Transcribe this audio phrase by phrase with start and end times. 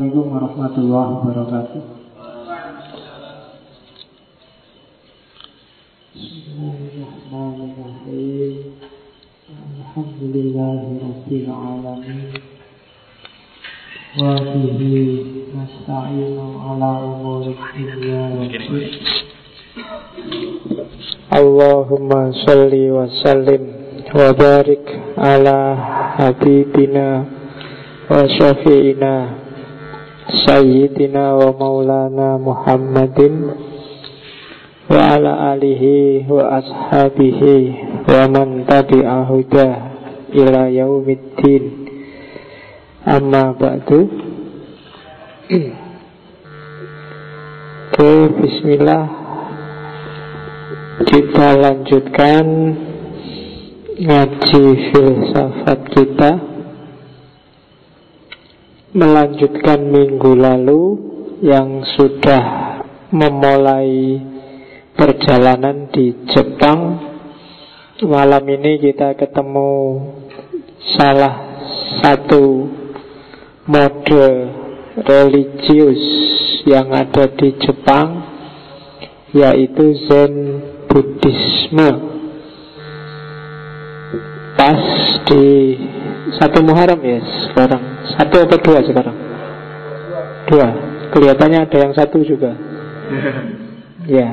[0.00, 1.84] Assalamualaikum warahmatullahi wabarakatuh.
[6.16, 8.80] Bismillahirrahmanirrahim.
[9.52, 12.32] Alhamdulillahirabbil alamin.
[14.16, 18.56] Wa bihi nasta'inu ala umuri dunya.
[21.28, 23.68] Allahumma salli wa sallim
[24.16, 24.80] wa barik
[25.20, 25.76] ala
[26.16, 27.28] habibina
[28.08, 29.49] wa syafi'ina
[30.30, 33.50] Sayyidina wa maulana Muhammadin
[34.86, 37.74] Wa ala alihi wa ashabihi
[38.06, 39.68] Wa man tabi'ahuda
[40.30, 41.90] Ila yaumiddin.
[43.02, 44.06] Amma ba'du.
[47.90, 49.04] Oke, bismillah.
[51.02, 52.46] Kita lanjutkan
[54.00, 56.49] Ngaji filsafat kita
[58.90, 60.82] melanjutkan minggu lalu
[61.46, 62.42] yang sudah
[63.14, 64.18] memulai
[64.98, 66.98] perjalanan di Jepang.
[68.00, 69.70] Malam ini kita ketemu
[70.98, 71.34] salah
[72.02, 72.66] satu
[73.70, 74.26] mode
[75.06, 76.02] religius
[76.66, 78.26] yang ada di Jepang,
[79.30, 80.34] yaitu Zen
[80.90, 81.90] Buddhisme.
[84.58, 84.82] Pas
[85.30, 85.46] di
[86.38, 87.18] satu Muharram ya
[87.50, 87.82] sekarang.
[88.14, 89.16] Satu atau dua sekarang?
[90.46, 90.68] Dua.
[91.10, 92.52] Kelihatannya ada yang satu juga.
[94.00, 94.32] Ya.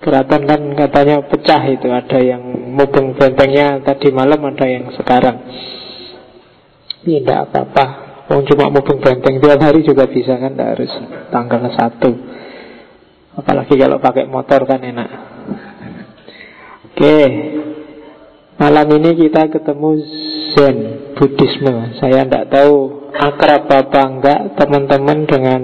[0.00, 5.36] Keraton kan katanya pecah itu Ada yang mubeng bentengnya tadi malam Ada yang sekarang.
[7.04, 7.84] Ya tidak apa-apa.
[8.32, 10.92] Oh, cuma mubeng benteng tiap hari juga bisa kan Tidak harus
[11.28, 12.10] tanggal satu.
[13.36, 15.10] Apalagi kalau pakai motor kan enak.
[16.88, 17.16] Oke
[18.54, 19.90] Malam ini kita ketemu
[20.54, 20.76] Zen
[21.18, 21.98] Buddhisme.
[21.98, 25.62] Saya tidak tahu akrab apa enggak teman-teman dengan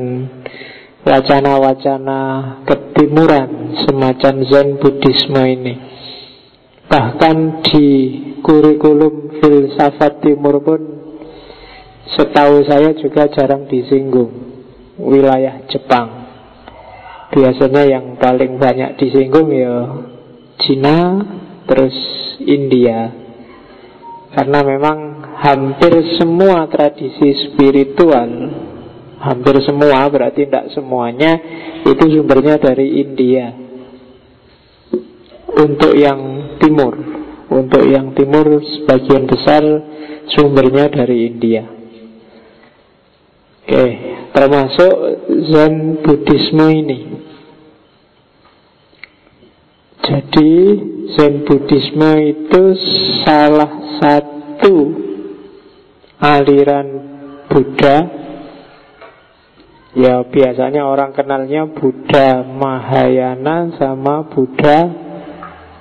[1.06, 2.20] wacana-wacana
[2.66, 5.74] ketimuran semacam Zen Buddhisme ini.
[6.90, 7.86] Bahkan di
[8.42, 11.00] kurikulum filsafat timur pun
[12.10, 14.34] Setahu saya juga jarang disinggung
[14.98, 16.26] Wilayah Jepang.
[17.30, 19.94] Biasanya yang paling banyak disinggung ya
[20.58, 21.22] Cina
[21.70, 21.94] Terus
[22.42, 23.14] India.
[24.34, 24.98] Karena memang
[25.38, 28.30] hampir semua tradisi spiritual
[29.20, 31.34] Hampir semua berarti tidak semuanya
[31.82, 33.50] Itu sumbernya dari India.
[35.50, 36.94] Untuk yang timur
[37.50, 39.62] Untuk yang timur sebagian besar
[40.30, 41.66] sumbernya dari India.
[43.66, 43.86] Oke,
[44.30, 44.94] termasuk
[45.50, 47.00] Zen Buddhisme ini.
[50.06, 50.50] Jadi
[51.16, 52.62] Zen Buddhisme itu
[53.26, 54.74] salah satu
[56.20, 56.88] aliran
[57.50, 57.96] Buddha.
[59.90, 64.86] Ya biasanya orang kenalnya Buddha Mahayana sama Buddha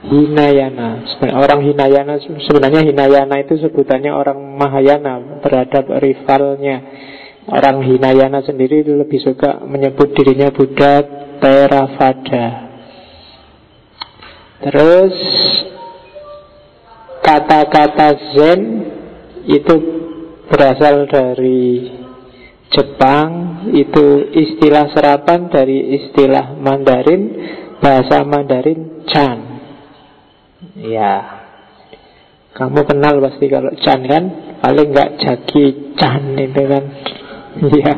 [0.09, 1.05] Hinayana.
[1.37, 2.17] Orang Hinayana
[2.49, 6.77] sebenarnya Hinayana itu sebutannya orang Mahayana terhadap rivalnya.
[7.45, 11.05] Orang Hinayana sendiri lebih suka menyebut dirinya Buddha
[11.37, 12.68] Theravada
[14.59, 15.15] Terus
[17.23, 18.61] kata-kata Zen
[19.47, 19.75] itu
[20.51, 21.95] berasal dari
[22.69, 27.21] Jepang, itu istilah serapan dari istilah Mandarin,
[27.81, 29.37] bahasa Mandarin Chan.
[30.77, 31.15] Ya,
[32.53, 34.23] kamu kenal pasti kalau Chan kan,
[34.61, 36.83] paling nggak Jaki Chan itu kan,
[37.81, 37.93] ya,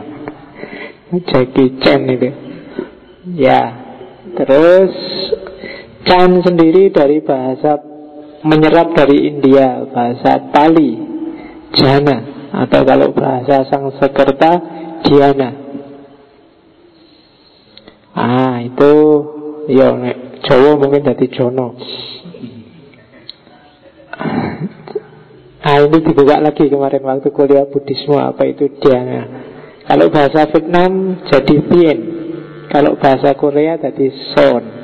[1.19, 2.29] Jaki Chan itu.
[3.35, 3.61] Ya,
[4.39, 4.93] terus
[6.01, 7.77] Chan sendiri dari bahasa
[8.41, 10.97] menyerap dari India, bahasa Pali,
[11.77, 14.51] Jana, atau kalau bahasa Sanskerta,
[15.05, 15.49] Diana.
[18.11, 18.91] Ah, itu
[19.71, 19.93] ya
[20.43, 21.77] Jawa mungkin jadi Jono.
[25.61, 29.29] Ah, ini dibuka lagi kemarin waktu kuliah Buddhisme apa itu Diana.
[29.85, 31.99] Kalau bahasa Vietnam jadi Vien.
[32.73, 34.80] Kalau bahasa Korea jadi Son.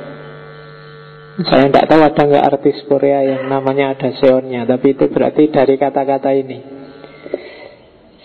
[1.38, 5.78] Saya tidak tahu ada nggak artis Korea yang namanya ada seonnya, tapi itu berarti dari
[5.78, 6.58] kata-kata ini.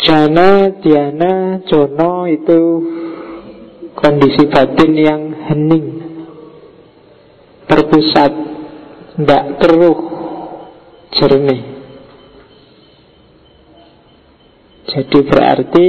[0.01, 2.59] Jana, Diana, Jono itu
[3.93, 5.87] kondisi batin yang hening,
[7.69, 8.33] terpusat,
[9.21, 9.99] tidak keruh,
[11.13, 11.61] jernih.
[14.89, 15.85] Jadi berarti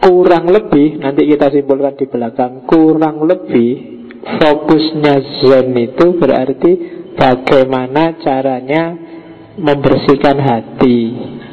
[0.00, 3.93] kurang lebih nanti kita simpulkan di belakang kurang lebih
[4.24, 6.72] fokusnya Zen itu berarti
[7.14, 8.96] bagaimana caranya
[9.54, 10.98] membersihkan hati,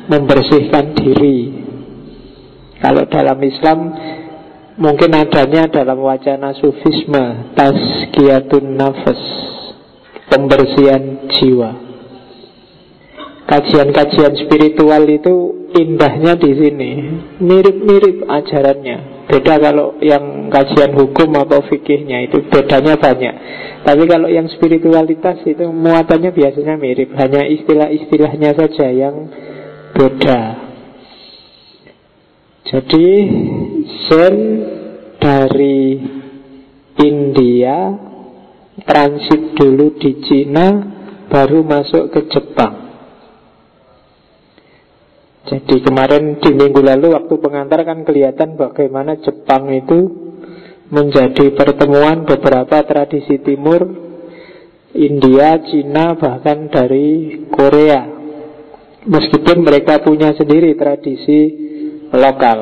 [0.09, 1.39] membersihkan diri.
[2.81, 3.79] Kalau dalam Islam
[4.81, 9.21] mungkin adanya dalam wacana sufisme tazkiyatun nafas
[10.31, 11.90] pembersihan jiwa.
[13.51, 16.91] Kajian-kajian spiritual itu indahnya di sini,
[17.43, 19.27] mirip-mirip ajarannya.
[19.27, 23.35] Beda kalau yang kajian hukum atau fikihnya itu bedanya banyak.
[23.83, 29.27] Tapi kalau yang spiritualitas itu muatannya biasanya mirip, hanya istilah-istilahnya saja yang
[29.99, 30.41] beda.
[32.71, 33.07] Jadi
[34.07, 34.37] Zen
[35.19, 35.99] dari
[37.03, 37.77] India
[38.87, 40.67] transit dulu di Cina
[41.27, 42.80] baru masuk ke Jepang.
[45.41, 49.99] Jadi kemarin di minggu lalu waktu pengantar kan kelihatan bagaimana Jepang itu
[50.93, 54.11] menjadi pertemuan beberapa tradisi timur
[54.91, 58.05] India, Cina, bahkan dari Korea.
[59.01, 61.39] Meskipun mereka punya sendiri tradisi
[62.11, 62.59] lokal.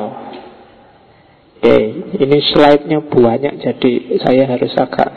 [1.60, 1.78] Oke,
[2.16, 3.92] ini slide-nya banyak jadi
[4.24, 5.10] saya harus agak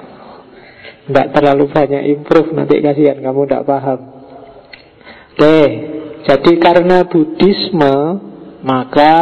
[1.08, 2.52] tidak terlalu banyak improve.
[2.52, 4.00] Nanti kasihan kamu tidak paham.
[5.40, 5.58] Oke,
[6.24, 7.96] jadi karena Buddhisme
[8.64, 9.14] Maka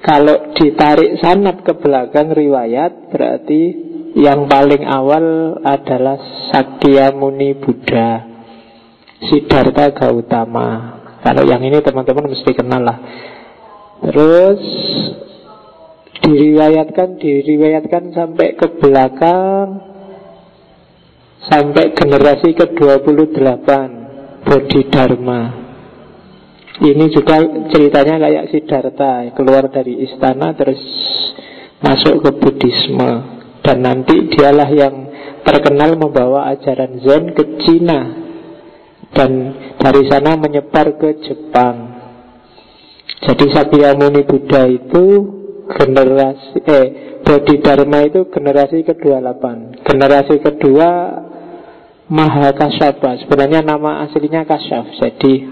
[0.00, 6.18] Kalau ditarik sanat ke belakang riwayat Berarti yang paling awal adalah
[6.50, 8.30] Sakya Muni Buddha
[9.20, 10.98] Siddhartha Gautama.
[11.20, 12.98] Kalau yang ini teman-teman mesti kenal lah.
[14.00, 14.62] Terus
[16.24, 19.84] diriwayatkan diriwayatkan sampai ke belakang
[21.44, 23.68] sampai generasi ke-28
[24.44, 25.40] Bodhidharma.
[26.80, 30.80] Ini juga ceritanya kayak Siddhartha keluar dari istana terus
[31.84, 33.12] masuk ke Buddhisme
[33.60, 34.94] dan nanti dialah yang
[35.44, 38.00] terkenal membawa ajaran Zen ke Cina
[39.12, 39.30] dan
[39.76, 42.00] dari sana menyebar ke Jepang.
[43.28, 45.04] Jadi Sakyamuni Buddha itu
[45.68, 46.86] generasi eh
[47.20, 49.44] Bodhidharma itu generasi ke-28.
[49.84, 50.90] Generasi kedua
[52.10, 53.22] Mahakasyapa.
[53.22, 54.98] Sebenarnya nama aslinya Kasyaf.
[54.98, 55.46] Jadi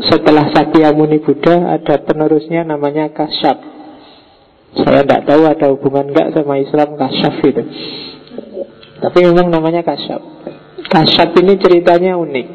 [0.00, 3.60] setelah Sakyamuni Buddha ada penerusnya namanya Kasyap.
[4.80, 7.62] Saya tidak tahu ada hubungan enggak sama Islam Kasyaf itu.
[9.04, 10.24] Tapi memang namanya Kasyap.
[10.88, 12.46] Kasyap ini ceritanya unik.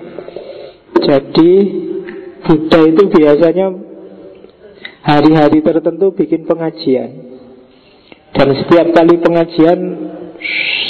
[1.05, 1.51] Jadi
[2.49, 3.67] Buddha itu biasanya
[5.05, 7.29] hari-hari tertentu bikin pengajian.
[8.33, 9.79] Dan setiap kali pengajian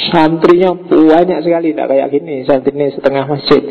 [0.10, 3.62] santrinya banyak sekali, tidak kayak gini, santrinya setengah masjid.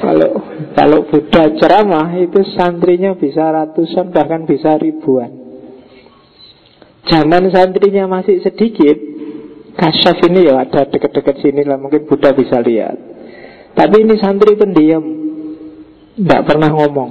[0.00, 0.30] Kalau
[0.76, 5.30] kalau Buddha ceramah itu santrinya bisa ratusan bahkan bisa ribuan.
[7.08, 8.96] Zaman santrinya masih sedikit,
[9.74, 12.96] kasyaf ini ya ada dekat-dekat sini lah mungkin Buddha bisa lihat.
[13.74, 15.02] Tapi ini santri pendiam,
[16.18, 17.10] tidak pernah ngomong.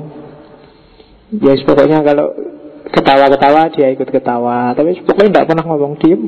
[1.40, 2.28] Ya pokoknya kalau
[2.90, 6.22] Ketawa-ketawa dia ikut ketawa Tapi pokoknya tidak pernah ngomong diem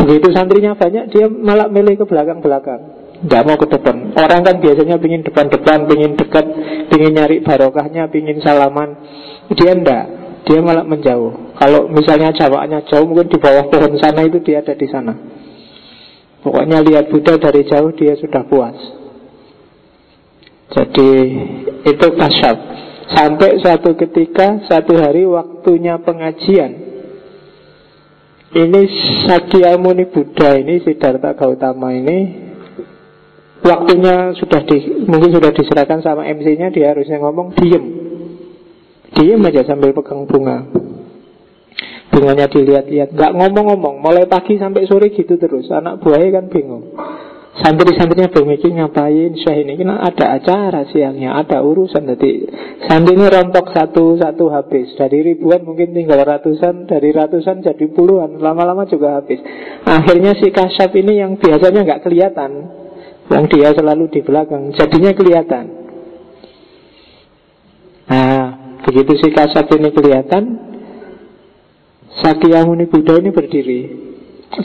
[0.00, 2.80] Begitu santrinya banyak Dia malah milih ke belakang-belakang.
[3.20, 4.16] Tidak mau ke depan.
[4.16, 6.46] Orang kan biasanya pingin depan-depan Pingin dekat
[6.88, 8.96] Pingin nyari barokahnya Pingin salaman.
[9.52, 10.04] Dia enggak
[10.48, 11.52] Dia malah menjauh.
[11.60, 15.12] Kalau misalnya jawabnya jauh Mungkin di bawah pohon sana itu dia ada di sana.
[16.40, 18.78] Pokoknya lihat Buddha dari jauh Dia sudah puas.
[20.70, 21.10] Jadi
[21.84, 22.56] itu kasyaf
[23.10, 26.89] Sampai suatu ketika, satu hari waktunya pengajian
[28.50, 28.80] Ini
[29.30, 32.50] Sakyamuni Buddha ini, Siddhartha Gautama ini
[33.60, 37.84] Waktunya sudah di, mungkin sudah diserahkan sama MC-nya Dia harusnya ngomong, diem.
[39.14, 40.66] Diem aja sambil pegang bunga.
[42.10, 45.70] Bunganya dilihat-lihat Gak ngomong-ngomong, mulai pagi sampai sore gitu terus.
[45.70, 46.90] Anak buahnya kan bingung
[47.50, 49.34] Santri-santrinya bermikir ngapain?
[49.34, 49.74] Syah ini?
[49.74, 52.06] Kan ada acara siangnya Ada urusan.
[52.06, 52.46] Jadi
[52.86, 54.94] santri ini rontok satu-satu habis.
[54.94, 58.38] Dari ribuan mungkin tinggal ratusan Dari ratusan jadi puluhan.
[58.38, 59.42] Lama-lama juga habis.
[59.82, 62.50] Akhirnya si kasyaf ini yang biasanya nggak kelihatan.
[63.26, 64.70] Yang dia selalu di belakang.
[64.70, 65.64] Jadinya kelihatan.
[68.06, 68.42] Nah
[68.86, 70.42] begitu si kasyaf ini kelihatan
[72.10, 73.80] Sakyamuni Buddha ini berdiri.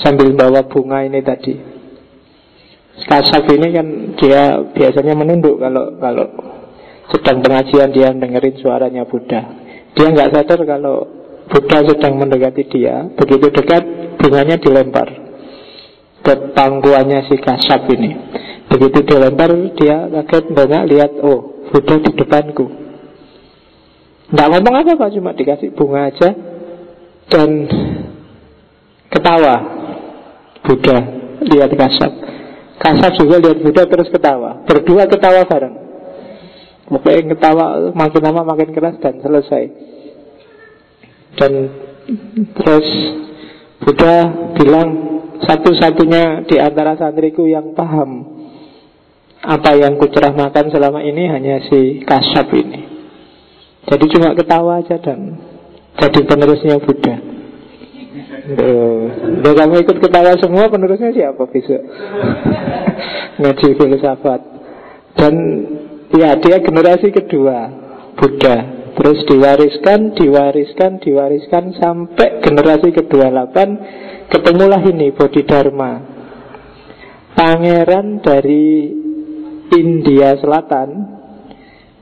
[0.05, 1.74] Sambil bawa bunga ini tadi
[2.95, 6.25] Kasaf ini kan dia biasanya menunduk kalau kalau
[7.11, 9.41] sedang pengajian dia dengerin suaranya Buddha.
[9.91, 11.03] Dia nggak sadar kalau
[11.51, 13.05] Buddha sedang mendekati dia.
[13.19, 13.83] Begitu dekat
[14.15, 15.11] bunganya dilempar
[16.23, 18.15] ke pangkuannya si Kasaf ini.
[18.71, 22.65] Begitu dilempar dia kaget banyak lihat oh Buddha di depanku.
[24.31, 26.33] Nggak ngomong apa-apa cuma dikasih bunga aja
[27.29, 27.49] dan
[29.13, 29.55] ketawa
[30.65, 30.97] Buddha
[31.45, 32.24] lihat Kasaf.
[32.75, 35.75] Kasar juga lihat Buddha terus ketawa Berdua ketawa bareng
[36.85, 37.65] Pokoknya ketawa
[37.95, 39.63] makin lama makin keras dan selesai
[41.39, 41.51] Dan
[42.59, 42.87] terus
[43.81, 44.15] Buddha
[44.55, 44.89] bilang
[45.35, 48.35] satu-satunya di antara santriku yang paham
[49.45, 52.81] apa yang kuceramahkan selama ini hanya si Kasyap ini.
[53.85, 55.37] Jadi cuma ketawa aja dan
[56.01, 57.34] jadi penerusnya Buddha.
[58.45, 61.81] Udah kamu ikut ketawa semua penerusnya siapa besok?
[63.41, 64.41] Ngaji filsafat.
[65.17, 65.33] Dan
[66.13, 67.73] ya dia generasi kedua
[68.13, 68.85] Buddha.
[68.95, 73.57] Terus diwariskan, diwariskan, diwariskan sampai generasi ke-28
[74.31, 76.15] ketemulah ini Bodhidharma.
[77.35, 78.87] Pangeran dari
[79.75, 80.89] India Selatan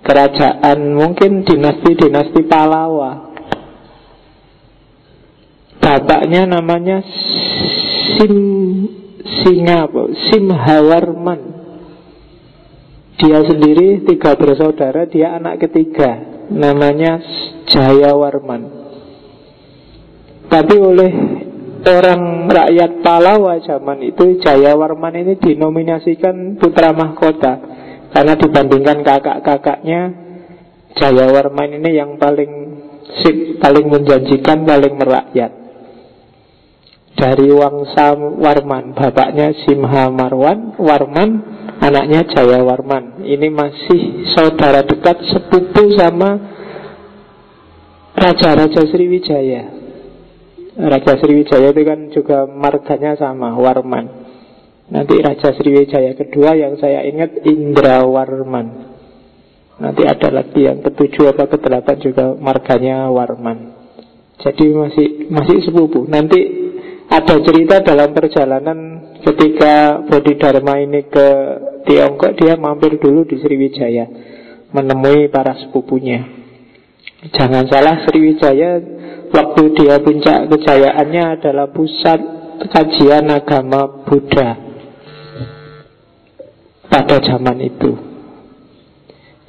[0.05, 3.22] kerajaan mungkin dinasti-dinasti Palawa
[5.93, 7.05] bapaknya namanya
[8.17, 8.33] Sim
[9.21, 9.85] Singa
[10.33, 11.53] Simhawarman
[13.23, 16.33] dia sendiri tiga bersaudara dia anak ketiga.
[16.51, 17.23] Namanya
[17.71, 18.61] Jayawarman.
[20.51, 21.11] Tapi oleh
[21.87, 27.53] orang rakyat Palawa zaman itu Jayawarman ini dinominasikan putra mahkota.
[28.11, 30.01] Karena dibandingkan kakak-kakaknya
[30.99, 32.51] Jayawarman ini yang paling
[33.23, 35.62] sip, paling menjanjikan, paling merakyat.
[37.13, 41.29] Dari Wangsa Warman, bapaknya Simha Marwan, Warman,
[41.77, 43.21] anaknya Jayawarman.
[43.21, 46.41] Ini masih saudara dekat sepupu sama
[48.17, 49.63] Raja-Raja Sriwijaya.
[50.73, 54.05] Raja Sriwijaya itu kan juga marganya sama, Warman.
[54.89, 58.89] Nanti Raja Sriwijaya kedua yang saya ingat Indra Warman.
[59.77, 63.73] Nanti ada lagi yang ketujuh atau kedelapan juga marganya Warman.
[64.41, 66.05] Jadi masih masih sepupu.
[66.05, 66.62] Nanti
[67.13, 68.77] ada cerita dalam perjalanan
[69.21, 71.27] ketika Bodhidharma ini ke
[71.85, 74.09] Tiongkok dia mampir dulu di Sriwijaya
[74.73, 76.25] menemui para sepupunya.
[77.29, 78.93] Jangan salah Sriwijaya
[79.33, 82.21] Waktu dia puncak kejayaannya adalah pusat
[82.69, 84.61] kajian agama Buddha
[86.85, 87.97] pada zaman itu.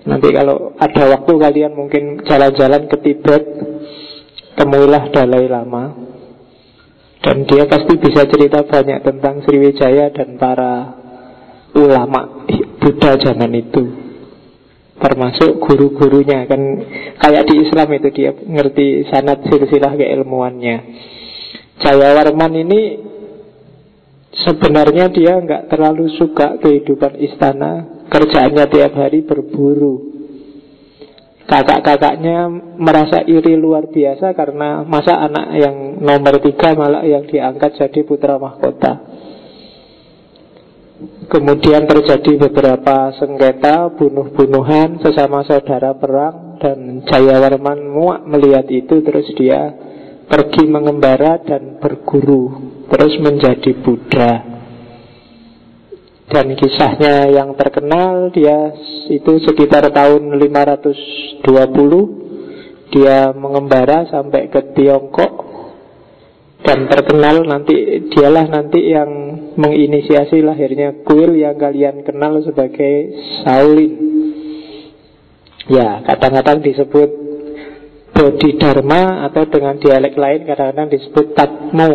[0.09, 3.45] Nanti kalau ada waktu kalian mungkin jalan-jalan ke Tibet,
[4.57, 6.14] temuilah Dalai Lama.
[7.25, 10.93] Dan dia pasti bisa cerita banyak tentang Sriwijaya dan para
[11.73, 12.45] ulama
[12.77, 13.85] Buddha zaman itu.
[15.01, 16.61] Termasuk guru-gurunya kan
[17.19, 20.77] kayak di Islam itu dia ngerti sanat silsilah keilmuannya.
[21.81, 22.81] Jayawarman ini
[24.45, 28.05] sebenarnya dia nggak terlalu suka kehidupan istana.
[28.05, 30.14] Kerjaannya tiap hari berburu
[31.45, 32.49] kakak-kakaknya
[32.81, 38.41] merasa iri luar biasa karena masa anak yang nomor tiga malah yang diangkat jadi putra
[38.41, 39.15] mahkota
[41.25, 49.75] Kemudian terjadi beberapa sengketa, bunuh-bunuhan sesama saudara perang dan Jayawarman muak melihat itu terus dia
[50.31, 54.54] pergi mengembara dan berguru terus menjadi Buddha.
[56.25, 58.73] Dan kisahnya yang terkenal dia
[59.13, 61.45] itu sekitar tahun 520
[62.95, 65.45] dia mengembara sampai ke Tiongkok
[66.65, 67.77] dan terkenal nanti
[68.09, 69.11] dialah nanti yang
[69.61, 73.13] menginisiasi lahirnya kuil yang kalian kenal sebagai
[73.45, 73.93] Shaolin.
[75.69, 77.11] Ya, kadang-kadang disebut
[78.17, 81.93] Bodhidharma atau dengan dialek lain kadang-kadang disebut Tatmo.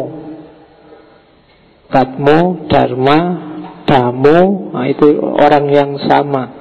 [1.89, 3.48] Tatmo, Dharma,
[3.89, 6.53] Damo, nah itu orang yang sama.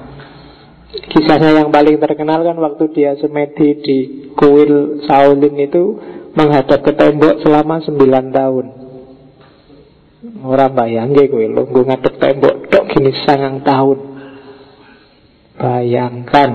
[0.89, 3.97] Kisahnya yang paling terkenal kan waktu dia semedi di
[4.33, 6.01] kuil Shaolin itu
[6.33, 8.65] menghadap ke tembok selama 9 tahun.
[10.41, 13.97] Orang bayang gue lo gue ngadep tembok dok gini sangang tahun.
[15.61, 16.49] Bayangkan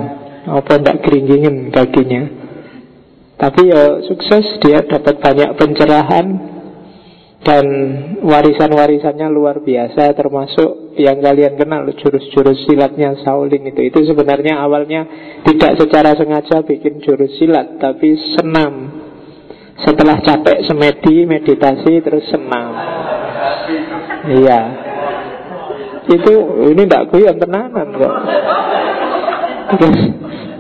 [0.50, 2.23] apa ndak keringgingin kakinya.
[3.38, 6.53] Tapi ya sukses dia dapat banyak pencerahan
[7.45, 7.65] dan
[8.25, 15.05] warisan-warisannya luar biasa termasuk yang kalian kenal jurus-jurus silatnya Shaolin itu itu sebenarnya awalnya
[15.45, 19.05] tidak secara sengaja bikin jurus silat tapi senam
[19.75, 22.71] setelah capek semedi, meditasi terus senang.
[24.31, 24.61] Iya.
[26.07, 26.33] Itu
[26.71, 28.15] ini tidak guyon tenanan kok.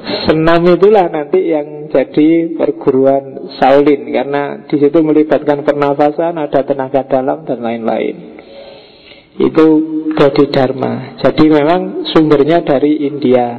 [0.04, 7.48] Senam itulah nanti yang jadi perguruan Shaolin karena di situ melibatkan pernafasan, ada tenaga dalam
[7.48, 8.36] dan lain-lain.
[9.40, 9.66] Itu
[10.12, 11.16] Bodhi Dharma.
[11.24, 13.58] Jadi memang sumbernya dari India.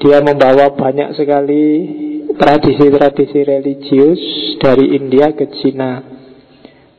[0.00, 1.64] Dia membawa banyak sekali
[2.38, 4.20] tradisi-tradisi religius
[4.62, 6.18] dari India ke Cina.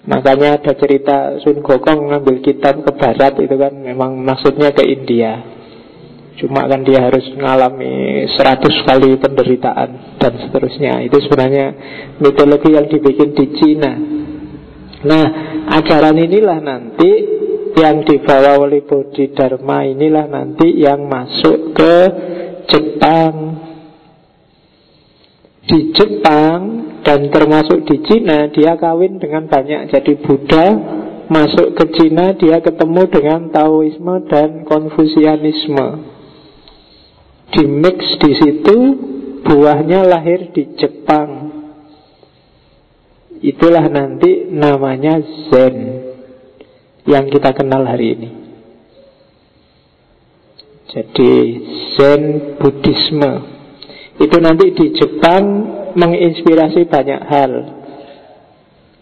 [0.06, 5.59] Makanya ada cerita Sun Gokong ngambil kitab ke barat itu kan memang maksudnya ke India.
[6.40, 11.04] Cuma kan dia harus mengalami 100 kali penderitaan dan seterusnya.
[11.04, 11.68] Itu sebenarnya
[12.24, 13.94] mitologi yang dibikin di Cina.
[15.04, 15.26] Nah,
[15.68, 17.12] ajaran inilah nanti
[17.76, 21.96] yang dibawa oleh Bodhidharma inilah nanti yang masuk ke
[22.72, 23.36] Jepang.
[25.68, 26.60] Di Jepang
[27.04, 30.68] dan termasuk di Cina dia kawin dengan banyak jadi Buddha
[31.28, 36.19] masuk ke Cina dia ketemu dengan Taoisme dan Konfusianisme
[37.50, 38.78] di mix di situ
[39.44, 41.50] buahnya lahir di Jepang.
[43.40, 45.78] Itulah nanti namanya Zen
[47.08, 48.30] yang kita kenal hari ini.
[50.90, 51.34] Jadi
[51.96, 52.24] Zen
[52.60, 53.32] Buddhisme.
[54.20, 55.44] Itu nanti di Jepang
[55.96, 57.54] menginspirasi banyak hal.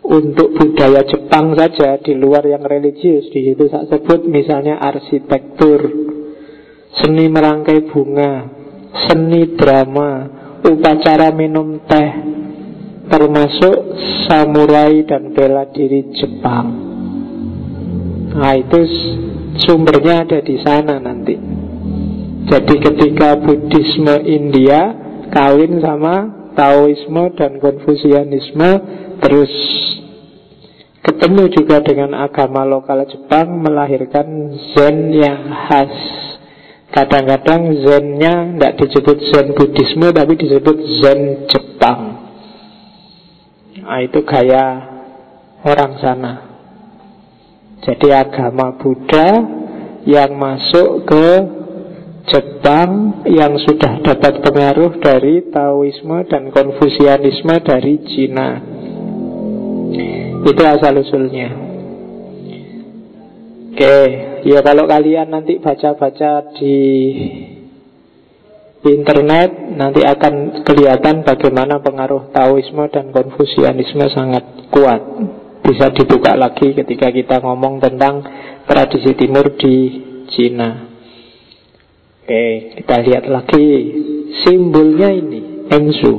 [0.07, 6.06] Untuk budaya Jepang saja di luar yang religius di situ saya sebut misalnya arsitektur
[6.95, 8.47] seni merangkai bunga,
[9.07, 10.11] seni drama,
[10.63, 12.11] upacara minum teh,
[13.11, 13.75] termasuk
[14.27, 16.67] samurai dan bela diri Jepang.
[18.37, 18.79] Nah itu
[19.65, 21.35] sumbernya ada di sana nanti.
[22.47, 24.95] Jadi ketika Buddhisme India
[25.33, 28.69] kawin sama Taoisme dan Konfusianisme
[29.19, 29.51] terus
[31.03, 35.93] ketemu juga dengan agama lokal Jepang melahirkan Zen yang khas
[36.87, 41.19] Kadang-kadang zennya tidak disebut zen Buddhisme tapi disebut zen
[41.51, 41.99] Jepang.
[43.83, 44.65] Nah, itu gaya
[45.63, 46.33] orang sana.
[47.83, 49.29] Jadi agama Buddha
[50.07, 51.27] yang masuk ke
[52.27, 58.59] Jepang yang sudah dapat pengaruh dari Taoisme dan Konfusianisme dari Cina.
[60.43, 61.49] Itu asal usulnya.
[63.71, 63.95] Oke,
[64.47, 66.79] Ya kalau kalian nanti baca-baca di
[68.87, 75.03] internet Nanti akan kelihatan bagaimana pengaruh Taoisme dan Konfusianisme sangat kuat.
[75.67, 78.23] Bisa dibuka lagi ketika kita ngomong tentang
[78.63, 79.75] tradisi timur di
[80.31, 80.87] Cina.
[82.23, 83.67] Oke, kita lihat lagi
[84.43, 86.13] Simbolnya ini, Engsu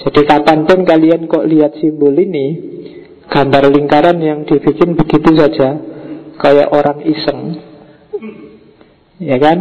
[0.00, 2.46] Jadi kapan pun kalian kok lihat simbol ini
[3.28, 5.95] Gambar lingkaran yang dibikin begitu saja
[6.40, 7.40] kayak orang iseng.
[9.20, 9.58] Ya kan?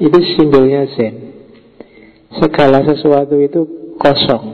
[0.00, 1.14] Itu simbolnya Zen.
[2.40, 4.44] Segala sesuatu itu kosong.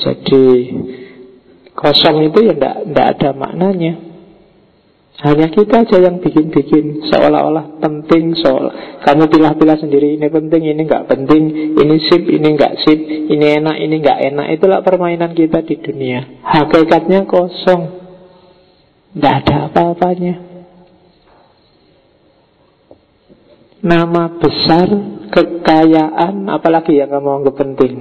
[0.00, 0.44] Jadi
[1.76, 3.94] kosong itu ya tidak ada maknanya.
[5.14, 11.06] Hanya kita aja yang bikin-bikin seolah-olah penting seolah kamu pilah-pilah sendiri ini penting ini nggak
[11.06, 11.42] penting
[11.78, 12.98] ini sip ini nggak sip
[13.30, 18.03] ini enak ini nggak enak itulah permainan kita di dunia hakikatnya kosong
[19.14, 20.34] tidak ada apa-apanya.
[23.84, 24.88] Nama besar,
[25.30, 27.94] kekayaan, apalagi yang kamu anggap penting.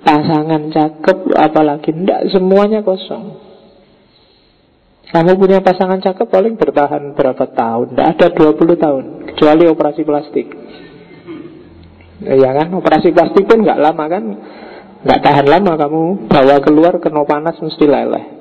[0.00, 3.36] Pasangan cakep, apalagi Tidak, semuanya kosong.
[5.12, 7.94] Kamu punya pasangan cakep paling bertahan berapa tahun?
[7.94, 10.48] Tidak ada 20 tahun Kecuali operasi plastik.
[12.26, 14.24] Ya kan, operasi plastik pun nggak lama kan?
[15.04, 18.36] Nggak tahan lama kamu bawa keluar kena panas mesti leleh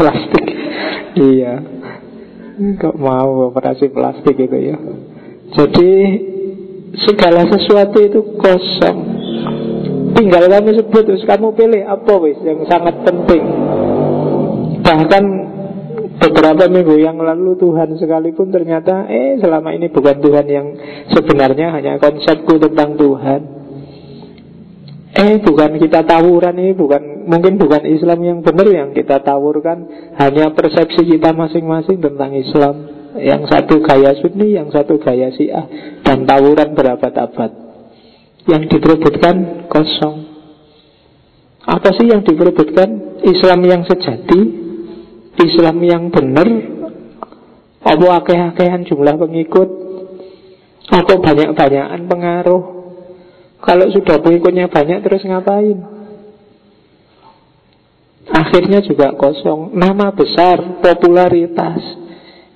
[0.00, 0.46] plastik.
[1.16, 1.54] Iya.
[2.76, 4.76] Kok mau operasi plastik itu ya?
[5.56, 5.90] Jadi
[6.90, 8.98] Segala sesuatu itu kosong.
[10.18, 13.44] Tinggal kamu sebut Terus kamu pilih apa wis yang sangat penting.
[14.82, 15.24] Bahkan
[16.20, 20.66] Beberapa minggu yang lalu Tuhan sekalipun ternyata Eh selama ini bukan Tuhan yang
[21.16, 23.59] sebenarnya Hanya konsepku tentang Tuhan
[25.10, 30.54] Eh bukan kita tawuran ini bukan mungkin bukan Islam yang benar yang kita tawurkan hanya
[30.54, 32.76] persepsi kita masing-masing tentang Islam.
[33.10, 35.66] Yang satu gaya Sunni, yang satu gaya Syiah
[36.06, 37.50] dan tawuran berabad-abad.
[38.46, 40.30] Yang diperebutkan kosong.
[41.66, 43.20] Apa sih yang diperebutkan?
[43.26, 44.40] Islam yang sejati,
[45.42, 46.48] Islam yang benar,
[47.84, 49.68] apa akeh-akehan jumlah pengikut,
[50.88, 52.62] atau banyak-banyakan pengaruh,
[53.60, 55.78] kalau sudah pengikutnya banyak terus ngapain?
[58.30, 59.76] Akhirnya juga kosong.
[59.76, 62.00] Nama besar, popularitas.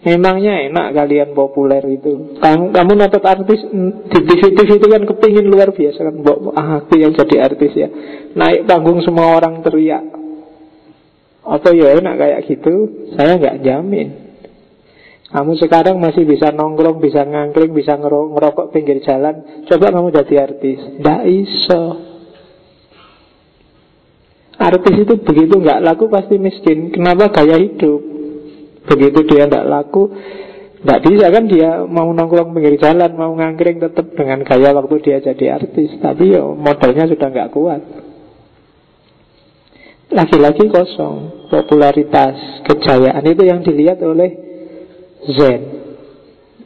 [0.05, 2.37] Memangnya enak kalian populer itu?
[2.37, 3.61] Kamu, kamu nonton artis
[4.13, 6.15] Di TV-TV itu kan kepingin luar biasa kan?
[6.53, 7.89] Ah, Aku yang jadi artis ya.
[8.37, 10.05] Naik panggung semua orang teriak.
[11.45, 12.75] Atau ya enak kayak gitu?
[13.17, 14.24] Saya nggak jamin
[15.35, 19.67] kamu sekarang masih bisa nongkrong, bisa ngangkring, bisa ngerokok pinggir jalan.
[19.67, 20.79] Coba kamu jadi artis.
[20.79, 21.83] Tidak iso.
[24.55, 26.95] Artis itu begitu nggak laku pasti miskin.
[26.95, 27.99] Kenapa gaya hidup?
[28.87, 30.15] Begitu dia tidak laku,
[30.79, 35.19] tidak bisa kan dia mau nongkrong pinggir jalan, mau ngangkring tetap dengan gaya waktu dia
[35.19, 35.99] jadi artis.
[35.99, 37.83] Tapi yo modalnya sudah nggak kuat.
[40.15, 44.54] Lagi-lagi kosong popularitas, kejayaan itu yang dilihat oleh
[45.33, 45.63] Zen.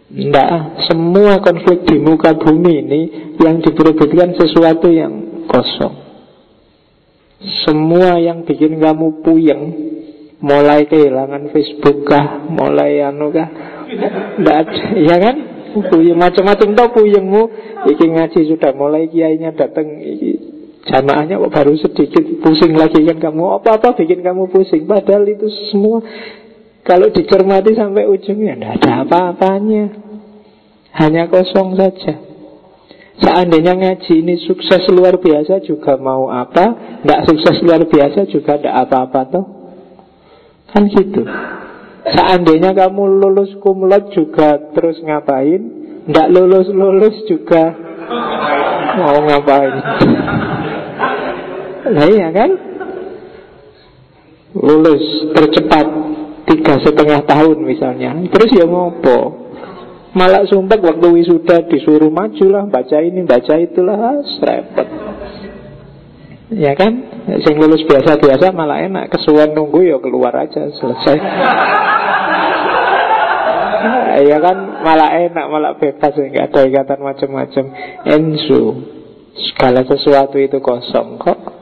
[0.08, 0.52] Tidak,
[0.88, 3.00] semua konflik di muka bumi ini
[3.44, 5.94] yang diperebutkan sesuatu yang kosong.
[7.68, 9.62] Semua yang bikin kamu puyeng,
[10.40, 13.46] mulai kehilangan Facebook kah, mulai anu kah,
[13.88, 14.64] tidak
[14.96, 15.36] ya kan?
[15.78, 17.42] Puyeng macam-macam tau puyengmu.
[17.86, 19.86] Iki ngaji sudah mulai kiainya datang.
[20.00, 20.30] Iki
[20.88, 24.88] jamaahnya baru sedikit pusing lagi kan kamu apa-apa bikin kamu pusing.
[24.88, 26.02] Padahal itu semua
[26.88, 29.84] kalau dicermati sampai ujungnya tidak ada apa-apanya.
[30.96, 32.16] Hanya kosong saja.
[33.18, 38.86] Seandainya ngaji ini sukses luar biasa juga mau apa Tidak sukses luar biasa juga tidak
[38.86, 39.46] apa-apa toh
[40.70, 41.26] Kan gitu
[42.08, 45.60] Seandainya kamu lulus kumlot juga terus ngapain?
[46.08, 47.76] Tidak lulus-lulus juga
[48.96, 49.76] mau ngapain?
[51.92, 52.50] Nah iya kan?
[54.56, 55.04] Lulus
[55.36, 55.86] tercepat
[56.58, 58.18] tiga setengah tahun misalnya.
[58.34, 59.48] Terus ya ngopo?
[60.18, 64.88] Malah sumpah waktu wisuda disuruh maju lah Baca ini, baca itulah Serepet
[66.48, 66.92] Ya kan?
[67.44, 71.16] Sing lulus biasa-biasa malah enak Kesuan nunggu ya keluar aja Selesai.
[74.18, 74.82] Ya kan?
[74.82, 77.64] Malah enak Malah bebas Nggak ada ikatan macam-macam.
[78.08, 78.62] Ensu
[79.38, 81.57] Segala sesuatu itu kosong kok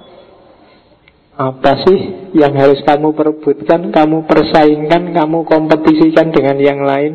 [1.37, 7.12] apa sih yang harus kamu perebutkan, kamu persaingkan, kamu kompetisikan dengan yang lain?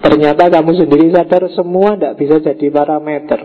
[0.00, 3.40] Ternyata kamu sendiri sadar semua tidak bisa jadi parameter.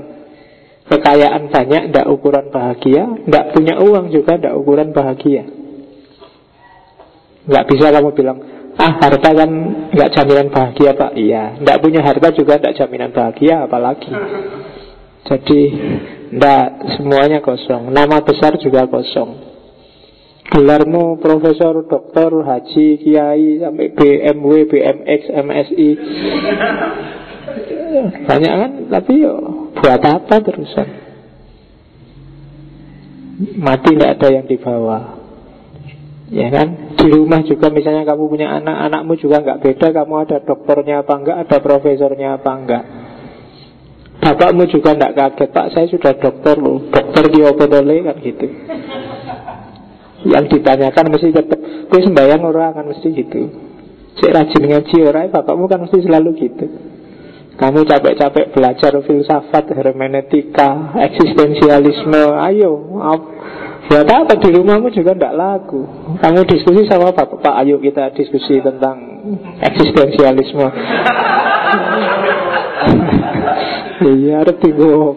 [0.87, 5.43] Kekayaan banyak tidak ukuran bahagia, tidak punya uang juga tidak ukuran bahagia.
[7.43, 8.37] Nggak bisa kamu bilang,
[8.79, 9.51] ah harta kan
[9.91, 11.11] nggak jaminan bahagia pak.
[11.19, 14.11] Iya, tidak punya harta juga tidak jaminan bahagia, apalagi.
[15.27, 15.61] Jadi,
[16.31, 17.91] tidak semuanya kosong.
[17.91, 19.46] Nama besar juga kosong.
[20.47, 25.89] Gelarmu profesor, dokter, haji, kiai, sampai BMW, BMX, MSI
[28.23, 29.35] Banyak kan, tapi yo,
[29.75, 30.87] buat apa terusan?
[33.59, 35.19] Mati tidak ada yang dibawa.
[36.31, 36.95] Ya kan?
[36.97, 41.13] Di rumah juga misalnya kamu punya anak Anakmu juga nggak beda Kamu ada dokternya apa
[41.15, 42.83] enggak Ada profesornya apa enggak
[44.19, 47.39] Bapakmu juga tidak kaget Pak saya sudah dokter loh Dokter di
[48.03, 48.47] kan gitu
[50.25, 53.41] yang ditanyakan mesti tetap Kue sembahyang orang akan mesti gitu.
[54.17, 56.65] Cek rajin ngaji orang Bapakmu kan mesti selalu gitu.
[57.57, 63.01] Kamu capek-capek belajar filsafat Hermeneutika Eksistensialisme Ayo
[63.87, 65.81] Buat apa di rumahmu juga tidak laku?
[66.21, 69.25] Kamu diskusi sama Bapak Pak Ayo kita diskusi tentang
[69.63, 70.67] Eksistensialisme.
[73.97, 74.61] Iya, harus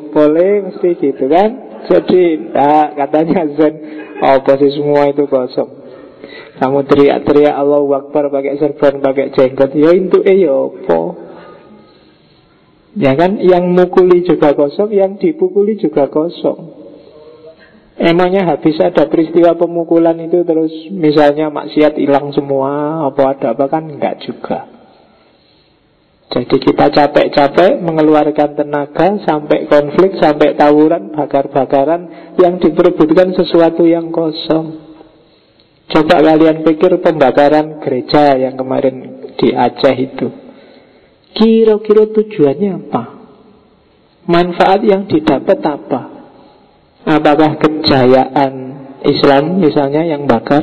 [0.08, 3.74] boleh mesti gitu kan jadi nah, katanya Zen
[4.20, 5.80] Apa sih semua itu kosong?
[6.60, 9.72] Kamu teriak-teriak Allah Akbar pakai serban, pakai jenggot.
[9.72, 11.00] Ya itu eh ya apa?
[13.00, 16.80] Ya kan Yang mukuli juga kosong Yang dipukuli juga kosong.
[18.00, 23.92] Emangnya habis ada peristiwa pemukulan itu Terus misalnya maksiat hilang semua Apa ada apa kan
[23.92, 24.79] Enggak juga
[26.30, 34.78] jadi kita capek-capek mengeluarkan tenaga sampai konflik, sampai tawuran, bakar-bakaran yang diperebutkan sesuatu yang kosong.
[35.90, 40.30] Coba kalian pikir pembakaran gereja yang kemarin di Aceh itu.
[41.34, 43.02] Kira-kira tujuannya apa?
[44.30, 46.00] Manfaat yang didapat apa?
[47.10, 48.52] Apakah kejayaan
[49.02, 50.62] Islam misalnya yang bakar?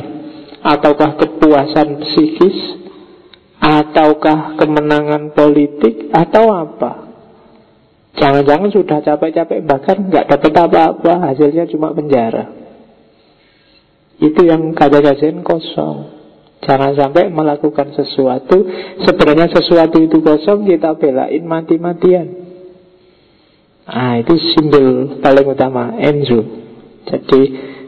[0.64, 2.87] Ataukah kepuasan psikis?
[3.58, 7.10] Ataukah kemenangan politik Atau apa?
[8.18, 12.54] Jangan-jangan sudah capek-capek Bahkan nggak dapat apa-apa Hasilnya cuma penjara.
[14.18, 16.18] Itu yang kata Gazen kosong.
[16.66, 18.66] Jangan sampai melakukan sesuatu
[19.06, 22.48] Sebenarnya sesuatu itu kosong Kita belain mati-matian.
[23.88, 26.44] Ah itu simbol paling utama Enzo.
[27.08, 27.42] Jadi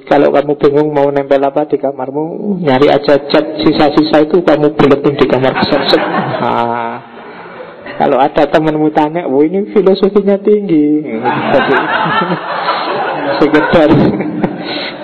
[0.10, 5.14] kalau kamu bingung mau nempel apa di kamarmu, nyari aja cat sisa-sisa itu kamu buletin
[5.14, 5.86] di kamar set
[6.40, 6.96] Nah,
[8.00, 11.04] kalau ada temanmu tanya, "Oh, ini filosofinya tinggi."
[13.40, 13.90] Sekedar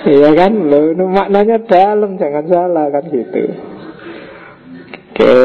[0.06, 3.42] Iya kan, lo maknanya dalam, jangan salah kan gitu.
[5.12, 5.38] Oke.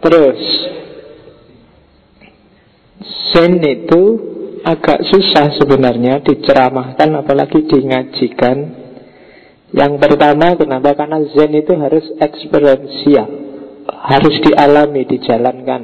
[0.00, 0.40] Terus
[3.30, 4.02] Sen itu
[4.64, 8.78] agak susah sebenarnya diceramahkan apalagi dingajikan.
[9.70, 10.98] Yang pertama kenapa?
[10.98, 13.28] Karena Zen itu harus eksperiensial
[13.86, 15.82] Harus dialami, dijalankan.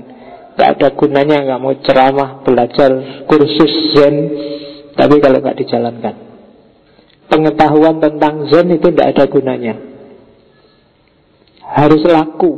[0.56, 2.90] Gak ada gunanya nggak mau ceramah, belajar
[3.28, 4.16] kursus Zen
[4.96, 6.14] Tapi kalau nggak dijalankan.
[7.30, 9.74] Pengetahuan tentang Zen itu tidak ada gunanya.
[11.62, 12.52] Harus laku.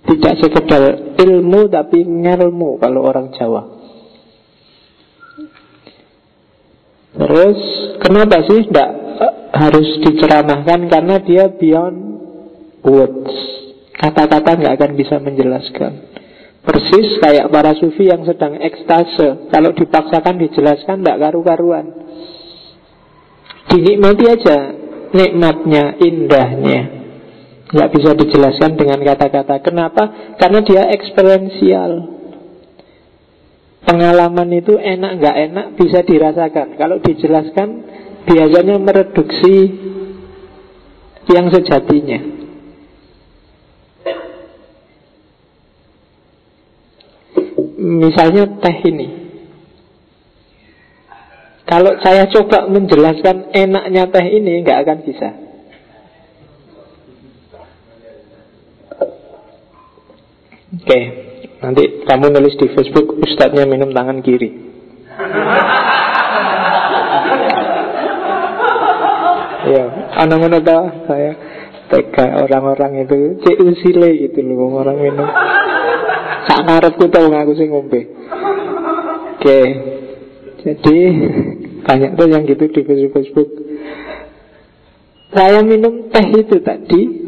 [0.00, 0.82] Tidak sekedar
[1.20, 3.79] ilmu tapi ngelmu kalau orang Jawa
[7.10, 7.58] Terus
[8.02, 8.90] kenapa sih tidak
[9.50, 11.98] harus diceramahkan karena dia beyond
[12.86, 13.34] words.
[13.98, 15.92] Kata-kata nggak akan bisa menjelaskan.
[16.60, 19.48] Persis kayak para sufi yang sedang ekstase.
[19.48, 21.86] Kalau dipaksakan dijelaskan tidak karu-karuan.
[23.70, 24.58] Dinikmati aja
[25.10, 26.80] nikmatnya, indahnya.
[27.70, 29.62] Nggak bisa dijelaskan dengan kata-kata.
[29.62, 30.34] Kenapa?
[30.38, 32.19] Karena dia eksperiensial.
[33.80, 36.76] Pengalaman itu enak nggak enak bisa dirasakan.
[36.76, 37.68] Kalau dijelaskan
[38.28, 39.56] biasanya mereduksi
[41.32, 42.20] yang sejatinya.
[47.80, 49.08] Misalnya teh ini.
[51.64, 55.28] Kalau saya coba menjelaskan enaknya teh ini nggak akan bisa.
[60.70, 60.84] Oke.
[60.84, 61.29] Okay.
[61.60, 64.72] Nanti kamu nulis di Facebook Ustadznya minum tangan kiri
[69.60, 69.84] Ya,
[70.24, 71.36] anak mana tahu saya
[71.92, 75.28] tega orang-orang itu cek usile gitu loh orang minum.
[76.48, 78.08] Sak ngarepku tahu ngaku sih ngombe.
[79.36, 79.60] Oke.
[80.64, 80.96] Jadi
[81.84, 83.50] banyak tuh yang gitu di Facebook Facebook.
[85.36, 87.20] Saya minum teh itu tadi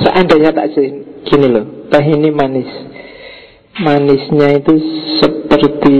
[0.00, 0.72] Seandainya tak
[1.26, 2.70] gini loh teh ini manis.
[3.72, 4.74] Manisnya itu
[5.20, 5.98] seperti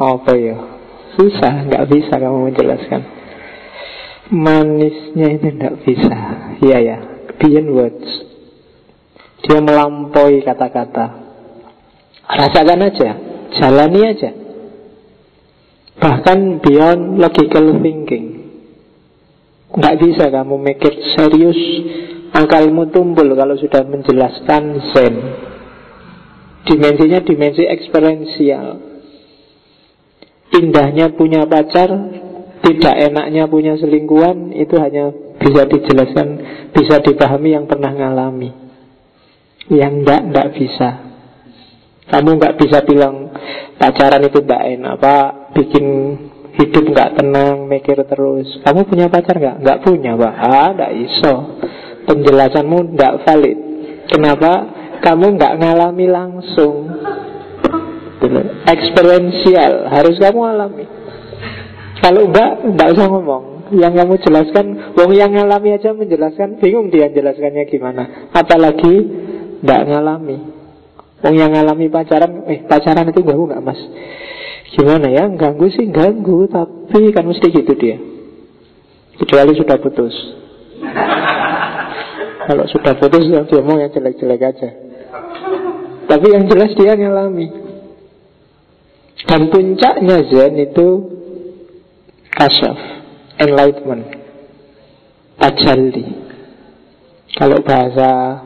[0.00, 0.56] Apa ya?
[1.14, 3.02] Susah, nggak bisa kamu menjelaskan.
[4.32, 6.16] Manisnya itu nggak bisa.
[6.64, 6.98] Iya ya,
[7.36, 8.08] beyond words
[9.44, 11.06] Dia melampaui kata-kata.
[12.24, 13.10] Rasakan aja
[13.58, 14.30] Jalani aja.
[16.00, 18.26] Bahkan beyond logical thinking.
[19.74, 21.60] Nggak bisa kamu mikir serius
[22.30, 24.62] Akalmu tumpul kalau sudah menjelaskan
[24.94, 25.14] Zen.
[26.62, 28.90] Dimensinya dimensi eksperensial.
[30.50, 31.88] Indahnya punya pacar
[32.60, 36.28] Tidak enaknya punya selingkuhan Itu hanya bisa dijelaskan
[36.74, 38.50] Bisa dipahami yang pernah ngalami.
[39.70, 40.88] Yang enggak, enggak bisa.
[42.10, 43.30] Kamu enggak bisa bilang
[43.78, 45.28] Pacaran itu enggak enak Pak.
[45.56, 45.86] Bikin
[46.60, 48.60] hidup enggak tenang Mikir terus.
[48.62, 49.56] Kamu punya pacar enggak?
[49.64, 50.34] Enggak punya Pak.
[50.36, 51.34] Ah, enggak iso
[52.10, 53.58] penjelasanmu tidak valid.
[54.10, 54.52] Kenapa?
[55.00, 56.90] Kamu nggak ngalami langsung.
[58.66, 60.84] Eksperiensial harus kamu alami.
[62.02, 63.44] Kalau enggak, enggak usah ngomong.
[63.70, 64.66] Yang kamu jelaskan,
[64.98, 68.28] wong yang ngalami aja menjelaskan, bingung dia jelaskannya gimana.
[68.34, 68.94] Apalagi
[69.62, 70.38] enggak ngalami.
[71.22, 73.80] Wong yang ngalami pacaran, eh pacaran itu ganggu nggak mas?
[74.74, 75.30] Gimana ya?
[75.30, 77.96] Ganggu sih ganggu, tapi kan mesti gitu dia.
[79.20, 80.14] Kecuali sudah putus.
[82.50, 84.74] Kalau sudah putus yang dia mau yang jelek-jelek aja.
[86.10, 87.46] Tapi yang jelas dia ngalami.
[89.22, 90.88] Dan puncaknya Zen itu
[92.34, 92.78] Kasyaf
[93.38, 94.02] Enlightenment.
[95.38, 96.06] Tajalli.
[97.38, 98.42] Kalau bahasa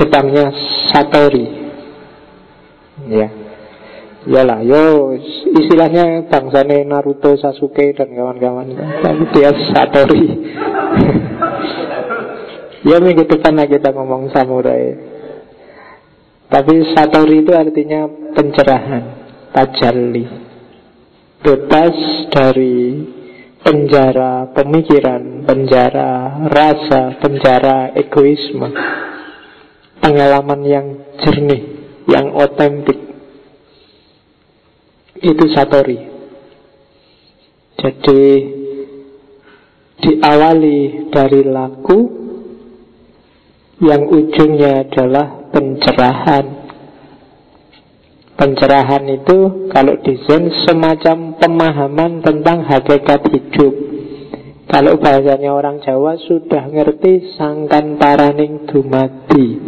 [0.00, 0.48] Jepangnya
[0.88, 1.44] Satori.
[3.12, 3.28] Ya.
[4.24, 5.12] Yalah, yo
[5.52, 8.72] istilahnya bangsane Naruto, Sasuke dan kawan-kawan.
[9.04, 10.24] Tapi dia Satori.
[12.84, 14.92] Ya minggu depan kita ngomong samurai.
[16.52, 18.04] Tapi satori itu artinya
[18.36, 19.04] pencerahan
[19.56, 20.24] Tajalli.
[21.40, 21.96] Bebas
[22.32, 23.04] dari
[23.60, 28.68] penjara pemikiran Penjara rasa, penjara egoisme.
[30.04, 30.86] Pengalaman yang
[31.24, 31.62] jernih
[32.04, 33.00] Yang otentik.
[35.24, 36.12] Itu satori.
[37.80, 38.24] Jadi
[40.04, 42.23] diawali dari laku
[43.82, 46.46] yang ujungnya adalah pencerahan.
[48.34, 53.74] Pencerahan itu kalau di Zen semacam pemahaman tentang hakikat hidup.
[54.66, 59.62] Kalau bahasanya orang Jawa sudah ngerti sangkan paraning dumadi.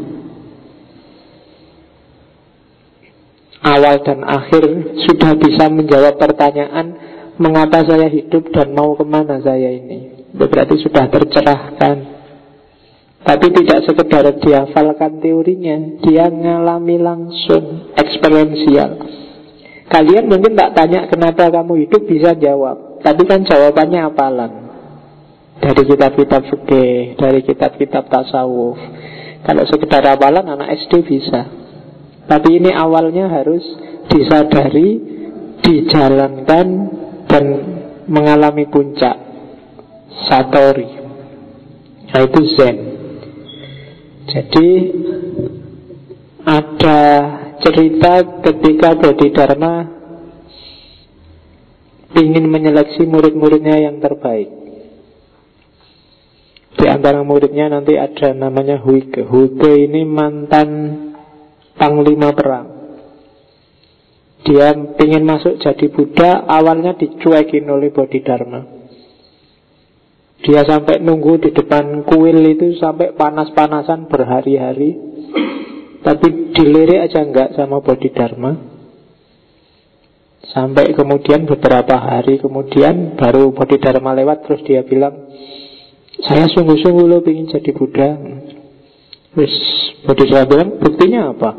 [3.63, 4.63] Awal dan akhir
[5.07, 6.95] sudah bisa menjawab pertanyaan
[7.39, 10.27] mengapa saya hidup dan mau ke mana saya ini.
[10.35, 12.16] Berarti sudah tercerahkan.
[13.27, 19.03] Tapi tidak sekedar dihafalkan teorinya Dia ngalami langsung Eksperiensial
[19.91, 24.53] Kalian mungkin tak tanya kenapa kamu hidup bisa jawab Tapi kan jawabannya apalan
[25.57, 28.77] Dari kitab-kitab fikih, dari kitab-kitab tasawuf.
[29.41, 31.49] Kalau sekedar hafalan anak SD bisa.
[32.29, 33.65] Tapi ini awalnya harus
[34.11, 35.01] disadari,
[35.65, 36.67] dijalankan,
[37.25, 37.45] dan
[38.05, 39.17] mengalami puncak.
[40.29, 40.91] Satori.
[42.13, 42.77] Nah itu Zen.
[44.27, 44.69] Jadi
[46.47, 47.01] ada
[47.63, 48.13] cerita
[48.43, 49.75] ketika Bodhidharma
[52.17, 54.51] ingin menyeleksi murid-muridnya yang terbaik.
[56.77, 59.25] Di antara muridnya nanti ada namanya Huike.
[59.25, 60.69] Huike ini mantan
[61.79, 62.67] panglima perang.
[64.47, 68.76] Dia ingin masuk jadi Buddha, awalnya dicuekin oleh Bodhidharma.
[70.47, 74.95] Dia sampai nunggu di depan kuil itu sampai panas-panasan berhari-hari.
[76.07, 78.55] Tapi dilirik aja enggak sama Bodhidharma.
[80.47, 85.27] Sampai kemudian beberapa hari kemudian baru Bodhidharma lewat terus dia bilang,
[86.23, 88.15] saya sungguh-sungguh lo ingin jadi Buddha.
[89.35, 89.55] Terus
[90.07, 91.51] Bodhidharma bilang, buktinya apa?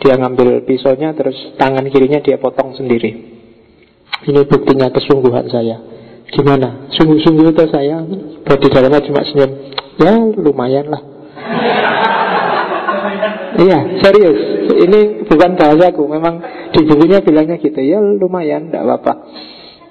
[0.00, 3.12] Dia ngambil pisaunya terus tangan kirinya dia potong sendiri.
[4.24, 5.92] Ini buktinya kesungguhan saya.
[6.32, 6.88] Gimana?
[6.96, 8.00] Sungguh-sungguh itu saya
[8.48, 9.52] Bodhidharma cuma senyum
[10.00, 11.12] Ya lumayan lah
[13.52, 14.38] Iya, serius.
[14.80, 16.08] Ini bukan bahasaku.
[16.08, 16.40] Memang
[16.72, 17.78] di bukunya bilangnya gitu.
[17.84, 19.14] Ya lumayan, tidak apa-apa.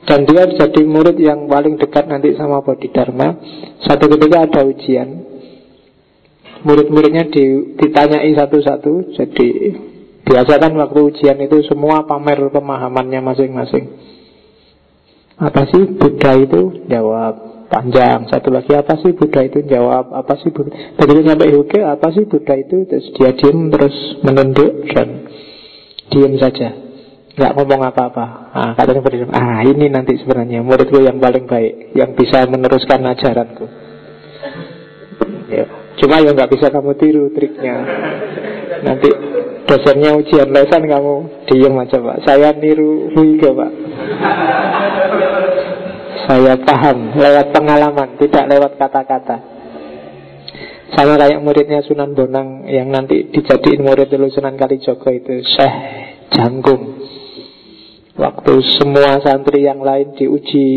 [0.02, 3.38] Dan dia jadi murid yang paling dekat nanti sama Bodhidharma.
[3.86, 5.30] Satu ketika ada ujian.
[6.66, 7.30] Murid-muridnya
[7.78, 9.14] ditanyai satu-satu.
[9.14, 9.48] Jadi
[10.26, 13.86] biasa kan waktu ujian itu semua pamer pemahamannya masing-masing.
[15.42, 16.86] Apa sih Buddha itu?
[16.86, 18.28] Jawab panjang.
[18.28, 21.00] Satu lagi apa sih Buddha itu jawab apa sih Buddha?
[21.00, 22.84] Begitu sampai Huke apa sih Buddha itu?
[22.86, 25.32] Terus dia diam terus menunduk dan
[26.12, 26.76] diam saja,
[27.40, 28.26] nggak ngomong apa-apa.
[28.52, 33.66] Ah katanya Buddha, ah ini nanti sebenarnya muridku yang paling baik, yang bisa meneruskan ajaranku.
[35.48, 35.66] Ya.
[35.98, 37.76] Cuma yang nggak bisa kamu tiru triknya.
[38.84, 39.10] Nanti
[39.66, 42.18] dosennya ujian lesan kamu diem aja pak.
[42.28, 43.72] Saya niru Huike pak.
[46.32, 49.36] Saya paham lewat pengalaman, tidak lewat kata-kata.
[50.96, 55.76] Sama kayak muridnya Sunan Bonang yang nanti dijadiin murid dulu Sunan Kalijogo itu Syekh
[56.32, 57.04] Janggung.
[58.16, 60.68] Waktu semua santri yang lain diuji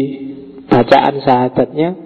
[0.67, 2.03] bacaan sahadatnya,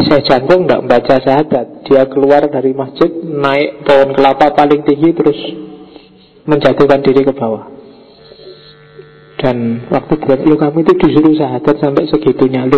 [0.00, 1.84] Syekh Janggung tidak membaca sahadat.
[1.92, 5.36] Dia keluar dari masjid, naik pohon kelapa paling tinggi terus
[6.48, 7.79] menjatuhkan diri ke bawah.
[9.40, 12.68] Dan waktu buat lu kamu itu disuruh sahadat sampai segitunya.
[12.68, 12.76] Lu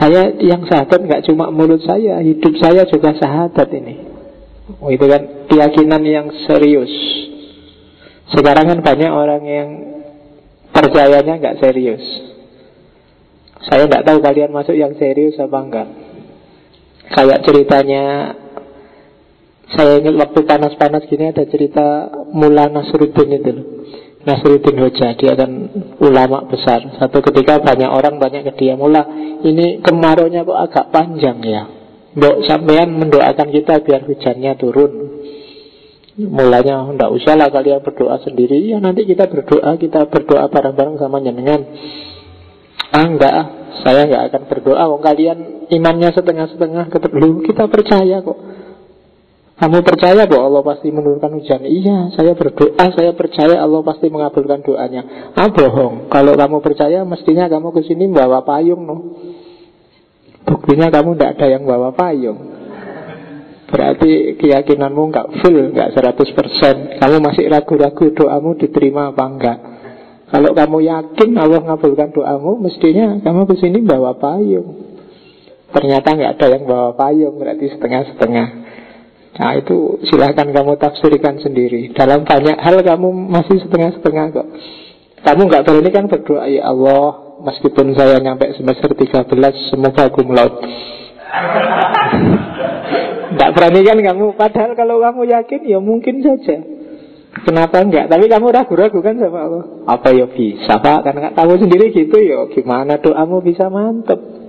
[0.00, 3.94] Saya yang sahadat nggak cuma mulut saya Hidup saya juga sahadat ini.
[4.80, 6.90] Oh, Itu kan keyakinan yang serius.
[8.32, 9.68] Sekarang kan banyak orang yang
[10.74, 12.02] Percayanya nggak serius.
[13.68, 15.88] Saya nggak tahu kalian masuk yang serius apa enggak.
[17.12, 18.04] Kayak ceritanya
[19.68, 23.66] Saya ingat waktu panas-panas gini ada cerita Mula Nasruddin itu loh
[24.24, 25.50] Nasruddin Hoja Dia kan
[26.00, 26.80] ulama besar.
[26.96, 28.74] Satu ketika banyak orang banyak ke dia.
[28.74, 29.04] Mula
[29.44, 31.62] ini kemaraunya kok agak panjang ya.
[32.14, 34.92] Mbok sampean mendoakan kita biar hujannya turun.
[36.14, 38.64] Mulanya tidak usah lah kalian berdoa sendiri.
[38.64, 41.60] Ya nanti kita berdoa Kita berdoa bareng-bareng sama jenengan.
[42.94, 43.34] Ah enggak
[43.84, 44.84] Saya enggak akan berdoa.
[44.88, 46.88] Wong kalian imannya setengah-setengah
[47.44, 48.38] Kita percaya kok
[49.64, 51.64] kamu percaya bahwa Allah pasti menurunkan hujan?
[51.64, 55.32] Iya, saya berdoa, saya percaya Allah pasti mengabulkan doanya.
[55.32, 56.12] Ah, bohong.
[56.12, 59.16] Kalau kamu percaya, mestinya kamu ke sini bawa payung, no.
[60.44, 62.36] Buktinya kamu tidak ada yang bawa payung.
[63.72, 67.00] Berarti keyakinanmu nggak full, nggak 100%.
[67.00, 69.58] Kamu masih ragu-ragu doamu diterima apa enggak.
[70.28, 74.92] Kalau kamu yakin Allah mengabulkan doamu, mestinya kamu ke sini bawa payung.
[75.72, 78.63] Ternyata nggak ada yang bawa payung, berarti setengah-setengah.
[79.34, 81.90] Nah itu silahkan kamu tafsirkan sendiri.
[81.90, 84.48] Dalam banyak hal kamu masih setengah-setengah kok.
[85.24, 90.60] Kamu nggak berani kan berdoa Ya Allah Meskipun saya nyampe semester 13 Semoga kumlaut
[93.32, 94.36] Tidak berani kan kamu?
[94.36, 96.60] Padahal kalau kamu yakin ya mungkin saja.
[97.42, 98.06] Kenapa enggak?
[98.06, 99.64] Tapi kamu ragu-ragu kan sama Allah.
[99.90, 101.02] Apa ya bisa pak?
[101.02, 104.43] Karena kamu sendiri gitu ya Gimana doamu bisa mantep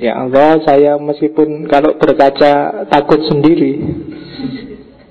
[0.00, 3.84] Ya Allah, saya meskipun kalau berkaca takut sendiri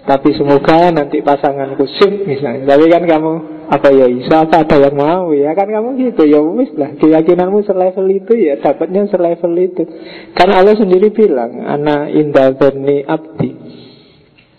[0.02, 2.74] Tapi semoga nanti pasanganku sip misalnya.
[2.74, 3.34] Tapi kan kamu,
[3.70, 5.30] apa ya bisa, apa ada yang mau?
[5.30, 9.86] Ya kan kamu gitu, ya wis lah Keyakinanmu selevel itu ya, dapatnya selevel itu.
[10.34, 13.54] Kan Allah sendiri bilang Anak indah berni abdi.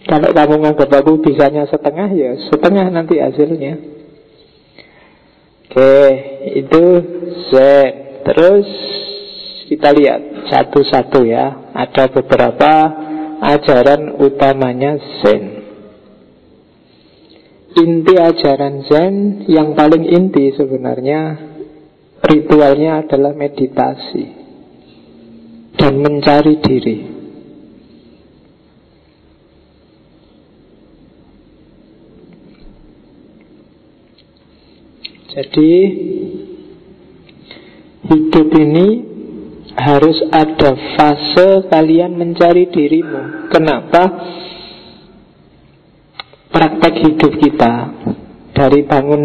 [0.06, 3.74] Kalau kamu nganggap aku bisanya setengah ya Setengah nanti hasilnya.
[5.66, 5.98] Oke,
[6.54, 6.82] itu
[7.50, 7.52] Z.
[8.22, 8.66] Terus
[9.70, 11.70] kita lihat satu-satu ya.
[11.70, 12.70] Ada beberapa
[13.38, 15.62] ajaran utamanya Zen.
[17.78, 21.38] Inti ajaran Zen yang paling inti sebenarnya
[22.26, 24.26] ritualnya adalah meditasi
[25.78, 26.98] dan mencari diri.
[35.30, 35.72] Jadi
[38.10, 39.09] hidup ini
[39.78, 43.50] harus ada fase kalian mencari dirimu.
[43.50, 44.02] Kenapa?
[46.50, 47.72] praktek hidup kita
[48.52, 49.24] dari bangun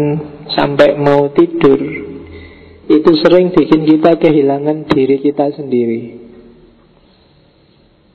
[0.54, 1.78] sampai mau tidur
[2.86, 6.22] itu sering bikin kita kehilangan diri kita sendiri.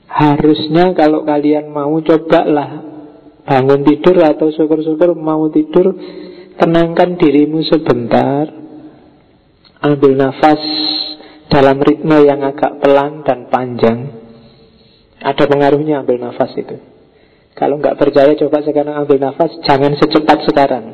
[0.08, 2.80] Harusnya kalau kalian mau cobalah
[3.44, 5.92] bangun tidur atau syukur-syukur mau tidur
[6.56, 8.48] tenangkan dirimu sebentar.
[9.82, 10.62] Ambil nafas
[11.52, 14.08] dalam ritme yang agak pelan dan panjang.
[15.20, 16.80] Ada pengaruhnya ambil nafas itu.
[17.52, 20.84] Kalau nggak percaya coba sekarang ambil nafas Jangan secepat sekarang.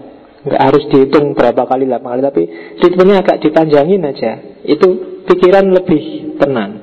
[0.43, 2.43] Nggak harus dihitung berapa kali, lah kali Tapi
[2.83, 4.59] ritmenya agak dipanjangin aja.
[4.67, 6.83] Itu pikiran lebih tenang.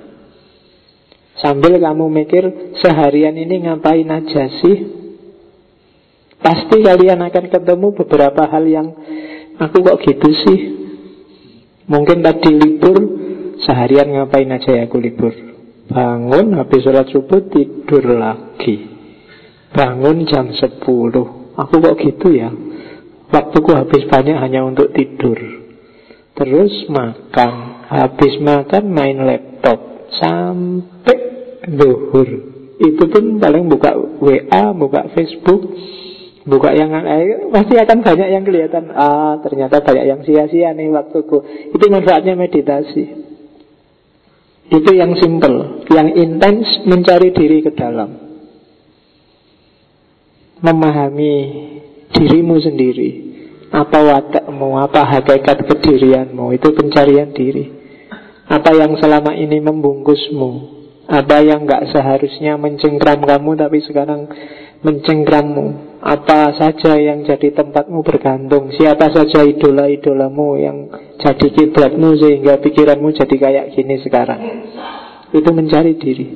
[1.35, 2.43] Sambil kamu mikir
[2.79, 4.77] Seharian ini ngapain aja sih?
[6.39, 8.87] Pasti kalian akan ketemu beberapa hal yang
[9.55, 10.59] Aku kok gitu sih?
[11.87, 13.24] Mungkin tadi libur
[13.63, 15.31] Seharian ngapain aja ya aku libur?
[15.85, 18.89] Bangun habis sholat subuh tidur lagi.
[19.71, 20.81] Bangun jam 10
[21.55, 22.51] Aku kok gitu ya?
[23.31, 25.39] Waktuku habis banyak hanya untuk tidur.
[26.35, 27.53] Terus makan.
[27.87, 30.09] Habis makan main laptop.
[30.19, 31.17] Sampai
[31.69, 32.27] duhur.
[32.75, 35.63] Itu pun paling buka WA Buka Facebook
[36.43, 41.71] Buka yang eh, Pasti akan banyak yang kelihatan Ah ternyata banyak yang sia-sia nih waktuku.
[41.71, 43.24] Itu manfaatnya meditasi
[44.65, 48.17] Itu yang simple Yang intens mencari diri ke dalam.
[50.61, 51.33] Memahami
[52.15, 53.09] dirimu sendiri.
[53.69, 57.69] Apa watakmu, apa hakikat kedirianmu itu pencarian diri.
[58.47, 60.75] Apa yang selama ini membungkusmu.
[61.05, 64.25] Apa yang gak seharusnya mencengkram kamu tapi sekarang
[64.81, 65.97] mencengkrammu.
[66.05, 68.69] Apa saja yang jadi tempatmu bergantung.
[68.69, 70.77] Siapa saja idola-idolamu yang
[71.17, 74.41] jadi kiblatmu sehingga pikiranmu jadi kayak gini sekarang.
[75.33, 76.27] Itu mencari diri.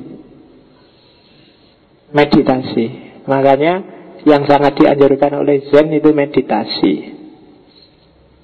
[2.10, 2.86] Meditasi.
[3.30, 3.74] Makanya
[4.26, 6.94] yang sangat dianjurkan oleh Zen itu meditasi.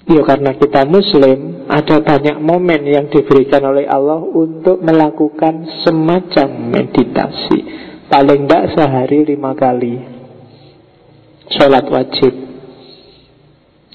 [0.07, 7.86] Ya karena kita muslim Ada banyak momen yang diberikan oleh Allah Untuk melakukan semacam meditasi
[8.07, 9.95] Paling tidak sehari lima kali.
[11.51, 12.33] Sholat wajib.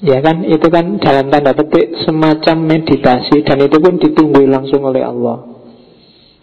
[0.02, 5.06] Ya kan, itu kan dalam tanda petik semacam meditasi Dan itu pun ditunggu langsung oleh
[5.06, 5.46] Allah.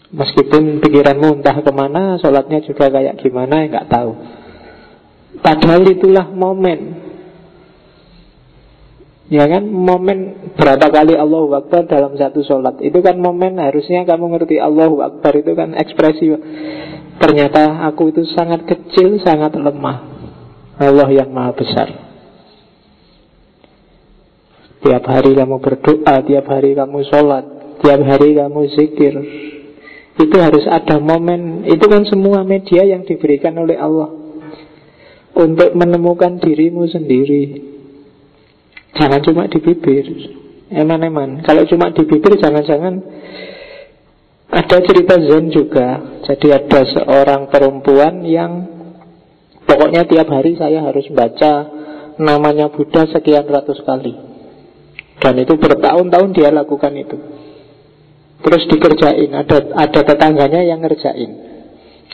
[0.10, 4.12] Meskipun pikiranmu entah ke mana Sholatnya juga kayak gimana, nggak tahu.
[5.44, 7.10] Padahal itulah momen.
[9.30, 9.70] Ya kan?
[9.70, 12.82] Momen berapa kali Allahu Akbar dalam satu sholat.
[12.82, 15.38] Itu kan momen harusnya kamu ngerti Allahu Akbar.
[15.38, 16.34] Itu kan ekspresi
[17.20, 19.98] Ternyata aku itu sangat kecil, sangat lemah
[20.80, 21.88] Allah yang maha besar
[24.80, 27.46] Tiap hari kamu berdoa, tiap hari kamu sholat
[27.84, 29.14] Tiap hari kamu zikir
[30.16, 34.30] Itu harus ada momen Itu kan semua media yang diberikan oleh Allah
[35.40, 37.64] untuk menemukan dirimu sendiri.
[39.00, 40.06] Jangan cuma di bibir.
[40.70, 41.42] Eman-eman.
[41.48, 43.02] Kalau cuma di bibir jangan-jangan
[44.50, 46.22] ada cerita Zen juga.
[46.26, 48.52] Jadi ada seorang perempuan yang
[49.66, 51.70] pokoknya tiap hari saya harus baca
[52.18, 54.14] namanya Buddha sekian ratus kali.
[55.20, 57.18] Dan itu bertahun-tahun dia lakukan itu.
[58.40, 61.50] Terus dikerjain, ada ada tetangganya yang ngerjain.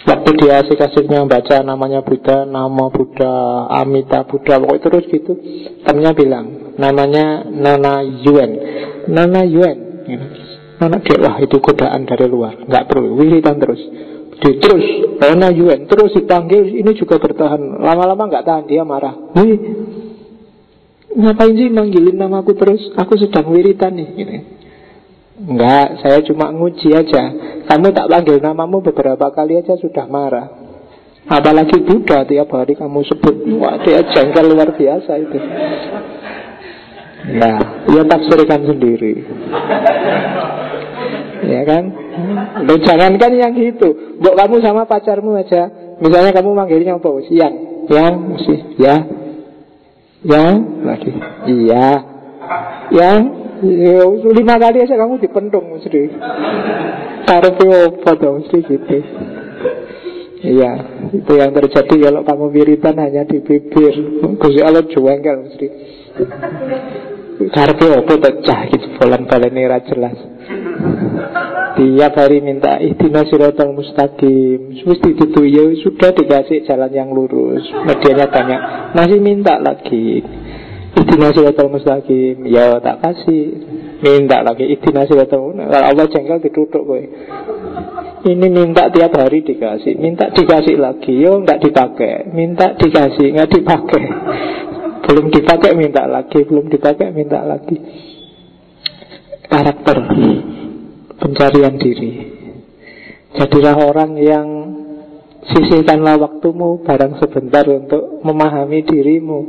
[0.06, 5.34] Waktu dia asik-asiknya baca namanya Buddha, nama Buddha, Amita Buddha, pokoknya terus gitu.
[5.82, 6.46] Temennya bilang,
[6.78, 8.52] namanya Nana Yuen.
[9.10, 9.78] Nana Yuen.
[10.76, 12.68] Nana dia, wah itu godaan dari luar.
[12.68, 13.80] Nggak perlu, wiritan terus.
[14.36, 14.86] Di, terus,
[15.24, 15.88] Nana Yuen.
[15.88, 17.80] Terus dipanggil, ini juga bertahan.
[17.80, 19.16] Lama-lama nggak tahan, dia marah.
[19.40, 19.56] Wih,
[21.16, 22.92] ngapain sih manggilin namaku terus?
[23.00, 24.10] Aku sedang wiritan nih.
[24.20, 24.34] Gitu.
[25.36, 27.24] Enggak, saya cuma nguji aja.
[27.68, 30.48] Kamu tak panggil namamu beberapa kali aja sudah marah.
[31.26, 35.40] Apalagi Buddha tiap hari kamu sebut, wah dia jengkel luar biasa itu.
[37.34, 37.58] Nah,
[37.90, 39.26] ya tafsirkan sendiri.
[41.46, 41.84] Ya kan?
[42.66, 44.18] Lo jangankan yang gitu.
[44.20, 45.70] Bok kamu sama pacarmu aja.
[46.02, 47.10] Misalnya kamu manggilnya apa?
[47.30, 47.56] Siang.
[47.86, 48.96] Yang, mesti ya.
[50.26, 51.12] Yang lagi.
[51.46, 51.90] Iya.
[52.90, 53.20] Yang
[53.64, 54.04] Ya,
[54.36, 56.12] lima kali aja kamu dipendung mesti.
[57.24, 59.00] Karepe apa dong mesti gitu.
[60.46, 60.72] Iya,
[61.16, 63.96] itu yang terjadi kalau kamu wiritan hanya di bibir.
[64.38, 65.68] Gusti Allah juengkel mesti.
[67.36, 70.18] Karepe apa pecah gitu bolan-bolan ini jelas.
[71.76, 74.72] Tiap hari minta ihtina sirotol mustaqim.
[74.88, 77.68] Mesti itu ya sudah dikasih jalan yang lurus.
[77.84, 78.62] Medianya banyak.
[78.96, 80.24] Masih minta lagi
[80.96, 82.48] Ihtina sirotol mustaqim.
[82.48, 83.68] Ya tak kasih.
[84.00, 87.04] Minta lagi ihtina sirotol Kalau Allah jengkel ditutup gue
[88.26, 92.32] ini minta tiap hari dikasih Minta dikasih lagi Yo nggak dipakai.
[92.34, 94.04] Minta dikasih nggak dipakai
[95.06, 96.40] Belum dipakai minta lagi.
[96.46, 97.78] Belum dipakai minta lagi.
[99.46, 99.98] Karakter.
[101.16, 102.12] Pencarian diri.
[103.36, 104.48] Jadilah orang yang
[105.46, 109.40] Sisihkanlah waktumu Barang sebentar untuk memahami dirimu.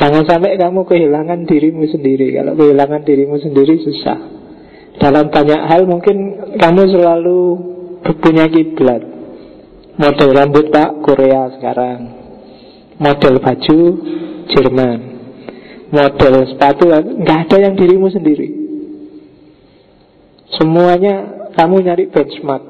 [0.00, 2.32] Jangan sampai kamu kehilangan dirimu sendiri.
[2.32, 4.18] Kalau kehilangan dirimu sendiri susah.
[4.96, 6.16] Dalam banyak hal mungkin
[6.56, 7.40] kamu selalu
[8.24, 9.04] punya kiblat.
[10.00, 12.23] Model rambut Pak Korea sekarang.
[12.98, 13.78] Model baju
[14.50, 14.98] Jerman.
[15.94, 18.48] Model sepatu nggak ada yang dirimu sendiri.
[20.58, 22.64] Semuanya kamu nyari benchmark.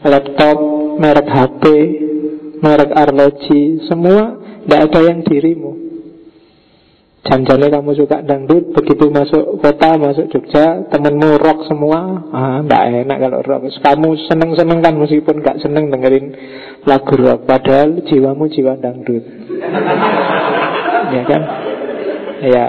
[0.00, 0.58] Laptop,
[0.96, 1.62] merek HP,
[2.64, 5.89] merek arloji, semua tidak ada yang dirimu.
[7.20, 13.18] Janjane kamu suka dangdut Begitu masuk kota, masuk Jogja Temenmu rock semua ah, Nggak enak
[13.20, 13.62] kalau rock.
[13.84, 16.32] Kamu seneng-seneng kan Meskipun gak seneng dengerin
[16.88, 19.24] lagu rock Padahal jiwamu jiwa dangdut.
[21.10, 21.42] Ya kan?
[22.46, 22.66] Ya.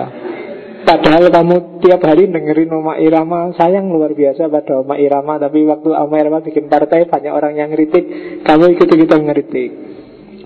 [0.81, 5.93] Padahal kamu tiap hari dengerin Oma Irama Sayang luar biasa pada Oma Irama Tapi waktu
[5.95, 8.03] Oma Irama bikin partai Banyak orang yang ngeritik
[8.43, 9.69] Kamu ikut-ikutan ngeritik.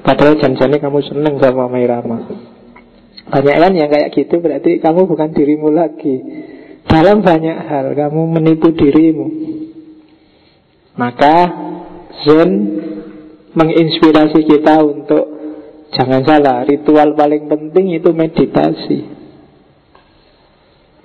[0.05, 2.53] Padahal janjane kamu seneng sama Oma Irama
[3.25, 6.15] banyak kan yang kayak gitu berarti kamu bukan dirimu lagi.
[6.85, 9.27] Dalam banyak hal kamu menipu dirimu.
[10.95, 11.35] Maka
[12.23, 12.51] Zen
[13.57, 15.35] menginspirasi kita untuk
[15.95, 18.99] Jangan salah, ritual paling penting itu meditasi.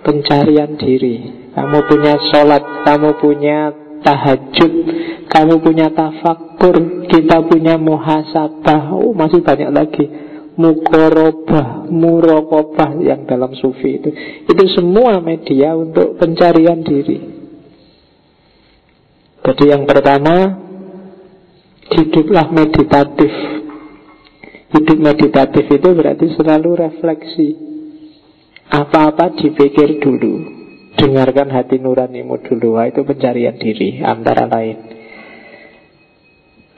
[0.02, 1.46] Pencarian diri.
[1.54, 4.72] Kamu punya sholat, kamu punya tahajud
[5.28, 8.96] Kamu punya tafakur Kita punya muhasabah.
[8.96, 14.10] Oh masih banyak lagi mukorobah, murokobah yang dalam sufi itu.
[14.48, 17.18] Itu semua media untuk pencarian diri.
[19.40, 20.58] Jadi yang pertama,
[21.90, 23.32] hiduplah meditatif.
[24.70, 27.48] Hidup meditatif itu berarti selalu refleksi.
[28.70, 30.58] Apa-apa dipikir dulu.
[30.94, 32.78] Dengarkan hati nuranimu dulu.
[32.86, 34.78] Itu pencarian diri antara lain.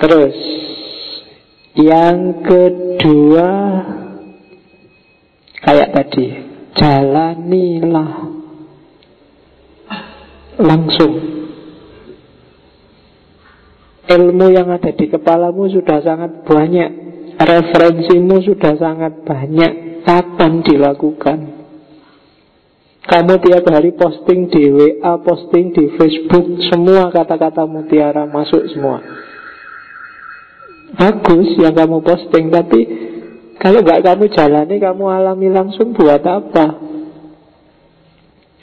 [0.00, 0.34] Terus
[1.76, 3.50] yang kedua
[5.62, 6.26] Kayak tadi
[6.72, 8.12] Jalanilah
[10.52, 11.14] Langsung.
[14.04, 16.90] Ilmu yang ada di kepalamu sudah sangat banyak
[17.40, 20.04] Referensimu sudah sangat banyak.
[20.04, 21.38] Kapan dilakukan?
[23.02, 29.02] Kamu tiap hari posting di WA, posting di Facebook Semua kata-kata mutiara masuk semua
[30.92, 32.80] Bagus yang kamu posting Tapi
[33.56, 36.66] kalau nggak kamu jalani Kamu alami langsung buat apa?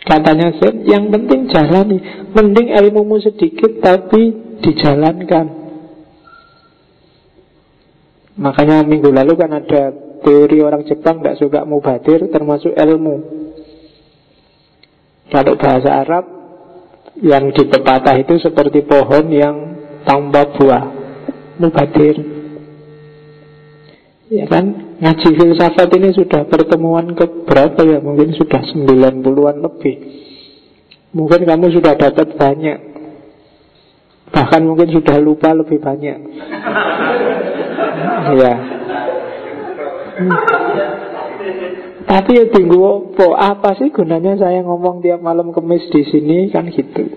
[0.06, 1.98] Katanya Zen Yang penting jalani.
[2.34, 4.22] Mending ilmumu sedikit Tapi
[4.62, 5.48] dijalankan.
[8.40, 9.84] Makanya minggu lalu kan ada
[10.20, 13.16] Teori orang Jepang tidak suka mubadir Termasuk ilmu.
[15.34, 16.26] Kalau bahasa Arab
[17.18, 19.56] Yang di pepatah itu seperti pohon yang
[20.06, 20.99] tanpa buah
[21.60, 22.16] mubadir.
[24.30, 24.96] Ya kan?
[25.00, 28.00] Ngaji filsafat ini sudah pertemuan ke berapa ya?
[28.00, 29.96] Mungkin sudah 90-an lebih.
[31.18, 32.80] Mungkin kamu sudah dapat banyak.
[34.30, 36.18] Bahkan mungkin sudah lupa lebih banyak.
[38.30, 38.54] Ya.
[42.06, 42.78] Tapi ya tunggu
[43.18, 43.26] apa?
[43.58, 46.52] Apa sih gunanya saya ngomong tiap malam kemis di sini?
[46.54, 47.10] Kan gitu?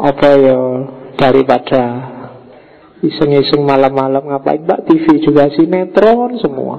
[0.00, 0.58] Apa ya?
[1.16, 2.15] Daripada
[3.04, 4.64] Iseng-iseng malam-malam ngapain?
[4.64, 6.76] Mbak TV juga sinetron semua.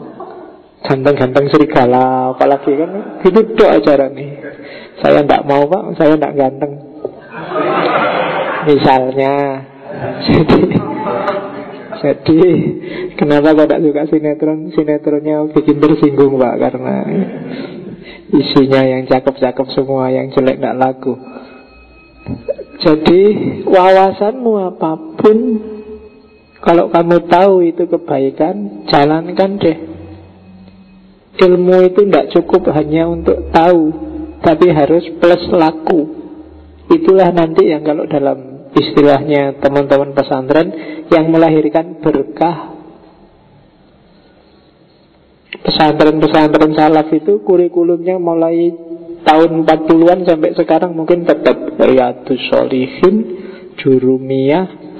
[0.81, 4.29] Ganteng-ganteng serigala Apalagi kan gitu doh acara nih
[5.01, 5.97] Saya tidak mau Pak.
[5.97, 6.73] Saya tidak ganteng.
[8.65, 9.33] Misalnya.
[10.25, 10.61] Jadi
[12.01, 12.41] Jadi
[13.17, 14.59] Kenapa kok tidak suka sinetron?
[14.73, 16.95] Sinetronnya bikin tersinggung Pak Karena
[18.33, 21.13] Isinya yang cakep-cakep semua Yang jelek tidak laku.
[22.77, 23.21] Jadi
[23.65, 25.37] Wawasanmu apa pun
[26.57, 29.77] kalau kamu tahu itu kebaikan, jalankan deh.
[31.37, 33.93] ilmu itu tidak cukup hanya untuk tahu,
[34.41, 36.17] tapi harus plus laku.
[36.89, 40.67] Itulah nanti yang kalau dalam istilahnya teman-teman pesantren
[41.13, 42.73] yang melahirkan berkah.
[45.61, 48.73] Pesantren-pesantren salaf itu kurikulumnya mulai
[49.21, 53.15] tahun 40-an sampai sekarang mungkin tetap Riyadus Solihin,
[53.77, 54.97] Jurumiyah,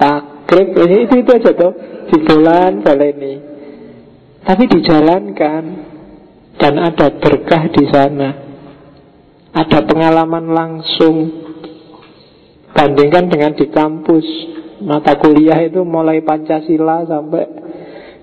[0.48, 1.76] Takrib, itu itu aja tuh,
[2.08, 3.36] di bulan baleni.
[4.48, 5.64] Tapi dijalankan
[6.56, 8.48] dan ada berkah di sana.
[9.52, 11.16] Ada pengalaman langsung
[12.72, 14.24] bandingkan dengan di kampus.
[14.88, 17.44] Mata kuliah itu mulai Pancasila sampai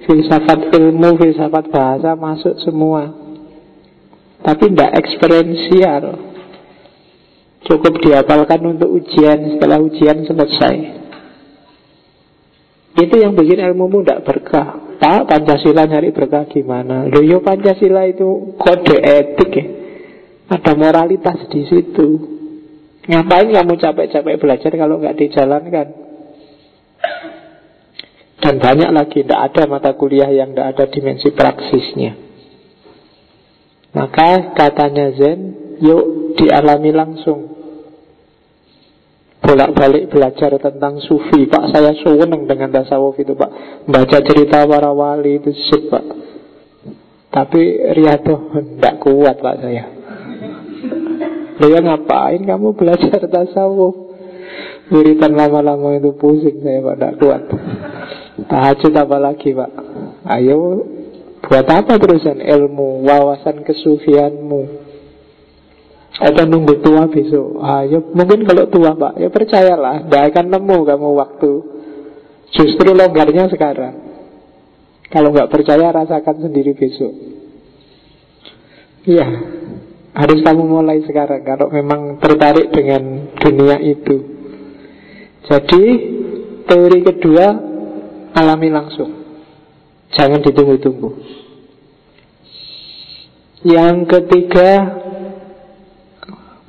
[0.09, 3.12] filsafat ilmu, filsafat bahasa masuk semua.
[4.41, 6.05] Tapi tidak eksperensial.
[7.68, 11.03] Cukup dihafalkan untuk ujian, setelah ujian selesai.
[12.95, 14.99] Itu yang bikin ilmumu tidak berkah.
[15.03, 17.11] Pak, Pancasila nyari berkah gimana?
[17.11, 19.66] Loh, yo Pancasila itu kode etik ya.
[20.55, 22.09] Ada moralitas di situ.
[23.05, 25.88] Ngapain kamu capek-capek belajar kalau nggak dijalankan?
[28.38, 32.12] Dan banyak lagi, tidak ada mata kuliah yang tidak ada dimensi praksisnya.
[33.97, 35.40] Maka katanya Zen,
[35.80, 37.53] yuk dialami langsung
[39.45, 41.45] bolak-balik belajar tentang sufi.
[41.45, 43.84] Pak saya seneng dengan tasawuf itu Pak.
[43.84, 46.05] Baca cerita para wali itu sip Pak.
[47.28, 49.84] Tapi Riyadho tidak kuat Pak saya.
[51.61, 54.16] Dia ngapain kamu belajar tasawuf?
[54.88, 57.42] Wiritan lama-lama itu pusing saya Pak Tidak kuat.
[58.49, 59.72] Tahajud apa lagi Pak?
[60.24, 60.88] Ayo
[61.45, 62.40] Buat apa terusan?
[62.40, 64.84] Ilmu Wawasan kesufianmu
[66.14, 67.58] atau nunggu tua besok.
[67.58, 71.52] Ah, ya, Mungkin kalau tua pak Ya percayalah Tidak akan nemu kamu waktu.
[72.54, 73.94] Justru longgarnya sekarang.
[75.10, 77.12] Kalau nggak percaya rasakan sendiri besok.
[79.10, 79.26] Ya
[80.14, 84.16] Harus kamu mulai sekarang Kalau memang tertarik dengan dunia itu.
[85.50, 85.82] Jadi
[86.64, 87.46] Teori kedua
[88.34, 89.10] Alami langsung.
[90.14, 91.10] Jangan ditunggu-tunggu.
[93.66, 94.70] Yang ketiga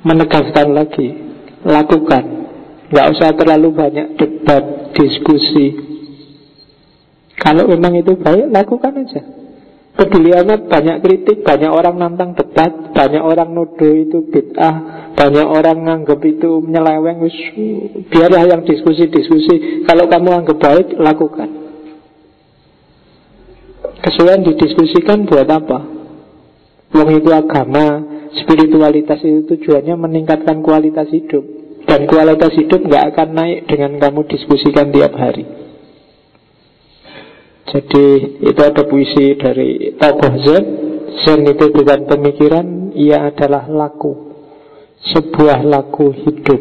[0.06, 1.08] menegaskan lagi
[1.66, 2.24] lakukan.
[2.94, 5.74] Nggak usah terlalu banyak debat diskusi.
[7.34, 9.22] Kalau memang itu baik lakukan aja.
[9.96, 15.88] Peduli amat banyak kritik banyak orang nantang debat banyak orang nuduh itu bid'ah banyak orang
[15.88, 17.24] nganggap itu menyeleweng
[18.12, 19.82] biarlah yang diskusi-diskusi.
[19.88, 21.48] Kalau kamu anggap baik lakukan.
[24.04, 25.78] Kesulitan didiskusikan buat apa?
[26.94, 28.05] Wong itu agama
[28.42, 31.44] Spiritualitas itu tujuannya meningkatkan kualitas hidup.
[31.86, 35.46] Dan kualitas hidup nggak akan naik dengan kamu diskusikan tiap hari.
[37.66, 38.06] Jadi
[38.42, 40.64] itu ada puisi dari tokoh Zen
[41.24, 44.36] Zen itu bukan pemikiran, ia adalah laku.
[45.16, 46.60] Sebuah laku hidup.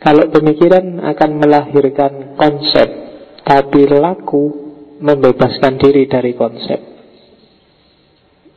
[0.00, 2.86] Kalau pemikiran akan melahirkan konsep
[3.46, 4.44] Tapi laku
[4.98, 6.95] membebaskan diri dari konsep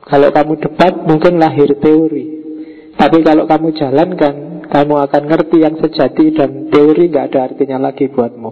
[0.10, 2.42] kalau kamu debat mungkin lahir teori.
[2.98, 4.36] Tapi kalau kamu jalankan
[4.70, 8.52] Kamu akan ngerti yang sejati Dan teori nggak ada artinya lagi buatmu.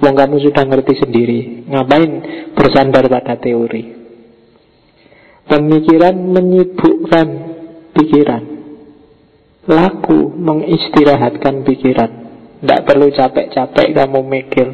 [0.00, 1.68] Wong kamu sudah ngerti sendiri.
[1.68, 2.10] Ngapain
[2.56, 4.00] bersandar pada teori?
[5.46, 7.28] Pemikiran menyibukkan
[7.94, 8.44] pikiran.
[9.68, 12.10] Laku mengistirahatkan pikiran.
[12.62, 14.66] Tidak perlu capek-capek kamu mikir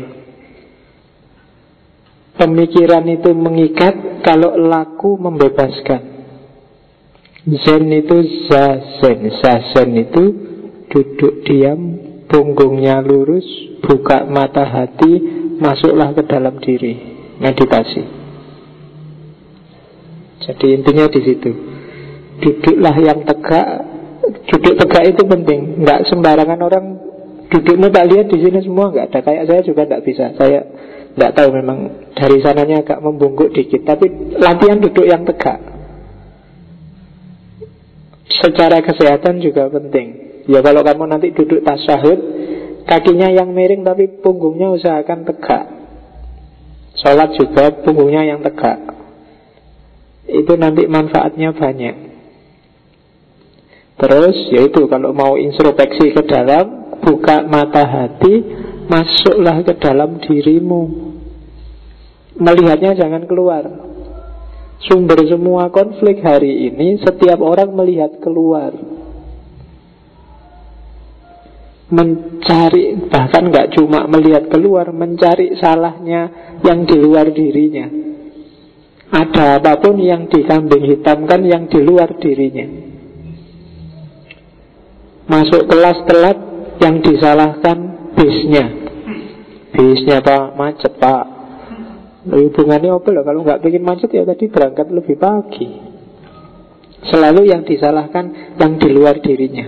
[2.39, 6.23] Pemikiran itu mengikat kalau laku membebaskan.
[7.67, 8.17] Zen itu
[8.47, 9.19] zazen.
[9.43, 10.25] Zazen itu
[10.87, 11.81] duduk diam,
[12.31, 13.45] punggungnya lurus,
[13.83, 15.19] buka mata hati,
[15.59, 16.95] masuklah ke dalam diri.
[17.43, 18.03] Meditasi.
[20.47, 21.51] Jadi intinya di situ.
[22.39, 23.69] Duduklah yang tegak.
[24.47, 25.83] Duduk tegak itu penting.
[25.83, 26.87] Nggak sembarangan orang
[27.49, 29.21] duduknya tak lihat di sini semua nggak ada.
[29.25, 30.27] Kayak saya juga nggak bisa.
[30.37, 30.61] Saya
[31.19, 31.79] tidak tahu memang
[32.15, 35.59] dari sananya agak membungkuk dikit Tapi latihan duduk yang tegak.
[38.39, 40.39] Secara kesehatan juga penting.
[40.47, 42.39] Ya kalau kamu nanti duduk tasyahud
[42.89, 45.67] Kakinya yang miring tapi punggungnya usahakan tegak.
[46.97, 48.81] Sholat juga punggungnya yang tegak.
[50.25, 51.97] Itu nanti manfaatnya banyak.
[53.99, 58.43] Terus yaitu kalau mau introspeksi ke dalam Buka mata hati
[58.89, 61.08] Masuklah ke dalam dirimu
[62.39, 63.67] Melihatnya jangan keluar.
[64.79, 68.71] Sumber semua konflik hari ini Setiap orang melihat keluar.
[71.91, 77.91] Mencari Bahkan nggak cuma melihat keluar Mencari salahnya yang di luar dirinya.
[79.09, 82.67] Ada apa pun yang dikambing hitamkan yang di luar dirinya.
[85.33, 86.39] Masuk kelas telat
[86.85, 88.69] yang disalahkan bisnya.
[89.73, 91.38] Bisnya pak macet pak
[92.29, 95.69] Hubungannya apa loh Kalau nggak bikin macet ya tadi berangkat lebih pagi.
[97.09, 99.65] Selalu yang disalahkan yang di luar dirinya.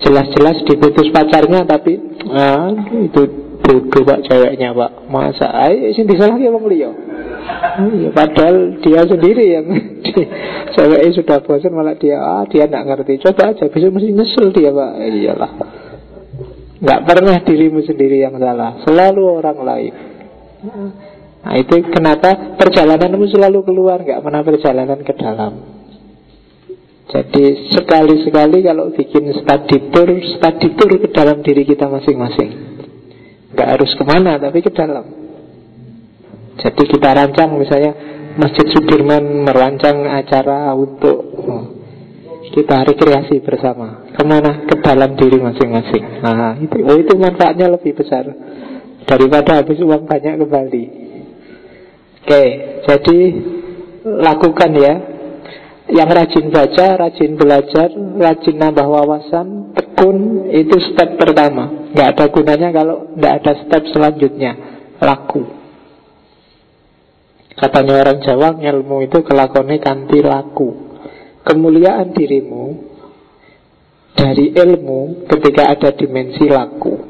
[0.00, 1.96] Jelas-jelas diputus pacarnya tapi
[2.28, 3.22] ah, itu
[3.64, 5.08] bodoh pak ceweknya pak.
[5.08, 6.90] Masa ayo sing disalahkan wong liya
[7.96, 9.66] ya, padahal dia sendiri yang
[10.74, 13.22] ceweknya sudah bosan malah dia ah dia nggak ngerti.
[13.24, 14.90] Coba aja bisa mesti nyesel dia pak.
[15.00, 15.52] Iyalah.
[16.80, 18.82] Nggak pernah dirimu sendiri yang salah.
[18.84, 20.09] Selalu orang lain
[21.40, 25.80] nah itu kenapa perjalananmu selalu keluar nggak pernah perjalanan ke dalam.
[27.10, 32.50] Jadi sekali-sekali kalau bikin study tour, study tour ke dalam diri kita masing-masing.
[33.50, 35.10] Gak harus ke mana tapi ke dalam.
[36.54, 37.92] Jadi kita rancang misalnya
[38.38, 41.64] Masjid Sudirman merancang acara untuk oh,
[42.54, 44.06] kita rekreasi bersama.
[44.14, 44.62] Ke mana?
[44.70, 46.22] Ke dalam diri masing-masing.
[46.22, 48.22] Nah itu, oh, itu manfaatnya lebih besar
[49.10, 50.84] Daripada habis uang banyak kembali
[52.20, 52.44] Oke,
[52.86, 53.18] jadi
[54.06, 54.94] lakukan ya
[55.90, 61.90] yang rajin baca, rajin belajar, rajin nambah wawasan, tekun, itu step pertama.
[61.90, 64.52] Nggak ada gunanya kalau nggak ada step selanjutnya.
[65.02, 65.42] Laku.
[67.58, 70.70] Katanya orang Jawa, ilmu itu kelakone kanti laku.
[71.42, 72.64] Kemuliaan dirimu
[74.14, 77.09] dari ilmu ketika ada dimensi laku.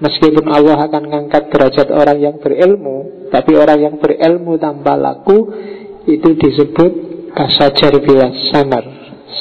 [0.00, 5.52] Meskipun Allah akan mengangkat derajat orang yang berilmu, tapi orang yang berilmu tanpa laku
[6.08, 6.92] itu disebut
[7.36, 8.84] kasajar bila samar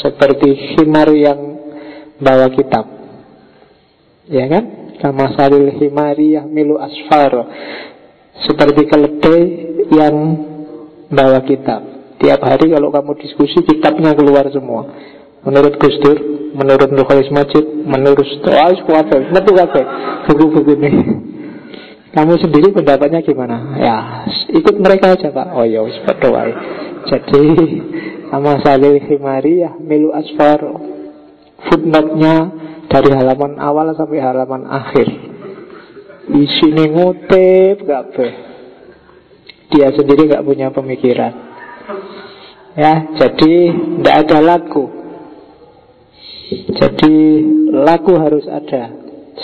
[0.03, 1.39] seperti himar yang
[2.19, 2.85] bawa kitab.
[4.27, 4.63] Ya kan?
[4.99, 7.31] Kama salil himari milu asfar
[8.43, 9.41] seperti keledai
[9.95, 10.15] yang
[11.07, 11.87] bawa kitab.
[12.19, 14.91] Tiap hari kalau kamu diskusi kitabnya keluar semua
[15.43, 16.17] menurut Gus Dur
[16.53, 19.85] menurut Nurholis Majid menurut Stoa Kuwabe metu kabeh
[20.27, 20.91] buku-buku ini.
[22.09, 23.77] Kamu sendiri pendapatnya gimana?
[23.77, 23.97] Ya,
[24.49, 25.53] ikut mereka aja pak.
[25.53, 25.93] Oh ya, wis
[27.05, 27.43] jadi
[28.33, 30.57] sama salil himari ya milu asfar.
[31.59, 32.35] Footnote-nya
[32.87, 35.05] dari halaman awal sampai halaman akhir.
[36.33, 38.27] Isinya ngutip be
[39.69, 41.29] Dia sendiri gak punya pemikiran.
[42.73, 43.53] Ya, jadi
[44.01, 44.98] tidak ada laku
[46.49, 47.15] Jadi
[47.69, 48.89] laku harus ada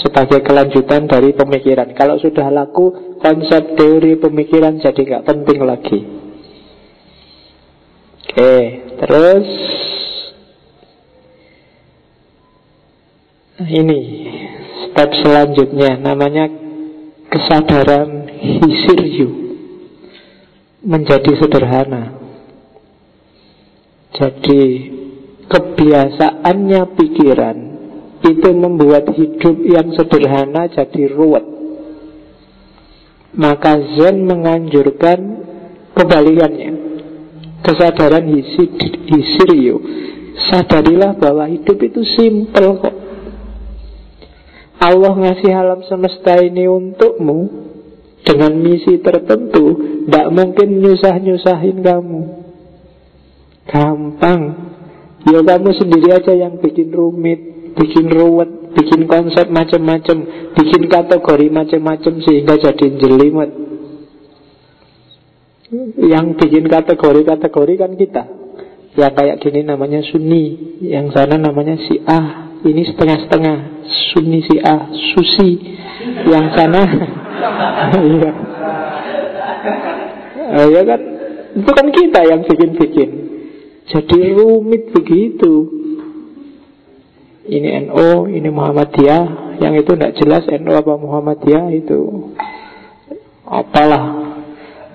[0.02, 1.94] sebagai kelanjutan dari pemikiran.
[1.94, 6.00] Kalau sudah laku, konsep teori pemikiran jadi nggak penting lagi.
[8.26, 8.58] Oke,
[9.00, 9.48] terus
[13.70, 14.02] ini
[14.90, 16.52] step selanjutnya namanya
[17.32, 19.30] kesadaran hisiryu
[20.84, 22.20] menjadi sederhana.
[24.16, 24.64] Jadi
[25.50, 27.58] kebiasaannya pikiran
[28.26, 31.46] itu membuat hidup yang sederhana jadi ruwet.
[33.36, 35.20] Maka Zen menganjurkan
[35.94, 36.72] kebalikannya
[37.62, 38.26] kesadaran
[39.06, 39.76] hisiriyo
[40.50, 42.96] sadarilah bahwa hidup itu simpel kok.
[44.76, 47.64] Allah ngasih alam semesta ini untukmu.
[48.26, 49.78] Dengan misi tertentu
[50.10, 52.22] tidak mungkin nyusah-nyusahin kamu.
[53.70, 54.42] Gampang
[55.26, 60.18] ya kamu sendiri aja yang bikin rumit bikin ruwet bikin konsep macam-macam
[60.56, 63.52] bikin kategori macam-macam sehingga jadi jelimet.
[65.98, 68.24] Yang bikin kategori-kategori kan kita.
[68.96, 73.58] Yang kayak gini namanya Sunni Yang sana namanya Syiah Ini setengah-setengah
[74.16, 75.52] Sunni Syiah Susi
[76.32, 76.82] Yang sana
[78.16, 78.32] Iya.
[80.56, 81.02] Oh, Ya kan?
[81.60, 83.35] Itu kan kita yang bikin-bikin
[83.86, 85.54] Jadi rumit begitu.
[87.46, 89.58] Ini NO Ini Muhammadiyah.
[89.62, 92.34] Yang itu tidak jelas NO apa Muhammadiyah Itu.
[93.46, 94.34] Apalah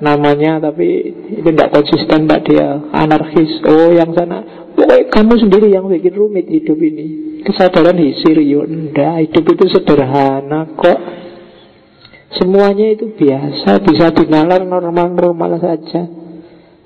[0.01, 2.41] namanya tapi itu tidak konsisten pak.
[2.51, 3.63] Dia anarkis.
[3.63, 4.67] Oh yang sana.
[4.75, 7.41] Pokoknya kamu sendiri yang bikin rumit hidup ini.
[7.47, 10.99] Kesadaran hisir yunda hidup itu sederhana kok.
[12.31, 16.20] Semuanya itu biasa bisa dinalar normal-normal saja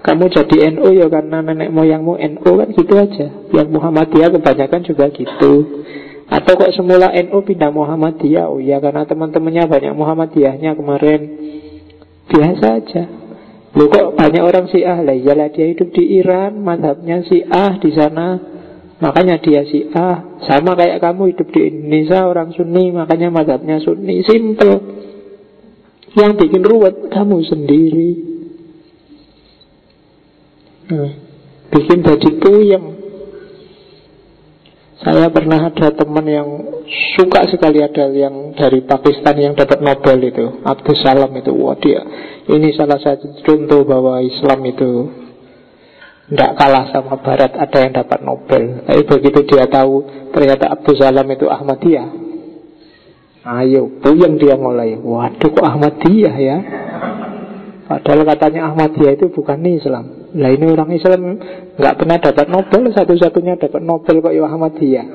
[0.05, 3.27] kamu jadi NU ya karena nenek moyangmu NU kan gitu aja.
[3.57, 5.53] Yang Muhammadiyah kebanyakan juga gitu.
[6.29, 8.53] Atau kok semula NU pindah Muhammadiyah?
[8.53, 11.21] Oh ya karena teman-temannya banyak Muhammadiyahnya kemarin.
[12.29, 13.03] Biasa aja.
[13.81, 15.01] Loh kok banyak orang Syiah?
[15.01, 18.29] Lah Iyalah dia hidup di Iran Madhabnya Syiah di sana.
[19.01, 20.37] Makanya dia Syiah.
[20.45, 24.21] Sama kayak kamu hidup di Indonesia Orang Sunni makanya madhabnya Sunni.
[24.21, 25.01] Simple.
[26.13, 28.34] Yang bikin ruwet kamu sendiri
[30.91, 31.11] hmm.
[31.75, 32.87] Bikin jadi puyeng.
[35.05, 36.49] Saya pernah ada teman yang
[37.19, 41.51] suka sekali ada yang dari Pakistan yang dapat Nobel itu Abdus Salam itu.
[41.51, 42.01] Wah dia
[42.47, 45.11] Ini salah satu contoh bahwa Islam itu
[46.25, 48.87] Tidak kalah sama Barat Ada yang dapat Nobel.
[48.87, 52.09] Tapi begitu dia tahu Ternyata Abdus Salam itu Ahmadiyah.
[53.45, 54.97] Ayo, puyeng dia mulai.
[54.97, 56.57] Waduh kok Ahmadiyah ya?
[57.85, 61.39] Padahal katanya Ahmadiyah itu bukan Islam Lah ini orang Islam
[61.79, 65.07] nggak pernah dapat Nobel Satu-satunya dapat Nobel kok ya Ahmadiyah.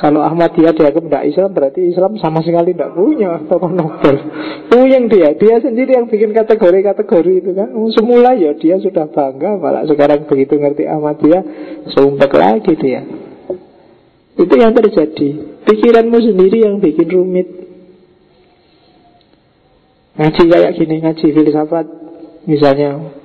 [0.00, 4.16] Kalau Ahmadiyah dia tidak Islam Berarti Islam sama sekali tidak punya tokoh Nobel.
[4.72, 7.68] Puyeng dia Dia sendiri yang bikin kategori-kategori itu kan.
[7.92, 11.42] Semula ya dia sudah bangga Malah sekarang begitu ngerti Ahmadiyah
[11.92, 13.04] Sumpek lagi dia.
[14.40, 15.60] Itu yang terjadi.
[15.68, 17.48] Pikiranmu sendiri yang bikin rumit.
[20.12, 21.86] Ngaji kayak gini, ngaji filsafat
[22.48, 23.21] Misalnya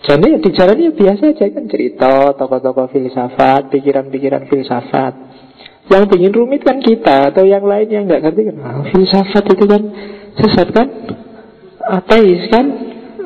[0.00, 5.14] Jadi di jalan ya biasa aja kan Cerita, tokoh-tokoh filsafat Pikiran-pikiran filsafat.
[5.92, 9.64] Yang bikin rumit kan kita Atau yang lain yang nggak ngerti kan ah, Filsafat itu
[9.68, 9.82] kan
[10.40, 10.88] sesat kan?
[11.84, 12.66] Ateis kan?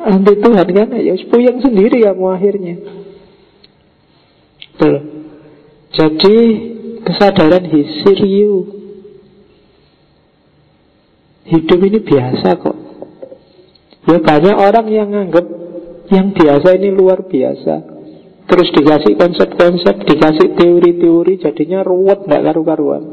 [0.05, 0.87] Anti Tuhan kan?
[0.99, 2.75] Ya puyeng sendiri kamu akhirnya.
[4.75, 4.95] Betul.
[5.95, 6.35] Jadi
[7.07, 8.75] kesadaran hisiriu
[11.45, 12.77] Hidup ini biasa kok.
[14.09, 15.45] Ya banyak orang yang nganggap
[16.09, 17.95] Yang biasa ini luar biasa.
[18.45, 23.03] Terus dikasih konsep-konsep Dikasih teori-teori Jadinya ruwet tidak karu-karuan.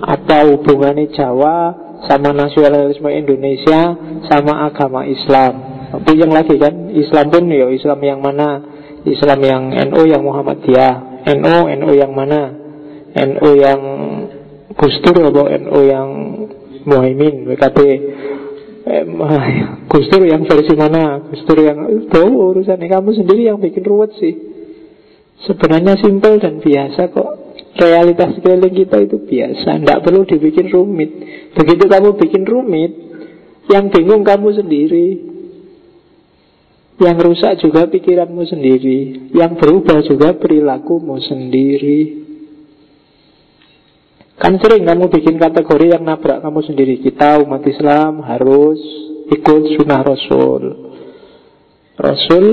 [0.00, 1.76] Apa hubungannya Jawa
[2.08, 3.92] Sama nasionalisme Indonesia
[4.32, 5.84] Sama agama Islam.
[5.92, 8.64] Tapi yang lagi kan Islam pun ya Islam yang mana?
[9.04, 9.62] Islam yang
[9.92, 12.50] NU yang Muhammadiyah NU, NU yang mana?
[13.14, 13.80] NU yang
[14.74, 16.08] Gus Dur apa NU yang
[16.82, 17.78] Muhaimin WKB
[18.88, 19.04] eh,
[19.88, 21.20] Gus Dur yang versi mana?
[21.24, 24.34] Gus Dur yang itu urusan kamu sendiri yang bikin ruwet sih.
[25.44, 27.30] Sebenarnya simpel dan biasa kok.
[27.74, 29.82] Realitas sekeliling kita itu biasa.
[29.82, 31.10] Tidak perlu dibikin rumit.
[31.58, 32.92] Begitu kamu bikin rumit
[33.68, 35.08] yang bingung kamu sendiri.
[37.02, 38.98] Yang rusak juga pikiranmu sendiri.
[39.34, 42.23] Yang berubah juga perilakumu sendiri
[44.34, 46.98] Kan sering kamu bikin kategori yang nabrak kamu sendiri.
[46.98, 48.82] Kita umat Islam harus
[49.30, 50.62] ikut sunnah Rasul.
[51.94, 52.44] Rasul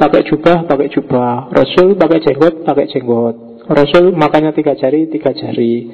[0.00, 1.52] pakai jubah, pakai jubah.
[1.52, 3.36] Rasul pakai jenggot, pakai jenggot.
[3.68, 5.92] Rasul makannya tiga jari, tiga jari.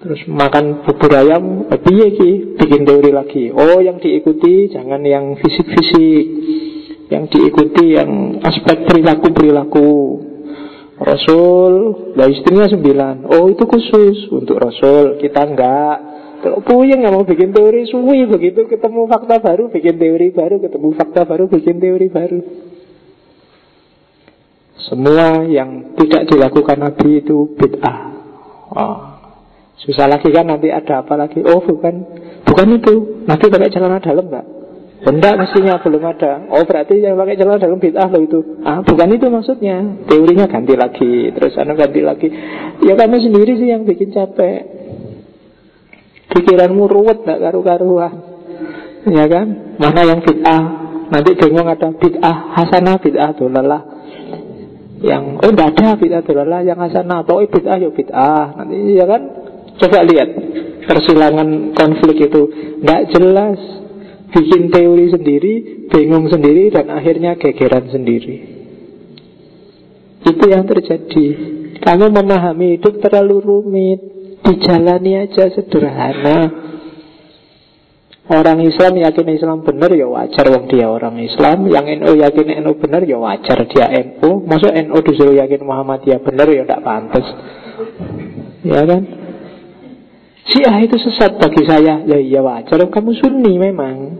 [0.00, 3.52] Terus makan bubur ayam, lebih ya ki, bikin teori lagi.
[3.52, 6.24] Oh yang diikuti jangan yang fisik-fisik.
[7.10, 9.88] Yang diikuti yang aspek perilaku-perilaku
[11.00, 11.72] Rasul,
[12.12, 13.24] lah istrinya sembilan.
[13.24, 15.96] Oh itu khusus untuk Rasul, kita enggak.
[16.44, 20.88] Kalau puyeng nggak mau bikin teori suwi begitu ketemu fakta baru bikin teori baru ketemu
[20.96, 22.40] fakta baru bikin teori baru.
[24.80, 27.98] Semua yang tidak dilakukan Nabi itu bid'ah.
[28.72, 28.98] Oh.
[29.80, 31.40] Susah lagi kan nanti ada apa lagi?
[31.40, 31.94] Oh bukan,
[32.44, 33.24] bukan itu.
[33.24, 34.59] Nabi pakai celana dalam enggak?
[35.00, 36.44] Benda mestinya belum ada.
[36.52, 38.40] Oh berarti yang pakai celana dalam bid'ah loh itu.
[38.60, 40.04] Ah bukan itu maksudnya.
[40.04, 42.28] Teorinya ganti lagi Terus anu ganti lagi.
[42.84, 44.60] Ya kamu sendiri sih yang bikin capek.
[46.30, 48.12] Pikiranmu ruwet gak karu-karuan.
[49.08, 49.80] Ya kan?
[49.80, 50.62] Mana yang bid'ah?
[51.08, 53.82] Nanti bingung ada bid'ah hasanah bid'ah dolalah
[55.00, 57.24] yang oh tidak ada bid'ah dolalah yang hasanah.
[57.24, 58.46] Oh bid'ah ya bid'ah.
[58.60, 59.22] Nanti ya kan?
[59.80, 60.28] Coba lihat
[60.84, 62.42] persilangan konflik itu.
[62.84, 63.79] Nggak jelas
[64.30, 65.54] bikin teori sendiri,
[65.90, 68.36] bingung sendiri, dan akhirnya gegeran sendiri.
[70.26, 71.26] Itu yang terjadi.
[71.80, 74.00] Kamu memahami hidup terlalu rumit,
[74.46, 76.70] dijalani aja sederhana.
[78.30, 82.78] Orang Islam yakin Islam benar ya wajar wong dia orang Islam Yang NU yakin NU
[82.78, 87.26] benar ya wajar dia NU Masuk NU disuruh yakin Muhammadiyah benar ya tidak pantas
[88.62, 89.19] Ya kan
[90.50, 92.02] Syiah itu sesat bagi saya.
[92.02, 94.18] Ya iya wajar Kamu sunni memang.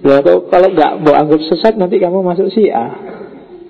[0.00, 2.96] Ya kalau nggak mau anggap sesat Nanti kamu masuk Syiah.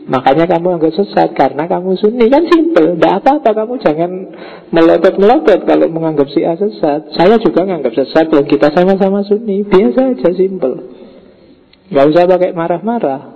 [0.06, 2.30] Makanya kamu anggap sesat Karena kamu sunni.
[2.30, 2.94] Kan simple.
[2.94, 4.10] Tidak apa-apa Kamu jangan
[4.70, 7.10] melotot-melotot Kalau menganggap Syiah sesat.
[7.18, 9.66] Saya juga menganggap sesat Dan kita sama-sama sunni.
[9.66, 10.74] Biasa aja simple.
[11.90, 13.22] Gak usah pakai marah-marah.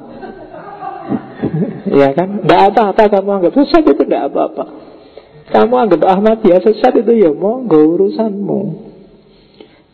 [1.90, 2.46] Ya kan?
[2.46, 4.89] Tidak apa-apa kamu anggap sesat Itu tidak apa-apa
[5.50, 8.60] kamu anggap Ahmad ya sesat itu ya monggo urusanmu.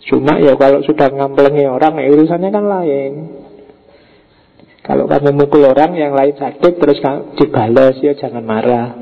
[0.06, 3.12] Cuma ya kalau sudah ngampelengi orang ya urusannya kan lain.
[4.84, 7.00] Kalau kamu mukul orang yang lain sakit terus
[7.40, 9.00] dibalas ya jangan marah.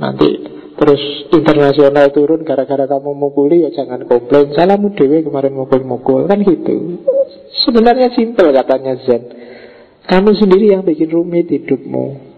[0.00, 0.28] Nanti
[0.80, 7.04] Terus internasional turun gara-gara kamu mukuli ya jangan komplain Salahmu dewe kemarin mukul-mukul Kan gitu
[7.68, 9.28] Sebenarnya simpel katanya Zen
[10.08, 12.29] Kamu sendiri yang bikin rumit hidupmu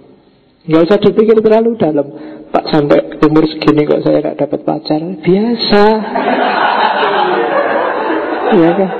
[0.63, 2.07] Gak usah dipikir terlalu dalam.
[2.55, 5.01] Pak sampai umur segini kok saya gak dapat pacar.
[5.23, 5.85] Biasa.
[8.53, 8.91] Iya kan?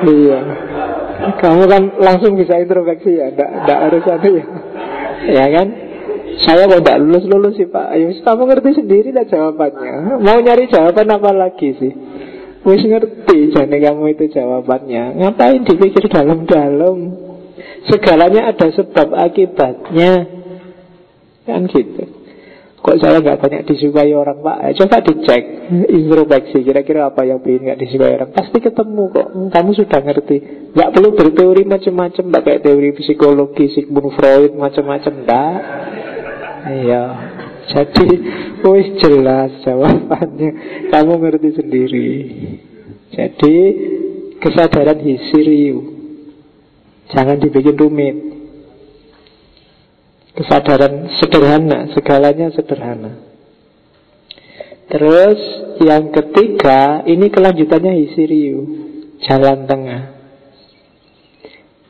[0.00, 0.38] Iya.
[1.44, 3.28] Kamu kan langsung bisa introspeksi ya?
[3.36, 4.44] Tidak harus ada ya?
[5.28, 5.68] Ya kan?
[6.40, 7.86] Saya kok tidak lulus-lulus sih Pak.
[7.92, 10.24] Ayo kamu ngerti sendiri lah jawabannya.
[10.24, 11.92] Mau nyari jawaban apa lagi sih?
[12.64, 15.20] Wis ngerti jadi kamu itu jawabannya.
[15.20, 16.96] Ngapain dipikir dalam-dalam
[17.88, 20.12] Segalanya ada sebab akibatnya.
[21.48, 22.20] Kan gitu.
[22.80, 24.56] Kok saya nggak banyak disukai orang pak?
[24.64, 25.42] Eh, Coba dicek.
[25.92, 28.32] Introspeksi Kira-kira apa yang bikin nggak disukai orang?
[28.32, 29.28] Pasti ketemu kok.
[29.52, 30.36] Kamu sudah ngerti.
[30.72, 35.56] Nggak perlu berteori macam-macam Pakai teori psikologi Sigmund Freud macam-macam Nggak
[36.60, 37.04] Iya.
[37.68, 38.08] Jadi
[38.64, 40.50] Wih jelas jawabannya.
[40.88, 42.08] Kamu ngerti sendiri.
[43.12, 43.56] Jadi
[44.40, 45.99] Kesadaran hisiriu
[47.10, 48.16] Jangan dibikin rumit.
[50.30, 53.12] Kesadaran sederhana Segalanya sederhana.
[54.86, 55.38] Terus
[55.82, 58.58] yang ketiga Ini kelanjutannya hisiriu
[59.26, 60.02] Jalan tengah.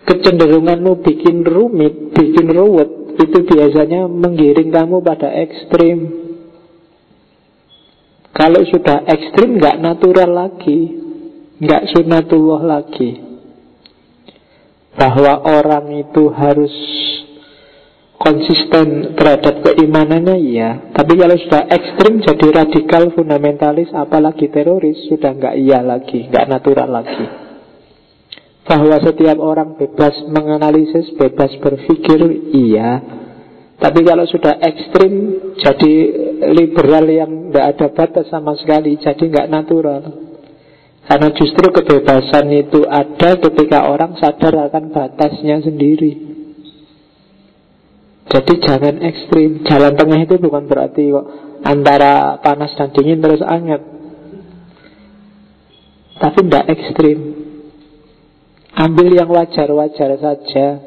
[0.09, 5.99] Kecenderunganmu bikin rumit Bikin ruwet Itu biasanya menggiring kamu pada ekstrim.
[8.33, 10.97] Kalau sudah ekstrim nggak natural lagi.
[11.61, 13.30] Nggak sunatullah lagi
[15.01, 16.74] bahwa orang itu harus
[18.20, 20.70] konsisten terhadap keimanannya iya.
[20.92, 26.92] Tapi kalau sudah ekstrim jadi radikal fundamentalis apalagi teroris sudah nggak iya lagi nggak natural
[26.92, 27.24] lagi.
[28.68, 32.20] Bahwa setiap orang bebas menganalisis bebas berpikir
[32.53, 33.01] iya.
[33.80, 35.12] Tapi kalau sudah ekstrim
[35.57, 35.92] jadi
[36.53, 40.30] liberal yang nggak ada batas sama sekali jadi nggak natural
[41.11, 46.31] karena justru kebebasan itu ada ketika orang sadar akan batasnya sendiri.
[48.31, 49.67] Jadi jangan ekstrim.
[49.67, 51.27] Jalan tengah itu bukan berarti kok
[51.67, 53.83] antara panas dan dingin terus hangat.
[56.23, 57.19] Tapi tidak ekstrim.
[58.79, 60.79] Ambil yang wajar-wajar saja.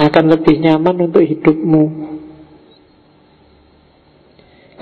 [0.00, 1.84] Akan lebih nyaman untuk hidupmu.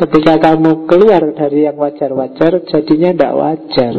[0.03, 3.95] Ketika kamu keluar dari yang wajar-wajar Jadinya tidak wajar.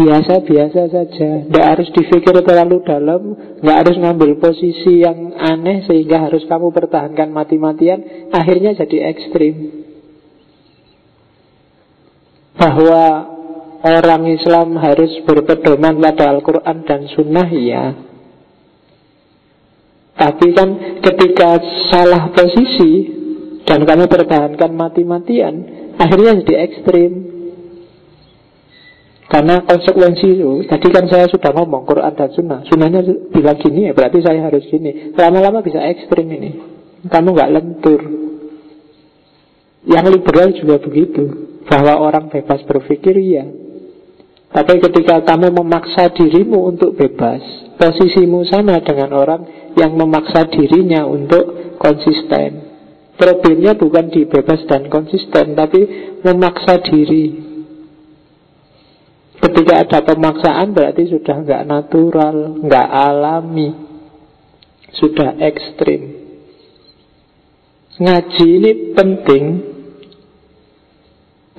[0.00, 1.30] Biasa-biasa saja.
[1.44, 7.28] Tidak harus difikir terlalu dalam Tidak harus ngambil posisi yang aneh Sehingga harus kamu pertahankan
[7.28, 9.84] mati-matian Akhirnya jadi ekstrim.
[12.56, 13.04] Bahwa
[13.84, 17.92] orang Islam harus berpedoman pada Al-Quran dan Sunnah Ya
[20.16, 20.68] Tapi kan
[21.04, 21.60] ketika
[21.92, 23.19] salah posisi
[23.68, 25.54] dan kamu pertahankan mati-matian,
[26.00, 27.12] akhirnya jadi ekstrim.
[29.30, 32.60] Karena konsekuensi itu, tadi kan saya sudah ngomong Quran dan Sunnah.
[32.66, 35.14] Sunnahnya bila gini ya berarti saya harus gini.
[35.14, 36.50] Lama-lama bisa ekstrim ini.
[37.06, 38.00] Kamu nggak lentur.
[39.86, 41.22] Yang liberal juga begitu.
[41.62, 43.46] Bahwa orang bebas berpikir ya.
[44.50, 47.38] Tapi ketika kamu memaksa dirimu untuk bebas,
[47.78, 49.46] posisimu sama dengan orang
[49.78, 52.69] yang memaksa dirinya untuk konsisten.
[53.20, 55.80] Problemnya bukan di bebas dan konsisten Tapi
[56.24, 57.52] memaksa diri.
[59.36, 63.76] Ketika ada pemaksaan berarti sudah nggak natural nggak alami.
[64.96, 66.16] Sudah ekstrim.
[68.00, 69.44] Ngaji ini penting.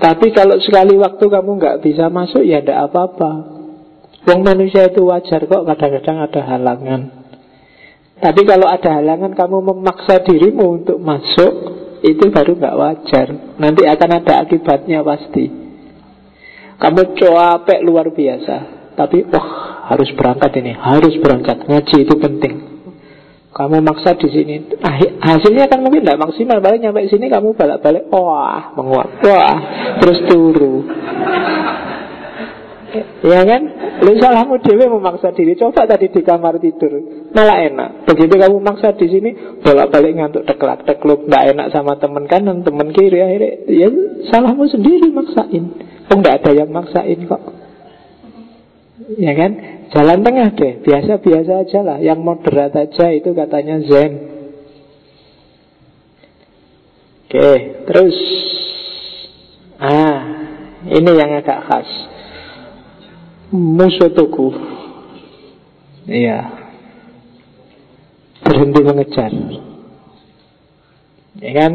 [0.02, 3.62] Tapi kalau sekali waktu kamu nggak bisa masuk Ya tidak apa-apa.
[4.26, 7.21] Wong manusia itu wajar kok Kadang-kadang ada halangan
[8.22, 13.28] tapi kalau ada halangan kamu memaksa dirimu untuk masuk Itu baru nggak wajar.
[13.62, 15.46] Nanti akan ada akibatnya pasti.
[16.82, 18.56] Kamu capek luar biasa.
[18.98, 19.48] Tapi wah
[19.94, 21.70] harus berangkat ini Harus berangkat.
[21.70, 22.54] Ngaji itu penting.
[23.54, 24.56] Kamu maksa di sini
[25.22, 26.58] hasilnya kan mungkin tidak maksimal.
[26.58, 29.58] Balik nyampe sini kamu balik-balik wah menguap wah
[30.02, 30.88] terus turu
[33.24, 33.62] Ya kan?
[34.04, 35.56] Lu salahmu dewe memaksa diri.
[35.56, 36.92] Coba tadi di kamar tidur,
[37.32, 37.90] malah enak.
[38.04, 39.30] Begitu kamu maksa di sini,
[39.64, 43.24] bolak-balik ngantuk teklak tekluk, nggak enak sama teman kanan, teman kiri.
[43.24, 43.88] Akhirnya, ya
[44.28, 45.64] salahmu sendiri maksain.
[46.12, 47.44] Oh, nggak ada yang maksain kok.
[49.16, 49.52] Ya kan?
[49.92, 51.98] Jalan tengah deh, biasa-biasa aja lah.
[52.04, 54.14] Yang moderat aja itu katanya Zen.
[57.28, 57.52] Oke,
[57.88, 58.18] terus.
[59.80, 60.20] Ah,
[60.92, 62.11] ini yang agak khas
[63.52, 64.12] musuh
[66.08, 66.40] Iya.
[68.42, 69.32] Berhenti mengejar.
[71.38, 71.74] Ya kan?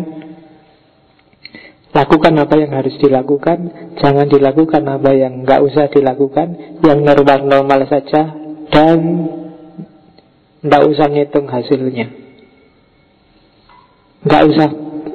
[1.95, 3.59] Lakukan apa yang harus dilakukan.
[4.03, 6.81] Jangan dilakukan apa yang nggak usah dilakukan.
[6.83, 8.35] Yang normal-normal saja.
[8.66, 8.99] Dan
[10.66, 12.11] Nggak usah ngitung hasilnya.
[14.27, 14.68] Nggak usah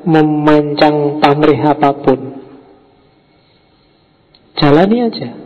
[0.07, 2.19] memancang pamrih apa pun.
[4.55, 5.40] Jalani aja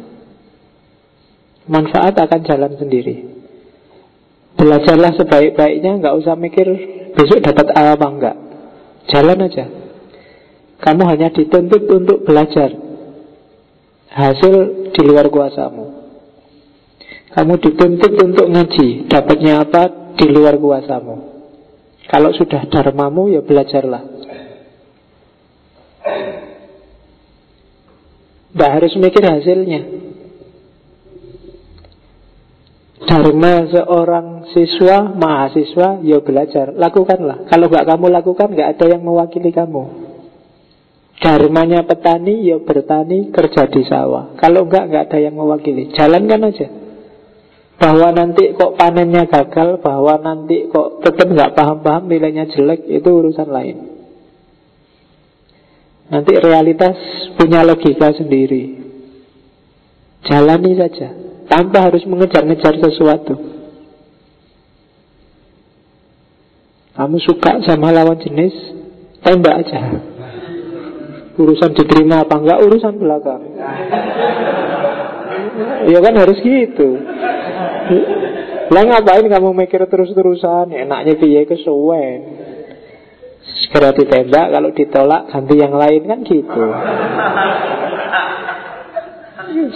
[1.66, 3.26] Manfaat akan jalan sendiri.
[4.56, 6.64] Belajarlah sebaik-baiknya Nggak usah mikir
[7.12, 8.38] besok dapat apa enggak
[9.12, 9.66] Jalan aja.
[10.80, 12.70] Kamu hanya dituntut untuk belajar
[14.16, 14.54] Hasil
[14.96, 15.86] di luar kuasamu.
[17.36, 21.36] Kamu dituntut untuk ngaji Dapatnya apa di luar kuasamu.
[22.06, 24.04] Kalau sudah dharmamu ya belajarlah.
[28.56, 29.82] Tidak harus mikir hasilnya
[32.96, 36.72] Dharma seorang siswa, mahasiswa, ya belajar.
[36.72, 37.44] Lakukanlah.
[37.52, 39.84] Kalau nggak kamu lakukan, nggak ada yang mewakili kamu.
[41.20, 44.40] Dharmanya petani, ya bertani, kerja di sawah.
[44.40, 45.92] Kalau nggak, nggak ada yang mewakili.
[45.92, 46.68] Jalankan aja.
[47.76, 53.52] Bahwa nanti kok panennya gagal Bahwa nanti kok tetap nggak paham-paham Nilainya jelek, itu urusan
[53.52, 53.78] lain.
[56.16, 56.96] Nanti realitas
[57.36, 58.88] punya logika sendiri.
[60.24, 63.36] Jalani saja tanpa harus mengejar-ngejar sesuatu.
[66.96, 68.56] Kamu suka sama lawan jenis,
[69.20, 69.80] tembak aja.
[71.36, 73.42] Urusan diterima apa enggak, urusan belakang.
[75.92, 76.90] Ya kan harus gitu.
[78.72, 80.72] Lah ngapain kamu mikir terus-terusan?
[80.72, 82.20] Enaknya piye kesuwen.
[83.46, 86.64] Segera ditembak, kalau ditolak ganti yang lain kan gitu.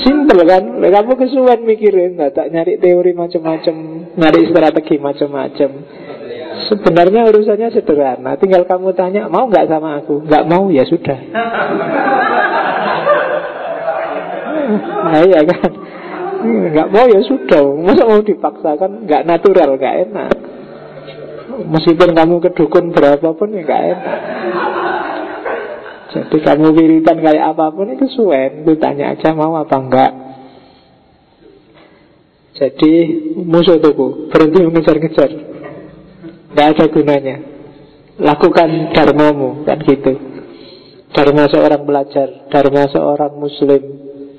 [0.04, 0.64] Simpel kan?
[0.80, 3.76] Kamu kesuwen mikirin Nggak tak nyari teori macam-macam
[4.20, 5.70] Nyari strategi macam-macam.
[6.68, 8.36] Sebenarnya urusannya sederhana.
[8.36, 10.26] Tinggal kamu tanya Mau nggak sama aku?
[10.28, 11.20] Nggak mau ya sudah.
[15.00, 15.72] Nah iya kan?
[16.46, 17.64] Nggak mau ya sudah.
[17.82, 19.10] Masa mau dipaksakan?
[19.10, 20.32] Nggak natural, nggak enak.
[21.74, 24.20] Meskipun kamu kedukun berapapun ya nggak enak
[26.10, 30.12] jadi kamu wiritan kayak apa pun itu suen Itu tanya aja mau apa enggak.
[32.58, 32.94] Jadi
[33.46, 35.30] musuh tubuh Berhenti mengejar-ngejar.
[36.50, 37.38] Tidak ada gunanya.
[38.18, 40.14] Lakukan dharmamu Kan gitu.
[41.14, 43.82] Dharma seorang pelajar Dharma seorang muslim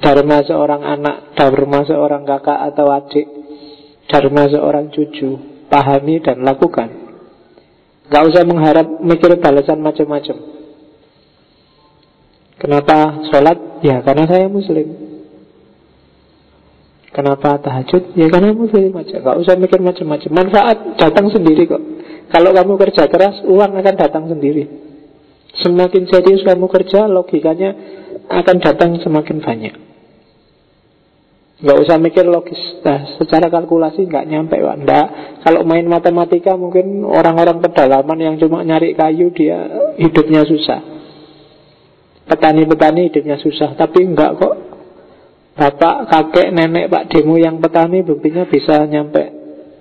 [0.03, 3.27] Dharma seorang anak Dharma seorang kakak atau adik
[4.11, 5.39] Dharma seorang cucu.
[5.71, 6.91] Pahami dan lakukan.
[8.11, 10.60] Gak usah mengharap mikir balasan macam-macam
[12.61, 13.81] Kenapa sholat?
[13.81, 14.93] Ya karena saya muslim
[17.11, 18.13] Kenapa tahajud?
[18.13, 21.81] Ya karena muslim aja Gak usah mikir macam-macam Manfaat datang sendiri kok
[22.29, 24.69] Kalau kamu kerja keras, uang akan datang sendiri
[25.57, 27.71] Semakin serius kamu kerja Logikanya
[28.29, 29.75] akan datang semakin banyak
[31.65, 34.85] Gak usah mikir logis nah, Secara kalkulasi gak nyampe Wak.
[34.85, 35.07] Nggak.
[35.49, 39.65] Kalau main matematika Mungkin orang-orang pedalaman yang cuma nyari kayu Dia
[39.97, 41.00] hidupnya susah
[42.31, 43.75] Petani-petani hidupnya susah.
[43.75, 44.55] Tapi enggak kok.
[45.59, 49.35] Bapak, kakek, nenek, pak demo yang petani Buktinya bisa nyampe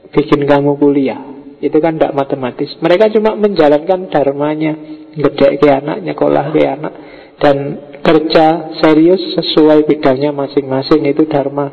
[0.09, 1.21] Bikin kamu kuliah.
[1.61, 2.73] Itu kan tidak matematis.
[2.81, 4.73] Mereka cuma menjalankan dharmanya.
[5.13, 6.93] Gede ke anak, nyekolah ke anak.
[7.37, 7.57] Dan
[8.01, 11.05] kerja serius sesuai bidangnya masing-masing.
[11.05, 11.69] Itu dharma.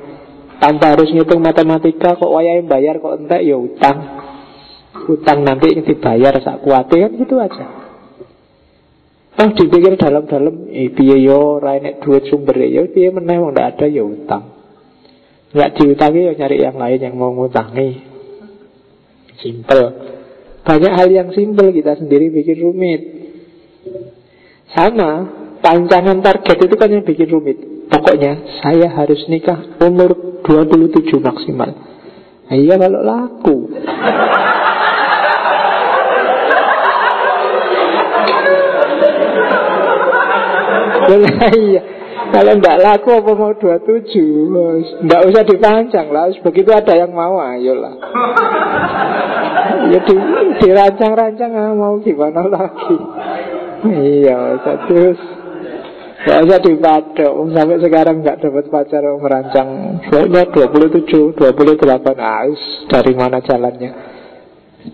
[0.60, 3.98] Tanpa harus ngitung matematika Kok wayai bayar, kok entek, ya utang.
[5.08, 7.85] Utang nanti dibayar sak kuatnya kan gitu aja
[9.36, 11.60] Oh dipikir dalam-dalam eh, Piye yo?
[11.60, 14.56] Nek duit sumber ya Piye meneh wong ada ya utang.
[15.52, 18.00] Nggak diutangi ya nyari yang lain yang mau ngutangi.
[19.36, 19.84] Simple
[20.66, 23.00] Banyak hal yang simple kita sendiri bikin rumit.
[24.72, 27.58] Sama Pancangan target itu kan yang bikin rumit.
[27.90, 31.70] Pokoknya saya harus nikah umur 27 maksimal.
[32.46, 33.56] Nah, Iya kalau laku
[41.56, 41.82] iya.
[42.26, 44.02] Kalau tidak laku apa mau 27
[45.04, 46.32] Tidak usah dipanjang lah.
[46.42, 47.94] Begitu ada yang mau ayolah
[49.86, 50.14] Ya di,
[50.64, 52.98] dirancang-rancang ah, Mau gimana lagi?
[53.86, 55.20] Iya terus
[56.26, 57.54] Gak usah dipadok.
[57.54, 60.02] Sampai sekarang nggak dapat pacar Merancang.
[60.10, 62.42] Pokoknya 27, 28 ah,
[62.90, 63.90] Dari mana jalannya?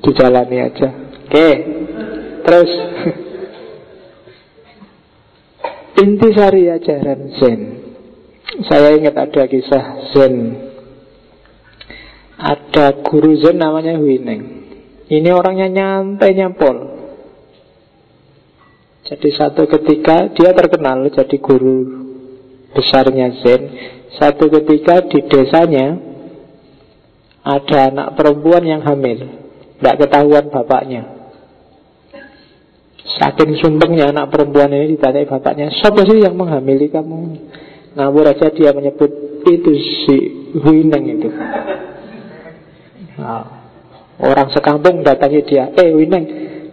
[0.04, 0.88] Dijalani aja.
[1.24, 1.48] Oke.
[2.44, 2.70] Terus
[6.00, 7.60] Intisari ajaran Zen.
[8.68, 10.34] Saya ingat ada kisah Zen.
[12.42, 14.66] Ada guru Zen namanya Wineng
[15.06, 16.74] Ini orangnya nyantai nyampol
[19.06, 22.02] Jadi satu ketika dia terkenal jadi guru
[22.72, 23.62] besarnya Zen.
[24.16, 25.96] Satu ketika di desanya
[27.42, 29.26] ada anak perempuan yang hamil,
[29.78, 31.21] tidak ketahuan bapaknya.
[33.02, 37.18] Saking sumpengnya anak perempuan ini ditanya bapaknya, siapa sih yang menghamili kamu?
[37.98, 39.10] Ngawur aja dia menyebut
[39.42, 39.72] itu
[40.06, 40.16] si
[40.54, 41.28] Huineng itu.
[43.18, 43.44] Nah,
[44.22, 46.24] orang sekampung datangi dia, eh Huineng,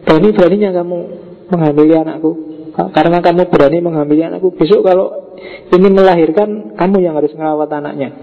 [0.06, 0.98] berani-beraninya kamu
[1.50, 2.32] menghamili anakku?
[2.78, 4.54] Karena kamu berani menghamili anakku.
[4.54, 5.36] Besok kalau
[5.74, 8.14] ini melahirkan kamu yang harus merawat anaknya.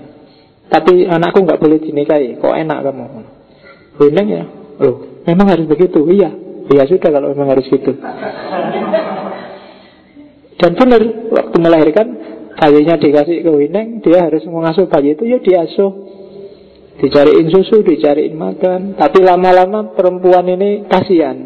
[0.70, 3.04] Tapi anakku nggak boleh dinikahi kok enak kamu?
[3.98, 4.44] Beneng ya
[4.78, 6.06] loh memang harus begitu?
[6.06, 7.92] Iya iya sudah kalau memang harus gitu.
[10.56, 12.06] Dan benar waktu melahirkan
[12.56, 15.92] bayinya dikasih ke Wineng dia harus mengasuh bayi itu ya diasuh.
[16.96, 18.96] Dicariin susu dicariin makan.
[18.96, 21.36] Tapi lama-lama perempuan ini kasihan.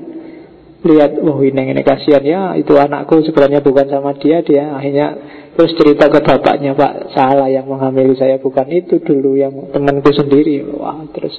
[0.81, 5.13] Lihat wah ini ini kasihan ya itu anakku sebenarnya bukan sama dia dia akhirnya
[5.53, 10.65] terus cerita ke bapaknya pak salah yang menghamili saya bukan itu dulu yang temanku sendiri.
[10.73, 11.37] Wah terus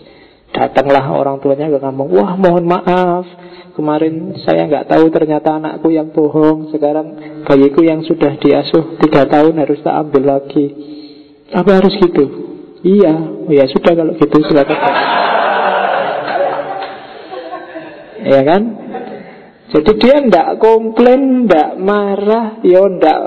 [0.52, 2.12] datanglah orang tuanya ke kampung.
[2.12, 3.26] Wah mohon maaf.
[3.72, 6.70] Kemarin saya nggak tahu ternyata anakku yang bohong.
[6.76, 7.16] Sekarang
[7.48, 10.66] bayiku yang sudah diasuh tiga tahun harus tak ambil lagi.
[11.56, 12.24] Apa harus gitu?
[12.84, 13.14] Iya.
[13.48, 14.80] Oh ya sudah kalau gitu silakan.
[18.22, 18.62] Ya kan?
[19.72, 23.20] Jadi dia ndak komplain, ndak marah, ya ndak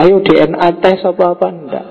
[0.00, 1.46] ayo DNA tes apa-apa.
[1.52, 1.86] Ndak.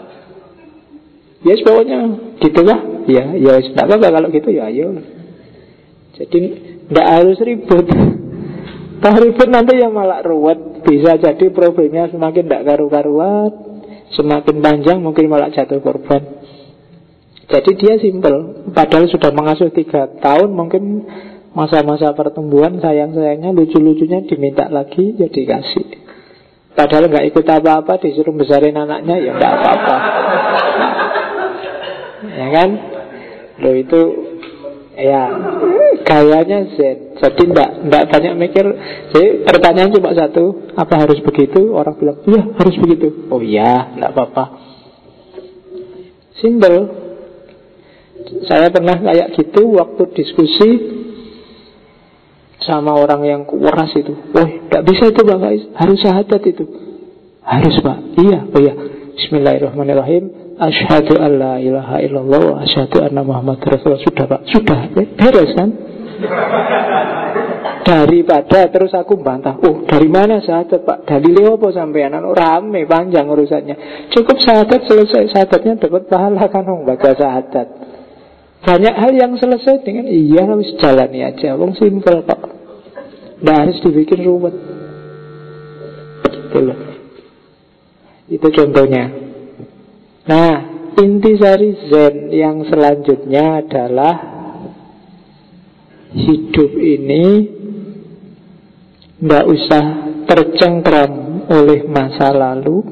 [1.46, 2.00] Ya yes, pokoknya
[2.42, 2.99] gitu lah.
[3.10, 5.02] Ya, ya ndak apa-apa kalau gitu ya ayo.
[6.14, 6.40] Jadi
[6.94, 7.88] ndak harus ribut.
[9.02, 10.86] Kalau ribut nanti ya malah ruwet.
[10.86, 13.52] Bisa jadi problemnya semakin ndak karu-karuan,
[14.14, 16.44] semakin panjang mungkin malah jatuh korban.
[17.50, 18.68] Jadi dia simpel.
[18.76, 20.84] Padahal sudah mengasuh tiga tahun mungkin
[21.50, 25.98] Masa-masa pertumbuhan sayang-sayangnya lucu-lucunya diminta lagi ya dikasih
[26.78, 29.98] Padahal nggak ikut apa-apa disuruh besarin anaknya ya nggak apa-apa
[32.40, 32.70] Ya kan
[33.60, 34.02] Loh itu
[34.96, 35.24] ya
[36.04, 38.66] gayanya Zen Jadi nggak nggak banyak mikir
[39.12, 41.76] Jadi pertanyaan cuma satu Apa harus begitu?
[41.76, 44.44] Orang bilang iya harus begitu Oh iya nggak apa-apa
[46.40, 46.78] Simple
[48.48, 51.00] Saya pernah kayak gitu waktu diskusi
[52.60, 54.14] sama orang yang keras itu.
[54.36, 56.64] Wah, tidak bisa itu Pak Faiz, harus syahadat itu.
[57.42, 58.74] Harus Pak, iya, oh iya.
[59.20, 60.56] Bismillahirrahmanirrahim.
[60.56, 64.00] Asyhadu an la ilaha illallah wa asyhadu anna Muhammad Rasulullah.
[64.00, 64.80] Sudah Pak, sudah.
[64.96, 65.70] Ya, beres kan?
[67.84, 73.24] Daripada terus aku bantah Oh dari mana syahadat pak Dari apa sampai anak rame panjang
[73.24, 77.68] urusannya Cukup syahadat selesai Syahadatnya dapat pahala kan Baca syahadat
[78.60, 81.56] banyak hal yang selesai dengan iya harus jalani aja.
[81.56, 82.44] Wong simpel kok.
[83.40, 84.56] Tidak harus dibikin ruwet.
[86.52, 86.89] Gitu
[88.30, 89.10] Itu contohnya.
[90.30, 90.54] Nah,
[91.02, 94.16] intisari Zen yang selanjutnya adalah
[96.14, 97.26] hidup ini
[99.20, 99.86] tidak usah
[100.30, 102.86] tercengkram oleh masa lalu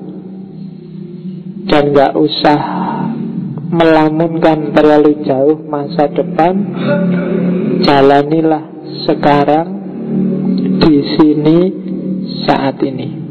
[1.70, 2.60] dan nggak usah
[3.68, 6.56] melamunkan terlalu jauh masa depan
[7.84, 8.64] jalanilah
[9.06, 9.68] sekarang
[10.82, 11.60] di sini
[12.48, 13.27] saat ini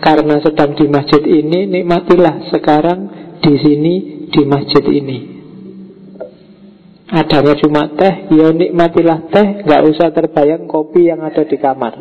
[0.00, 3.00] karena sedang di masjid ini nikmatilah sekarang
[3.40, 3.94] di sini
[4.32, 5.18] di masjid ini
[7.10, 11.94] adanya cuma teh ya nikmatilah teh nggak usah terbayang kopi yang ada di kamar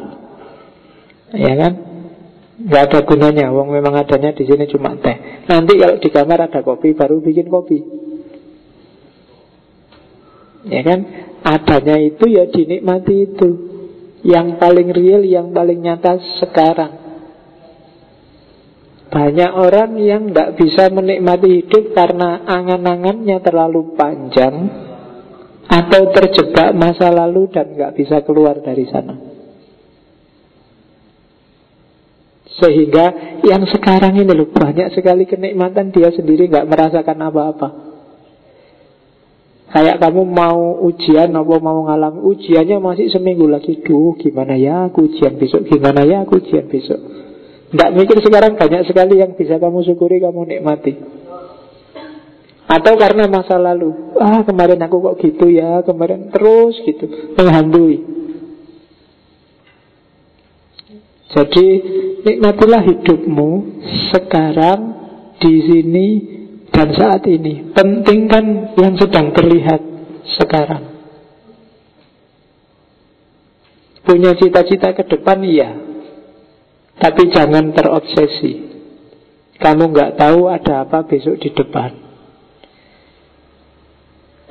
[1.33, 1.89] ya kan
[2.59, 5.47] nggak ada gunanya, wong memang adanya di sini cuma teh.
[5.47, 7.79] Nanti kalau di kamar ada kopi, baru bikin kopi.
[10.67, 10.99] Ya kan?
[11.39, 13.49] Adanya itu ya dinikmati itu.
[14.27, 16.98] Yang paling real, yang paling nyata sekarang.
[19.09, 24.55] Banyak orang yang tidak bisa menikmati hidup karena angan-angannya terlalu panjang
[25.65, 29.17] atau terjebak masa lalu dan nggak bisa keluar dari sana.
[32.59, 37.69] Sehingga yang sekarang ini loh banyak sekali kenikmatan dia sendiri nggak merasakan apa-apa.
[39.69, 43.85] Kayak kamu mau ujian apa mau ngalami ujiannya masih seminggu lagi.
[43.85, 47.28] Duh gimana ya aku ujian besok, gimana ya aku ujian besok.
[47.69, 50.97] Nggak mikir sekarang banyak sekali yang bisa kamu syukuri, kamu nikmati.
[52.69, 58.05] Atau karena masa lalu, ah kemarin aku kok gitu ya, kemarin terus gitu, menghantui.
[61.29, 61.67] Jadi
[62.25, 63.49] nikmatilah hidupmu
[64.13, 64.79] sekarang
[65.37, 66.07] di sini
[66.73, 67.69] dan saat ini.
[67.73, 69.81] Pentingkan yang sedang terlihat
[70.41, 70.83] sekarang.
[74.05, 75.88] Punya cita-cita ke depan, iya.
[76.99, 78.53] Tapi jangan terobsesi.
[79.59, 81.91] Kamu nggak tahu ada apa besok di depan.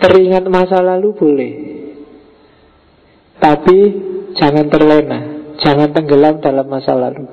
[0.01, 1.53] Teringat masa lalu boleh.
[3.37, 3.79] Tapi
[4.37, 5.21] jangan terlena.
[5.59, 7.25] Jangan tenggelam dalam masa lalu.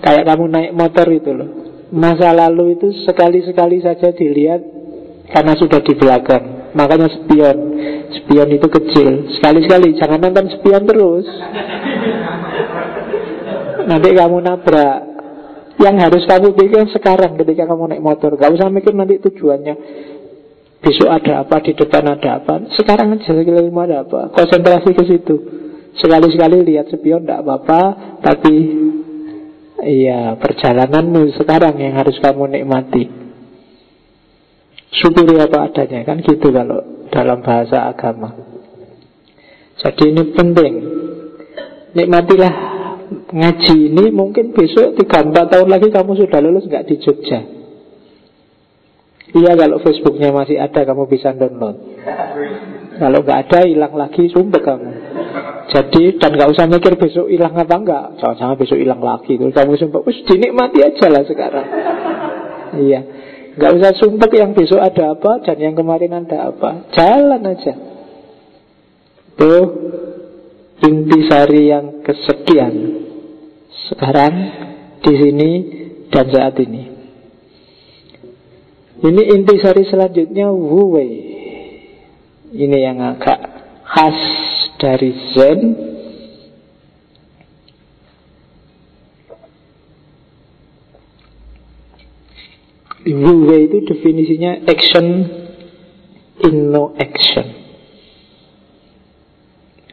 [0.00, 1.50] Kayak kamu naik motor itu loh.
[1.92, 4.62] Masa lalu itu sekali-sekali saja dilihat
[5.28, 6.63] karena sudah di belakang.
[6.74, 7.58] Makanya spion.
[8.22, 9.30] Spion itu kecil.
[9.38, 11.26] Sekali-sekali jangan nonton spion terus.
[13.86, 14.98] Nanti kamu nabrak.
[15.74, 18.34] Yang harus kamu pikir sekarang ketika kamu naik motor.
[18.38, 19.74] Gak usah mikir nanti tujuannya.
[20.84, 22.68] Besok ada apa, di depan ada apa.
[22.76, 24.34] Sekarang aja sekeliling ada apa.
[24.36, 25.36] Konsentrasi ke situ.
[25.96, 27.80] Sekali-sekali lihat spion tidak apa-apa,
[28.20, 28.54] tapi
[29.84, 33.23] Iya, perjalananmu sekarang yang harus kamu nikmati.
[34.94, 38.30] Syukuri apa adanya, kan gitu kalau dalam bahasa agama.
[39.82, 40.72] Jadi ini penting.
[41.94, 42.54] Nikmatilah
[43.30, 47.40] ngaji ini mungkin besok 3-4 tahun lagi kamu sudah lulus nggak di Jogja.
[49.34, 51.74] Iya kalau Facebooknya masih ada kamu bisa download.
[52.94, 54.90] Kalau nggak ada hilang lagi sumpah kamu.
[55.74, 58.04] Jadi dan nggak usah mikir besok hilang apa enggak.
[58.22, 59.34] Jangan-jangan besok hilang lagi.
[59.34, 61.66] Terus kamu sumpah, wis dinikmati aja lah sekarang.
[62.78, 63.00] iya.
[63.54, 66.90] Nggak usah sumpah yang besok ada apa dan yang kemarin ada apa.
[66.90, 67.74] Jalan aja.
[69.38, 69.64] Tuh
[70.82, 72.74] intisari yang kesekian.
[73.90, 74.34] Sekarang
[75.02, 75.50] di sini
[76.10, 76.82] dan saat ini.
[79.04, 81.12] Ini intisari selanjutnya Wu Wei.
[82.54, 83.38] Ini yang agak
[83.82, 84.18] khas
[84.78, 85.60] dari Zen
[93.04, 95.06] Wu Wei itu definisinya action
[96.40, 97.46] in no action.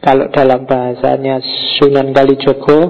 [0.02, 1.38] Kalau dalam bahasanya
[1.78, 2.80] Sunan Kalijogo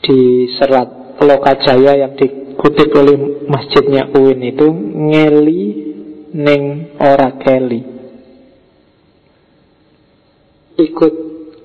[0.00, 5.64] di serat Lokajaya yang dikutip oleh masjidnya Uin itu ngeli
[6.32, 8.00] neng ora keli
[10.80, 11.14] ikut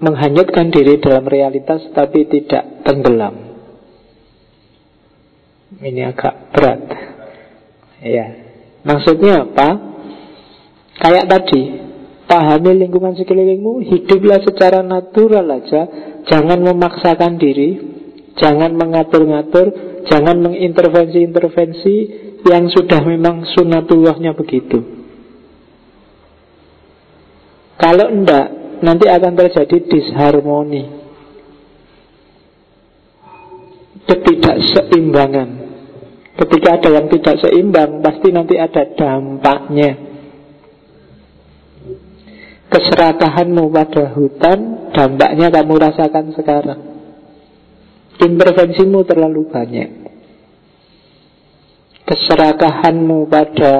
[0.03, 3.35] menghanyutkan diri dalam realitas tapi tidak tenggelam.
[5.79, 7.04] Ini agak berat.
[8.05, 8.25] Ya.
[8.85, 9.69] Maksudnya apa?
[11.01, 11.61] Kayak tadi,
[12.29, 15.89] pahami lingkungan sekelilingmu, hiduplah secara natural aja,
[16.29, 17.81] jangan memaksakan diri,
[18.37, 19.73] jangan mengatur-ngatur,
[20.05, 21.95] jangan mengintervensi-intervensi
[22.45, 24.85] yang sudah memang sunatullahnya begitu.
[27.75, 30.83] Kalau enggak, nanti akan terjadi disharmoni
[34.05, 35.64] ketidakseimbangan
[36.35, 39.91] ketika ada yang tidak seimbang pasti nanti ada dampaknya.
[42.65, 46.81] Keserakahanmu pada hutan dampaknya kamu rasakan sekarang.
[48.19, 49.89] Intervensimu terlalu banyak.
[52.03, 53.73] Keserakahanmu pada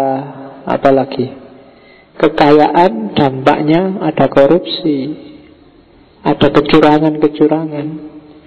[0.64, 1.28] apa lagi?
[2.16, 5.12] Kekayaan dampaknya ada korupsi,
[6.24, 7.88] ada kecurangan-kecurangan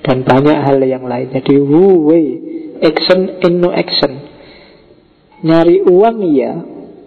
[0.01, 1.29] dan banyak hal yang lain.
[1.29, 2.48] Jadi wu wei,
[2.83, 4.13] action in no action.
[5.39, 6.53] Nyari uang iya,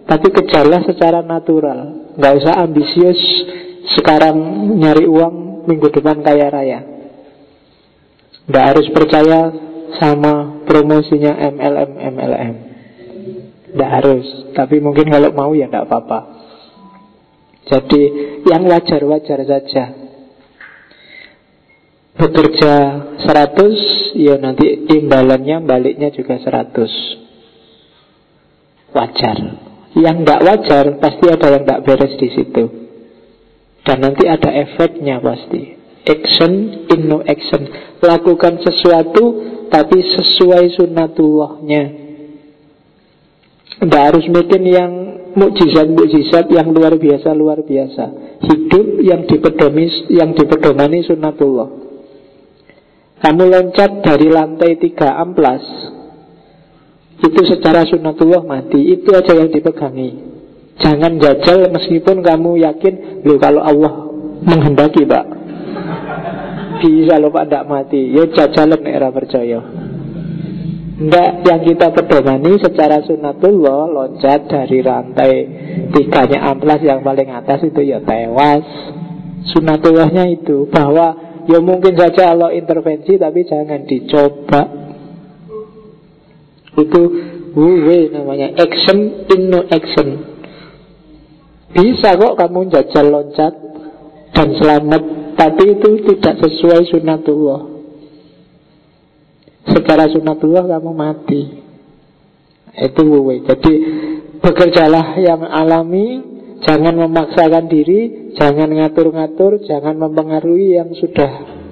[0.08, 2.12] tapi kejarlah secara natural.
[2.16, 3.20] Nggak usah ambisius
[3.96, 4.36] sekarang
[4.76, 6.80] nyari uang minggu depan kaya raya.
[8.48, 9.40] Nggak harus percaya
[10.00, 12.54] sama promosinya MLM MLM.
[13.72, 16.20] Nggak harus, tapi mungkin kalau mau ya nggak apa-apa.
[17.62, 18.02] Jadi
[18.50, 20.01] yang wajar-wajar saja
[22.12, 22.72] Bekerja
[23.24, 27.22] 100 Ya nanti imbalannya baliknya juga 100
[28.92, 29.38] Wajar.
[29.92, 32.64] Yang nggak wajar pasti ada yang nggak beres di situ.
[33.82, 35.80] Dan nanti ada efeknya pasti.
[36.04, 36.52] Action
[36.92, 37.68] in no action.
[38.04, 39.24] Lakukan sesuatu
[39.72, 41.82] tapi sesuai sunatullahnya
[43.80, 44.92] Tidak harus bikin yang
[45.32, 48.04] mukjizat-mukjizat yang luar biasa luar biasa.
[48.44, 51.91] Hidup yang dipedomi yang dipedomani sunnatullah.
[53.22, 55.62] Kamu loncat dari lantai tiga amplas
[57.22, 58.98] itu secara sunnatullah mati.
[58.98, 60.10] Itu aja yang dipegangi.
[60.82, 63.92] Jangan jajal meskipun kamu yakin loh kalau Allah
[64.42, 65.26] menghendaki pak
[66.82, 68.10] bisa loh pak tidak mati.
[68.10, 69.60] Ya jajalan era percaya.
[70.92, 75.34] Enggak, yang kita pedomani secara sunatullah Loncat dari rantai
[75.88, 78.62] Tiganya amplas yang paling atas itu ya tewas
[79.50, 84.62] Sunatullahnya itu Bahwa ya mungkin saja Allah intervensi Tapi jangan dicoba.
[86.72, 87.00] Itu
[87.52, 88.56] Wuwe namanya.
[88.56, 90.08] Action in no action.
[91.72, 93.54] Bisa kok kamu jajal loncat
[94.36, 95.02] dan selamat
[95.40, 97.62] Tapi itu tidak sesuai sunatullah
[99.68, 101.42] Secara sunatullah kamu mati.
[102.72, 103.44] Itu wuwe.
[103.44, 103.72] Jadi
[104.40, 106.31] bekerjalah yang alami
[106.62, 111.62] Jangan memaksakan diri Jangan ngatur-ngatur Jangan mempengaruhi yang sudah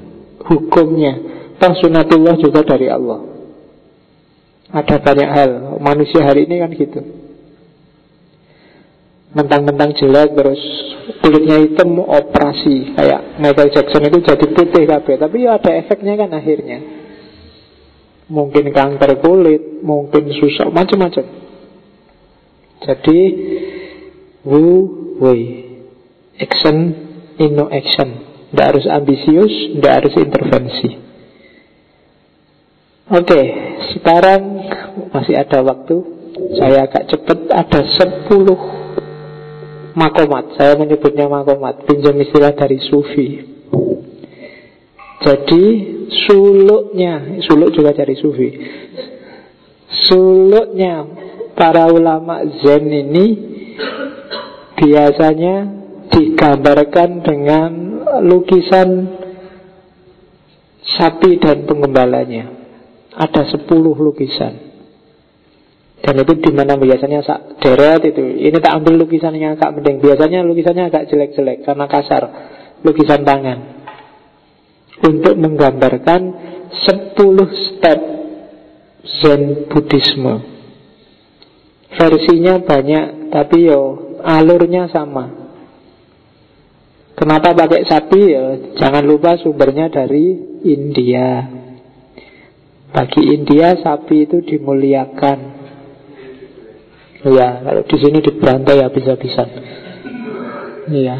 [0.51, 1.15] hukumnya.
[1.61, 3.21] Toh sunatullah juga dari Allah.
[4.71, 5.51] Ada banyak hal.
[5.83, 7.01] Manusia hari ini kan gitu.
[9.31, 10.63] Mentang-mentang jelek terus
[11.21, 12.97] kulitnya hitam operasi.
[12.97, 15.15] Kayak Michael Jackson itu jadi putih kabeh.
[15.21, 16.79] Tapi ya ada efeknya kan akhirnya.
[18.31, 21.25] Mungkin kanker kulit mungkin susah macam-macam.
[22.81, 23.19] Jadi
[24.45, 24.89] wu
[25.21, 25.69] wei.
[26.41, 26.77] Action
[27.37, 28.09] in no action.
[28.51, 30.91] Tidak harus ambisius tidak harus intervensi.
[33.11, 33.41] Oke
[33.97, 34.43] sekarang
[35.13, 35.97] masih ada waktu.
[36.57, 40.57] Saya agak cepat ada 10 makomat.
[40.57, 41.85] Saya menyebutnya makomat.
[41.85, 43.45] Pinjam istilah dari sufi.
[45.21, 45.65] Jadi
[46.09, 48.57] suluknya Suluk juga dari sufi.
[50.09, 51.05] Suluknya
[51.61, 53.27] Para ulama zen ini
[54.81, 55.55] Biasanya
[56.11, 57.71] Digambarkan dengan
[58.25, 58.89] Lukisan
[60.81, 62.49] Sapi dan penggembalanya
[63.15, 64.71] Ada sepuluh lukisan
[66.01, 68.25] dan itu di mana biasanya sak deret itu.
[68.25, 70.01] Ini tak ambil lukisannya agak mending.
[70.01, 72.23] Biasanya lukisannya agak jelek-jelek karena kasar.
[72.81, 73.59] Lukisan tangan.
[75.05, 76.21] Untuk menggambarkan
[76.73, 77.21] 10
[77.69, 78.01] step
[79.21, 80.35] Zen Buddhisme.
[82.01, 85.51] Versinya banyak, tapi yo alurnya sama.
[87.17, 88.45] Kenapa pakai sapi ya?
[88.81, 91.45] Jangan lupa sumbernya dari India.
[92.91, 95.61] Bagi India sapi itu dimuliakan
[97.21, 99.49] Iya, kalau di sini dibantai habis-habisan.
[100.89, 101.17] Iya.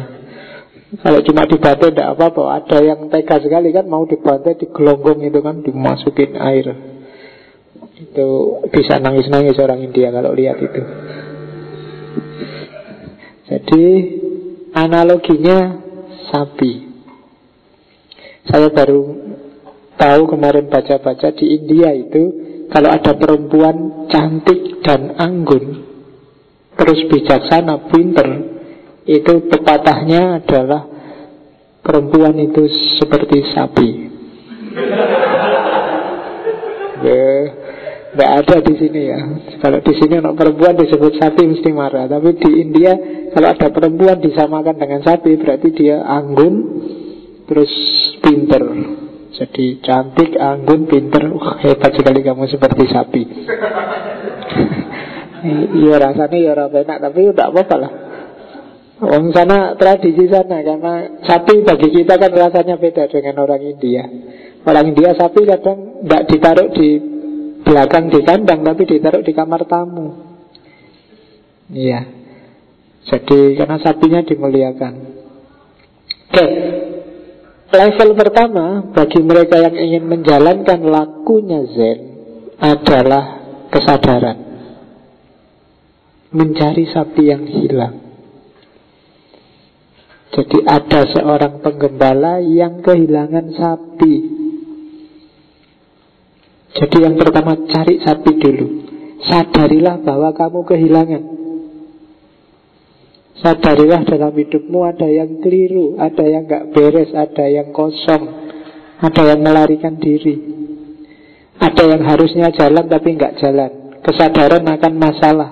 [0.97, 2.43] Kalau cuma dibantai tidak apa-apa.
[2.57, 6.73] Ada yang tega sekali kan mau dibantai di gelonggong itu kan dimasukin air.
[8.01, 10.81] Itu bisa nangis-nangis orang India kalau lihat itu.
[13.51, 13.85] Jadi
[14.71, 15.83] analoginya
[16.31, 16.87] sapi.
[18.47, 19.03] Saya baru
[19.99, 22.23] tahu kemarin baca-baca di India itu
[22.71, 25.91] kalau ada perempuan cantik dan anggun
[26.79, 28.27] terus bijaksana, pinter,
[29.05, 30.87] itu pepatahnya adalah
[31.83, 32.65] perempuan itu
[32.97, 33.89] seperti sapi.
[38.11, 39.19] Tidak ada di sini ya.
[39.63, 42.11] Kalau di sini anak perempuan disebut sapi mesti marah.
[42.11, 42.91] Tapi di India
[43.31, 46.53] kalau ada perempuan disamakan dengan sapi berarti dia anggun
[47.47, 47.71] terus
[48.19, 48.63] pinter.
[49.31, 51.23] Jadi cantik, anggun, pinter.
[51.31, 53.23] Wah, hebat sekali kamu seperti sapi.
[55.73, 57.91] Iya rasanya ya orang enak Tapi tidak apa-apa lah
[59.01, 60.93] Orang sana tradisi sana Karena
[61.25, 64.05] sapi bagi kita kan rasanya beda dengan orang India
[64.61, 67.10] Orang India sapi kadang tidak ditaruh di
[67.61, 70.07] belakang di kandang Tapi ditaruh di kamar tamu.
[71.71, 72.01] Iya.
[73.07, 74.93] Jadi karena sapinya dimuliakan.
[76.31, 76.47] Oke.
[77.71, 81.99] Level pertama bagi mereka yang ingin menjalankan lakunya Zen
[82.59, 83.23] adalah
[83.71, 84.37] kesadaran.
[86.35, 87.95] Mencari sapi yang hilang.
[90.31, 94.40] Jadi ada seorang penggembala yang kehilangan sapi.
[96.71, 98.67] Jadi yang pertama cari sapi dulu.
[99.27, 101.23] Sadarilah bahwa kamu kehilangan.
[103.41, 108.23] Sadarilah dalam hidupmu ada yang keliru, ada yang gak beres, ada yang kosong,
[109.01, 110.61] ada yang melarikan diri.
[111.61, 113.71] Ada yang harusnya jalan tapi nggak jalan.
[114.01, 115.49] Kesadaran akan masalah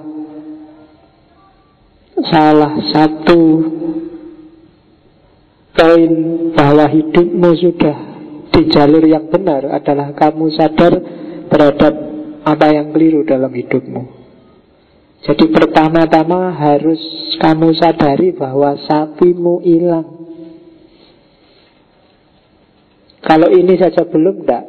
[2.26, 3.42] salah satu
[5.78, 6.14] poin
[6.58, 8.09] bahwa hidupmu sudah
[8.60, 10.94] di jalur yang benar adalah kamu sadar
[11.48, 11.94] terhadap
[12.44, 14.20] apa yang keliru dalam hidupmu.
[15.24, 17.00] Jadi pertama-tama harus
[17.40, 20.08] kamu sadari bahwa sapimu hilang.
[23.24, 24.66] Kalau ini saja belum, enggak.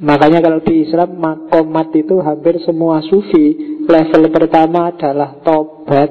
[0.00, 6.08] Makanya kalau di Islam makomat itu hampir semua sufi Level pertama adalah tobat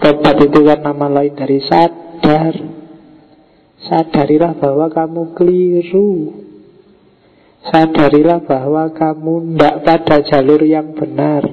[0.00, 2.81] Tobat itu kan nama lain dari sadar
[3.86, 6.12] Sadarilah bahwa kamu keliru.
[7.66, 11.46] Sadarilah bahwa kamu tidak pada jalur yang benar.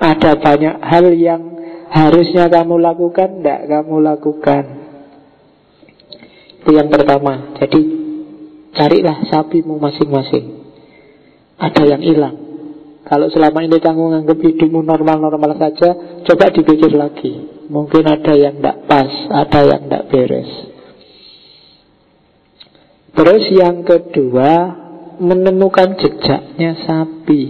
[0.00, 1.42] Ada banyak hal yang
[1.88, 4.64] harusnya kamu lakukan Tidak kamu lakukan.
[6.60, 7.56] Itu yang pertama.
[7.60, 8.04] Jadi
[8.74, 10.66] Carilah sapimu masing-masing.
[11.62, 12.36] Ada yang hilang.
[13.06, 15.92] Kalau selama ini kamu menganggap hidupmu normal-normal saja
[16.26, 17.64] Coba dipikir lagi.
[17.70, 20.73] Mungkin ada yang tidak pas, ada yang tidak beres.
[23.14, 24.52] Terus yang kedua,
[25.22, 27.42] menemukan jejaknya sapi.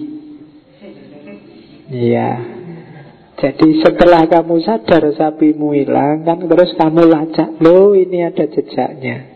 [1.89, 2.31] Iya.
[3.35, 9.35] Jadi setelah kamu sadar sapimu hilang kan terus kamu lacak, loh ini ada jejaknya.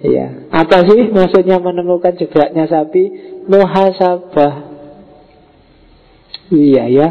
[0.00, 0.48] Iya.
[0.52, 3.02] Apa sih maksudnya menemukan jejaknya sapi?
[3.48, 4.54] Muhasabah.
[6.50, 7.08] Iya ya.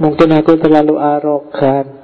[0.00, 2.00] Mungkin aku terlalu arogan.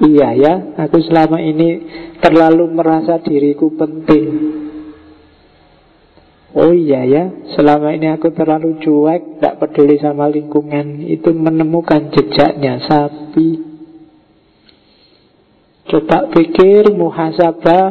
[0.00, 1.84] Iya ya, aku selama ini
[2.20, 4.28] terlalu merasa diriku penting.
[6.50, 7.24] Oh iya ya,
[7.54, 11.06] selama ini aku terlalu cuek, tidak peduli sama lingkungan.
[11.06, 13.70] Itu menemukan jejaknya sapi.
[15.86, 17.86] Coba pikir muhasabah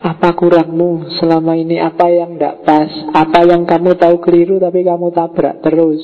[0.00, 1.80] apa kurangmu selama ini?
[1.80, 2.88] Apa yang tidak pas?
[3.16, 6.00] Apa yang kamu tahu keliru tapi kamu tabrak terus?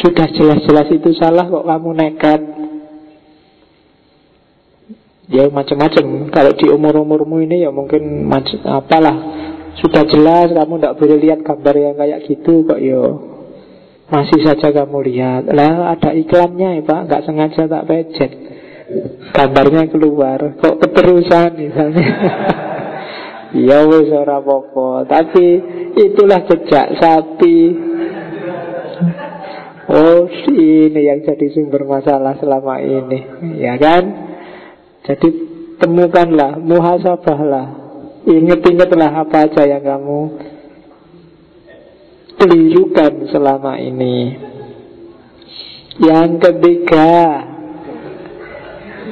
[0.00, 2.63] Sudah jelas-jelas itu salah kok kamu nekat.
[5.28, 6.28] Ya macam-macam.
[6.28, 9.16] Kalau di umur-umurmu ini ya mungkin macam apalah.
[9.80, 12.84] Sudah jelas kamu tidak boleh lihat gambar yang kayak gitu kok yo.
[12.84, 13.34] Ya
[14.04, 15.48] masih saja kamu lihat.
[15.48, 18.32] Lah ada iklannya ya Pak, nggak sengaja tak pejet
[19.32, 22.08] gambarnya keluar kok keterusan misalnya
[23.68, 25.46] ya wis ora apa tapi
[25.96, 27.58] itulah jejak sapi
[29.88, 33.18] oh ini yang jadi sumber masalah selama ini
[33.58, 34.33] ya kan
[35.04, 35.28] jadi
[35.78, 37.66] temukanlah muhasabahlah
[38.24, 40.20] inget-ingetlah apa aja yang kamu
[42.40, 44.36] kelirukan selama ini
[46.02, 47.44] yang ketiga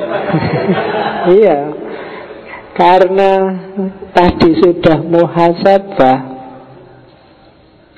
[1.39, 1.59] iya.
[2.73, 3.31] Karena
[4.17, 6.19] tadi sudah muhasabah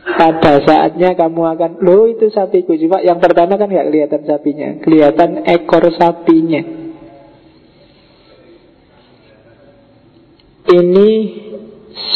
[0.05, 5.47] pada saatnya kamu akan Loh itu sapiku Cuma yang pertama kan nggak kelihatan sapinya Kelihatan
[5.49, 6.84] ekor sapinya
[10.65, 11.11] Ini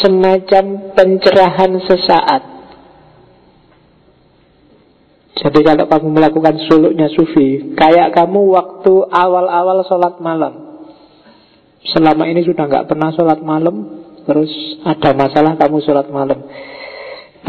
[0.00, 0.64] semacam
[0.96, 2.42] pencerahan sesaat.
[5.38, 10.82] Jadi kalau kamu melakukan suluknya sufi Kayak kamu waktu awal-awal sholat malam.
[11.94, 14.50] Selama ini sudah nggak pernah sholat malam Terus
[14.84, 16.42] ada masalah kamu sholat malam.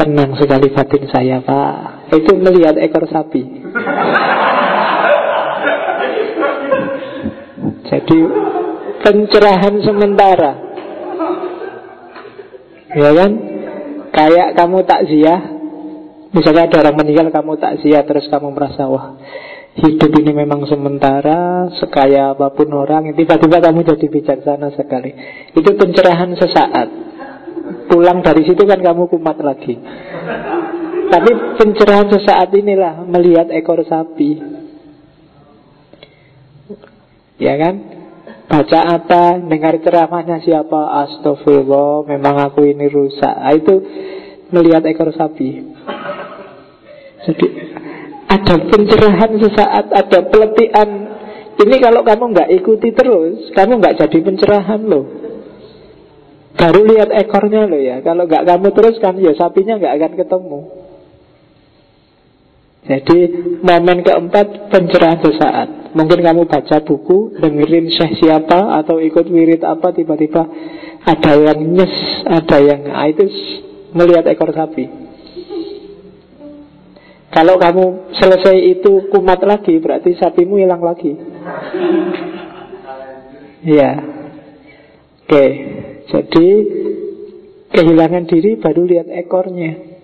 [0.00, 2.08] Tenang sekali batin saya pak.
[2.14, 3.42] Itu melihat ekor sapi.
[7.90, 8.18] Jadi
[9.02, 10.69] pencerahan sementara
[12.90, 13.30] Ya kan?
[14.10, 15.40] Kayak kamu takziah.
[16.30, 19.18] Misalnya ada orang meninggal kamu tak takziah terus kamu merasa wah
[19.78, 23.10] hidup ini memang sementara sekaya apa pun orang.
[23.14, 25.10] Tiba-tiba kamu jadi bijaksana sekali.
[25.54, 26.88] Itu pencerahan sesaat.
[27.90, 29.74] Pulang dari situ kan kamu kumat lagi.
[31.10, 34.38] Tapi pencerahan sesaat inilah melihat ekor sapi.
[37.40, 37.99] Ya kan
[38.50, 43.74] baca apa dengar ceramahnya siapa astagfirullah memang aku ini rusak nah, itu
[44.50, 45.70] melihat ekor sapi
[47.20, 47.46] jadi
[48.30, 50.88] ada pencerahan sesaat, ada peletihan.
[51.60, 55.04] Ini kalau kamu nggak ikuti terus, kamu nggak jadi pencerahan loh.
[56.56, 58.00] Baru lihat ekornya loh ya.
[58.00, 60.60] Kalau nggak kamu terus kan ya sapinya nggak akan ketemu.
[62.80, 63.18] Jadi
[63.60, 65.68] momen keempat pencerahan sesaat.
[65.92, 70.46] Mungkin kamu baca buku, dengerin syekh siapa atau ikut wirid apa tiba-tiba
[71.04, 71.94] ada yang nyes,
[72.24, 73.26] ada yang ah, itu
[73.92, 74.86] melihat ekor sapi.
[77.30, 81.14] Kalau kamu selesai itu kumat lagi, berarti sapimu hilang lagi.
[83.62, 84.02] Ya.
[85.22, 85.46] Oke.
[86.10, 86.48] Jadi
[87.70, 89.99] kehilangan diri baru lihat ekornya.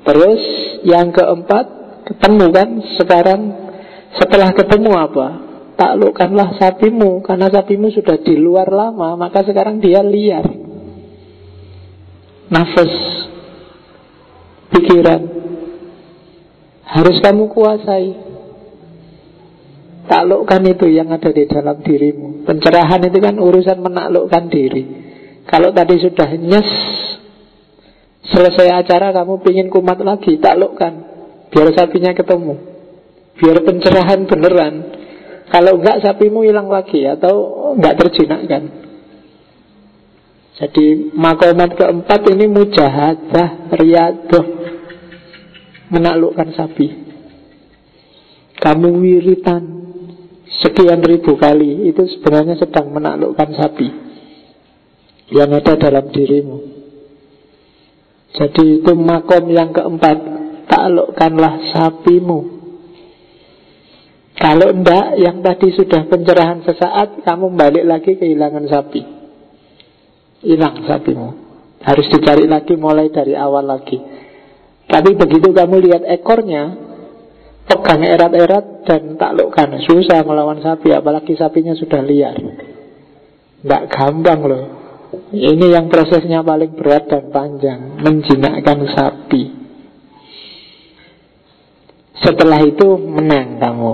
[0.00, 0.42] Terus
[0.86, 1.66] yang keempat
[2.08, 3.40] ketemu kan sekarang
[4.16, 5.28] setelah ketemu apa?
[5.76, 10.44] Taklukkanlah sapimu karena sapimu sudah di luar lama, maka sekarang dia liar.
[12.50, 12.92] Nafas
[14.74, 15.22] pikiran
[16.84, 18.08] harus kamu kuasai.
[20.10, 22.42] Taklukkan itu yang ada di dalam dirimu.
[22.42, 24.82] Pencerahan itu kan urusan menaklukkan diri.
[25.46, 26.70] Kalau tadi sudah nyes,
[28.24, 30.92] selesai acara kamu pingin kumat lagi, taklukkan.
[31.50, 32.54] Biar sapinya ketemu.
[33.40, 34.74] Biar pencerahan beneran.
[35.50, 38.80] Kalau enggak sapimu hilang lagi atau enggak terjinakkan.
[40.60, 44.46] Jadi makomat keempat ini mujahadah, riadoh
[45.88, 46.86] Menaklukkan sapi
[48.60, 49.64] Kamu wiritan
[50.60, 53.88] Sekian ribu kali Itu sebenarnya sedang menaklukkan sapi
[55.32, 56.79] Yang ada dalam dirimu
[58.30, 60.16] Jadi itu makom yang keempat
[60.70, 62.62] taklukkanlah sapimu.
[64.40, 69.02] Kalau enggak, yang tadi sudah pencerahan sesaat, kamu balik lagi kehilangan sapi.
[70.40, 71.28] Hilang sapimu.
[71.84, 74.00] Harus dicari lagi mulai dari awal lagi.
[74.88, 76.72] Tapi begitu kamu lihat ekornya,
[77.68, 79.76] pegang erat-erat dan taklukkan.
[79.84, 82.40] Susah melawan sapi, apalagi sapinya sudah liar.
[83.60, 84.79] Tidak gampang loh.
[85.30, 89.42] Ini yang prosesnya paling berat dan panjang, menjinakkan sapi.
[92.20, 93.92] Setelah itu menang kamu.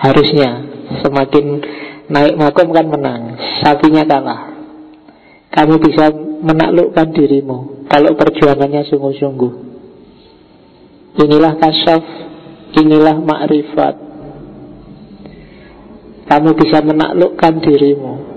[0.00, 0.64] Harusnya
[1.04, 1.60] semakin
[2.10, 4.50] naik makom kan menang Sapinya kalah
[5.52, 6.10] Kamu bisa
[6.40, 9.52] menaklukkan dirimu Kalau perjuangannya sungguh-sungguh
[11.20, 12.04] Inilah kasyaf
[12.80, 13.94] Inilah makrifat
[16.32, 18.29] Kamu bisa menaklukkan dirimu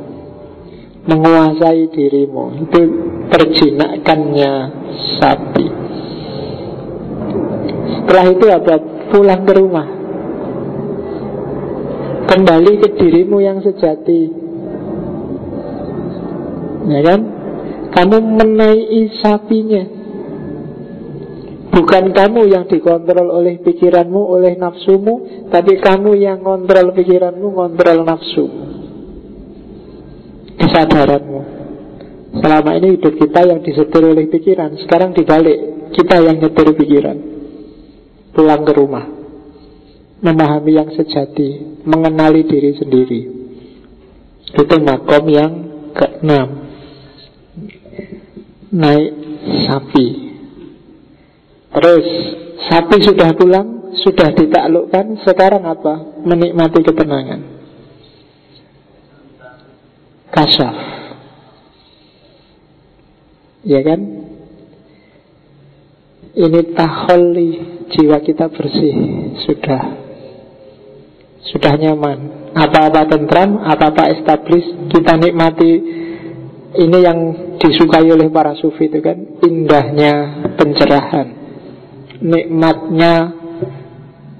[1.03, 2.63] Menguasai dirimu.
[2.63, 2.79] Itu
[3.27, 4.51] perjinakannya
[5.19, 5.67] sapi.
[7.99, 8.75] Setelah itu apa?
[9.11, 9.87] Pulang ke rumah.
[12.23, 14.21] Kembali ke dirimu yang sejati.
[16.87, 17.21] Ya kan?
[17.93, 19.83] Kamu menaiki sapinya.
[21.73, 28.72] Bukan kamu yang dikontrol oleh pikiranmu, oleh nafsumu Tapi kamu yang kontrol pikiranmu, kontrol nafsu
[30.63, 31.39] Kesadaranmu
[32.39, 37.17] Selama ini hidup kita yang disetir oleh pikiran Sekarang dibalik Kita yang nyetir pikiran
[38.33, 39.23] Pulang ke rumah
[40.23, 43.21] memahami yang sejati, mengenali diri sendiri.
[44.55, 45.53] Itu makom yang
[45.91, 46.49] keenam.
[48.71, 49.11] Naik
[49.67, 50.07] sapi.
[51.75, 52.07] Terus
[52.71, 56.23] sapi sudah pulang, sudah ditaklukkan, sekarang apa?
[56.23, 57.52] Menikmati ketenangan.
[60.33, 60.75] Kasaf.
[63.63, 64.01] Ya kan?
[66.33, 67.49] Ini taholi
[67.93, 68.95] jiwa kita bersih
[69.45, 69.83] Sudah.
[71.53, 72.49] Sudah nyaman.
[72.57, 75.71] Apa-apa tentram, apa-apa establis Kita nikmati
[76.73, 77.19] Ini yang
[77.61, 81.27] disukai oleh para sufi itu kan Indahnya pencerahan.
[82.25, 83.13] Nikmatnya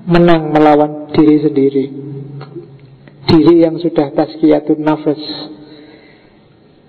[0.03, 1.85] Menang melawan diri sendiri.
[3.23, 5.21] Diri yang sudah tazkiyatun nafas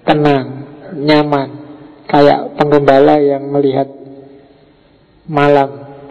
[0.05, 0.47] Tenang
[0.95, 1.49] Nyaman
[2.05, 3.89] Kayak penggembala yang melihat
[5.27, 5.71] Malam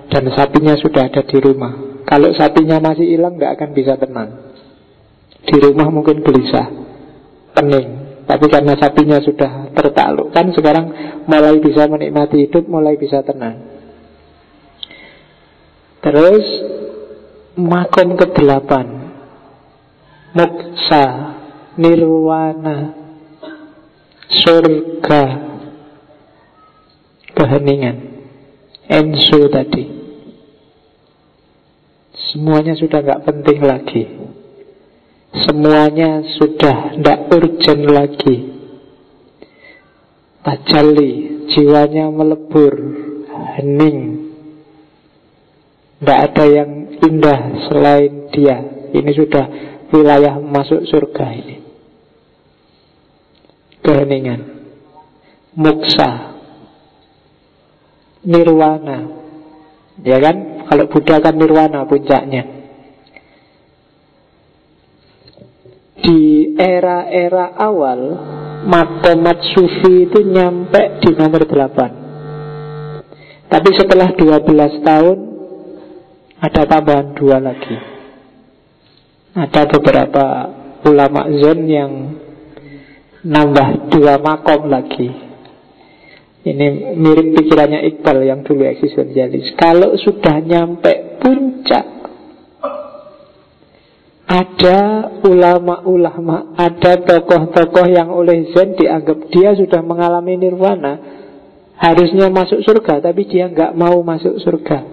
[0.10, 4.54] Dan sapinya sudah ada di rumah kalau sapinya masih hilang nggak akan bisa tenang.
[5.44, 6.68] Di rumah mungkin gelisah,
[7.56, 8.22] pening.
[8.24, 10.86] Tapi karena sapinya sudah tertaklukkan, sekarang
[11.28, 13.66] mulai bisa menikmati hidup, mulai bisa tenang.
[16.04, 16.46] Terus
[17.56, 18.72] makom ke-8
[20.36, 21.06] Moksa
[21.80, 23.03] Nirwana
[24.42, 25.24] Surga.
[27.34, 27.98] Keheningan.
[28.90, 29.86] Ensu tadi.
[32.34, 34.04] Semuanya sudah nggak penting lagi.
[35.46, 38.38] Semuanya sudah tidak urgent lagi.
[40.42, 41.14] Tajali
[41.54, 42.74] Jiwanya melebur
[43.54, 44.34] Hening.
[46.02, 47.40] Tidak ada yang indah
[47.70, 48.90] selain dia.
[48.94, 49.46] Ini sudah
[49.94, 51.63] wilayah masuk surga ini
[53.84, 54.42] Keheningan
[55.54, 56.34] Muksa
[58.24, 59.24] Nirwana
[60.02, 62.66] Ya kan kalau Buddha kan nirwana puncaknya.
[66.02, 68.02] Di era-era awal,
[68.66, 73.54] Makomat Sufi itu nyampe di nomor 8.
[73.54, 75.18] Tapi setelah 12 tahun,
[76.42, 77.78] ada tambahan dua lagi.
[79.38, 80.26] Ada beberapa
[80.90, 82.18] ulama Zen yang
[83.24, 85.34] nambah dua makom lagi
[86.44, 89.56] ini mirip pikirannya Iqbal yang dulu eksistensialis.
[89.56, 91.88] Kalau sudah nyampe puncak,
[94.28, 94.80] ada
[95.24, 100.94] ulama-ulama, ada tokoh-tokoh yang oleh Zen dianggap dia sudah mengalami nirwana,
[101.80, 104.84] harusnya masuk surga, tapi dia nggak mau masuk surga.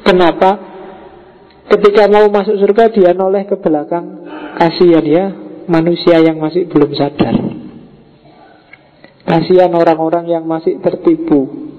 [0.00, 0.50] Kenapa?
[1.68, 4.24] Ketika mau masuk surga dia noleh ke belakang,
[4.56, 7.36] kasihan ya manusia yang masih belum sadar.
[9.24, 11.72] Kasihan orang-orang yang masih tertipu.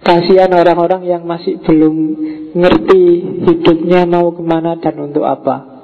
[0.00, 1.94] Kasihan orang-orang yang masih belum
[2.56, 3.04] ngerti
[3.46, 5.82] hidupnya mau ke mana dan untuk apa.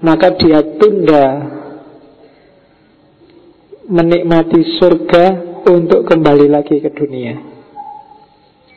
[0.00, 1.26] Maka dia tunda
[3.84, 5.24] Menikmati surga
[5.68, 7.36] untuk kembali lagi ke dunia.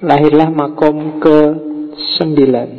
[0.04, 1.38] Lahirlah makom ke
[2.20, 2.70] sembilan.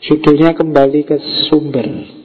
[0.00, 2.19] Judulnya kembali ke sumber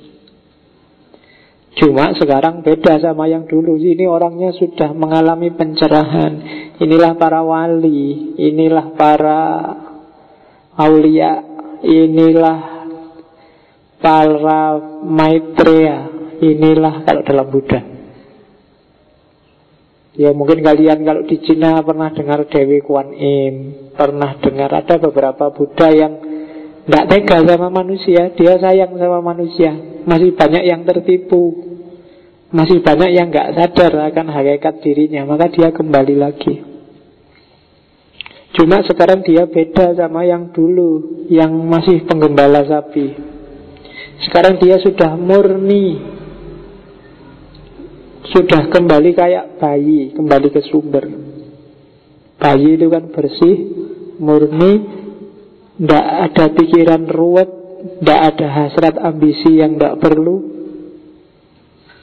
[1.75, 3.75] Cuma sekarang beda sama yang dulu.
[3.75, 6.33] Ini orangnya sudah mengalami pencerahan.
[6.79, 9.39] Inilah para wali Inilah para
[10.79, 11.43] aulia
[11.83, 12.59] Inilah
[13.99, 15.97] para maitreya
[16.39, 17.79] Inilah kalau dalam Buddha.
[20.15, 23.55] Ya mungkin kalian kalau di Cina pernah dengar Dewi Kuan Im
[23.91, 26.23] Pernah dengar ada beberapa Buddha yang
[26.87, 28.31] Tidak tega sama manusia.
[28.31, 31.73] Dia sayang sama manusia Masih banyak yang tertipu.
[32.53, 36.55] Masih banyak yang nggak sadar akan hakikat dirinya Maka dia kembali lagi.
[38.55, 43.35] Cuma sekarang dia beda sama yang dulu Yang masih penggembala sapi.
[44.23, 45.99] Sekarang dia sudah murni.
[48.31, 51.05] Sudah kembali kayak bayi, kembali ke sumber.
[52.35, 53.55] Bayi itu kan bersih,
[54.19, 54.73] murni,
[55.75, 57.49] tidak ada pikiran ruwet,
[57.99, 60.35] tidak ada hasrat ambisi yang tidak perlu,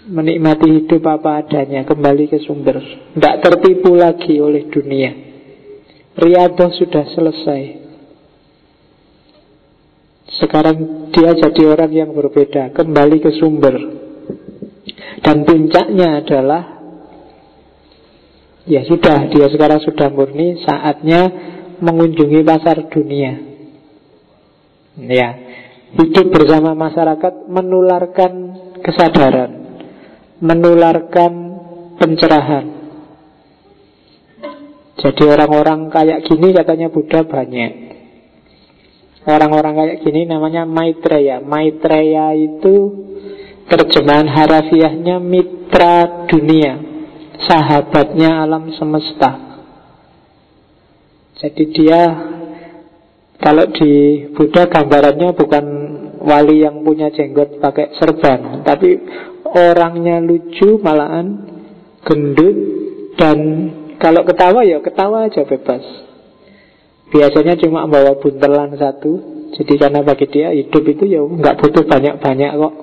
[0.09, 2.81] menikmati hidup apa adanya, kembali ke sumber,
[3.15, 5.11] tidak tertipu lagi oleh dunia.
[6.13, 7.63] Riadoh sudah selesai.
[10.43, 13.77] Sekarang dia jadi orang yang berbeda, kembali ke sumber,
[15.23, 16.63] dan puncaknya adalah
[18.63, 21.27] Ya sudah, dia sekarang sudah murni Saatnya
[21.83, 23.35] mengunjungi pasar dunia
[25.03, 25.52] Ya
[25.93, 28.33] Hidup bersama masyarakat Menularkan
[28.81, 29.51] kesadaran
[30.43, 31.33] Menularkan
[32.01, 32.67] pencerahan.
[34.99, 37.73] Jadi orang-orang kayak gini katanya Buddha banyak.
[39.23, 41.39] Orang-orang kayak gini namanya Maitreya.
[41.39, 42.75] Maitreya itu
[43.71, 46.75] Terjemahan harafiahnya mitra dunia
[47.43, 49.63] Sahabatnya alam semesta.
[51.43, 52.32] Jadi dia
[53.43, 55.65] Kalau di Buddha gambarannya bukan
[56.23, 59.03] wali yang punya jenggot pakai serban Tapi
[59.51, 61.51] orangnya lucu malahan
[62.07, 62.57] Gendut
[63.19, 63.39] Dan
[63.99, 65.83] kalau ketawa ya ketawa aja bebas
[67.11, 69.13] Biasanya cuma bawa buntelan satu
[69.59, 72.75] Jadi karena bagi dia hidup itu ya nggak butuh banyak-banyak kok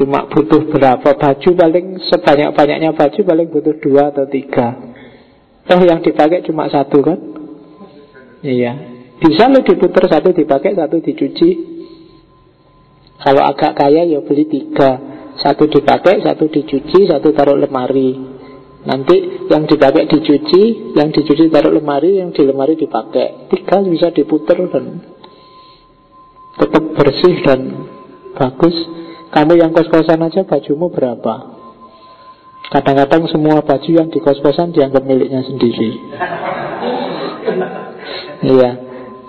[0.00, 4.78] Cuma butuh berapa baju paling sebanyak-banyaknya baju paling butuh dua atau tiga.
[5.66, 7.39] Oh yang dipakai cuma satu kan?
[8.40, 8.72] Iya.
[9.20, 11.50] Bisa lo diputar satu dipakai, satu dicuci.
[13.20, 14.96] Kalau agak kaya ya beli tiga.
[15.36, 18.16] Satu dipakai, satu dicuci, satu taruh lemari.
[18.80, 23.52] Nanti yang dipakai dicuci, yang dicuci taruh lemari, yang di lemari dipakai.
[23.52, 25.04] Tiga bisa diputar dan
[26.56, 27.60] tetap bersih dan
[28.36, 28.76] bagus.
[29.30, 31.60] Kamu yang kos-kosan aja bajumu berapa?
[32.72, 35.90] Kadang-kadang semua baju yang di kos-kosan dianggap miliknya sendiri.
[38.40, 38.70] Iya.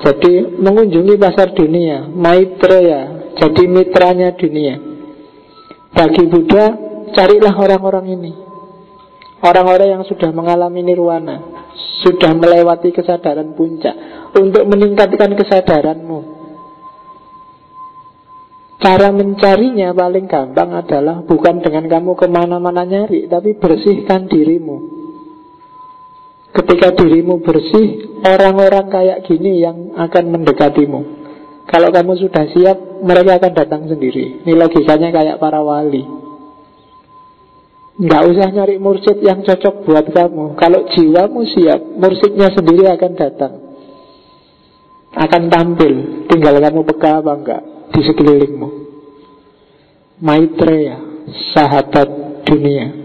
[0.01, 4.81] Jadi mengunjungi pasar dunia, Maitreya, jadi mitranya dunia.
[5.93, 6.73] Bagi Buddha,
[7.13, 8.31] carilah orang-orang ini.
[9.45, 11.37] Orang-orang yang sudah mengalami nirwana,
[12.01, 13.93] sudah melewati kesadaran puncak
[14.37, 16.41] untuk meningkatkan kesadaranmu.
[18.81, 25.00] Cara mencarinya paling gampang adalah bukan dengan kamu ke mana-mana nyari, tapi bersihkan dirimu.
[26.51, 31.01] Ketika dirimu bersih, orang-orang kayak gini yang akan mendekatimu.
[31.71, 34.43] Kalau kamu sudah siap, mereka akan datang sendiri.
[34.43, 36.03] Ini logikanya kayak para wali.
[38.01, 40.59] Nggak usah nyari mursid yang cocok buat kamu.
[40.59, 43.53] Kalau jiwamu siap, mursidnya sendiri akan datang.
[45.15, 46.27] Akan tampil.
[46.27, 47.61] Tinggal kamu peka apa enggak
[47.95, 48.69] di sekelilingmu.
[50.19, 50.95] Maitreya,
[51.55, 52.09] sahabat
[52.43, 53.00] dunia.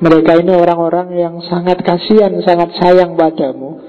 [0.00, 3.84] Mereka ini orang-orang yang sangat kasihan, sangat sayang padamu.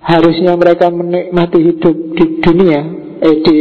[0.00, 2.80] Harusnya mereka menikmati hidup di dunia,
[3.20, 3.56] eh di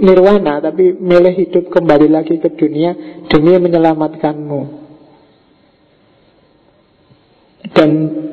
[0.00, 4.60] nirwana, tapi milih hidup kembali lagi ke dunia demi menyelamatkanmu.
[7.76, 7.90] Dan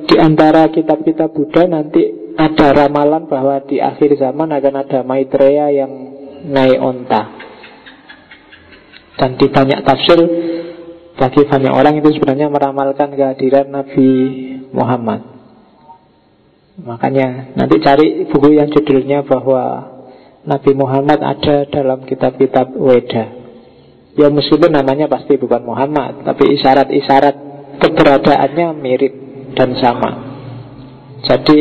[0.07, 5.91] di antara kitab-kitab Buddha nanti ada ramalan bahwa di akhir zaman akan ada Maitreya yang
[6.47, 7.21] naik onta.
[9.19, 10.19] Dan di banyak tafsir
[11.13, 14.09] bagi banyak orang itu sebenarnya meramalkan kehadiran Nabi
[14.73, 15.21] Muhammad.
[16.81, 19.93] Makanya nanti cari buku yang judulnya bahwa
[20.43, 23.25] Nabi Muhammad ada dalam kitab-kitab Weda.
[24.13, 27.35] Ya meskipun namanya pasti bukan Muhammad, tapi isyarat-isyarat
[27.81, 29.13] keberadaannya mirip
[29.53, 30.11] dan sama.
[31.23, 31.57] Jadi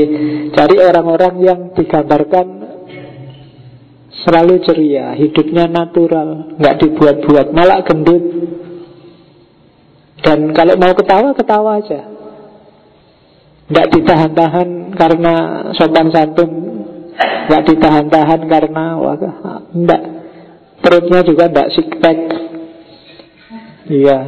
[0.53, 2.47] cari orang-orang yang digambarkan
[4.27, 8.25] selalu ceria, hidupnya natural, nggak dibuat-buat, malah gendut.
[10.23, 12.01] Dan kalau mau ketawa, ketawa aja.
[13.67, 15.35] Nggak ditahan-tahan karena
[15.75, 16.51] sopan santun,
[17.51, 19.17] nggak ditahan-tahan karena wah,
[19.75, 20.03] enggak.
[20.83, 22.19] Perutnya juga tidak six pack
[23.87, 24.19] Iya.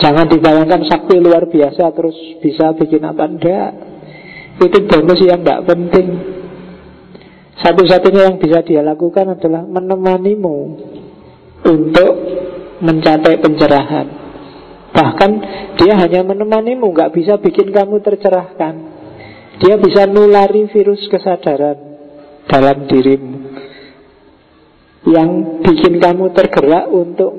[0.00, 3.28] Jangan dibayangkan sakti luar biasa Terus bisa bikin apa.
[3.28, 3.70] Enggak
[4.56, 6.08] Itu bonus yang tidak penting.
[7.60, 10.58] Satu-satunya yang bisa dia lakukan adalah Menemanimu
[11.68, 12.12] Untuk
[12.80, 14.29] mencapai pencerahan
[14.90, 15.30] Bahkan
[15.78, 18.74] dia hanya menemanimu Gak bisa bikin kamu tercerahkan.
[19.60, 21.78] Dia bisa nulari virus kesadaran
[22.48, 23.32] Dalam dirimu.
[25.06, 25.30] Yang
[25.64, 27.32] bikin kamu tergerak untuk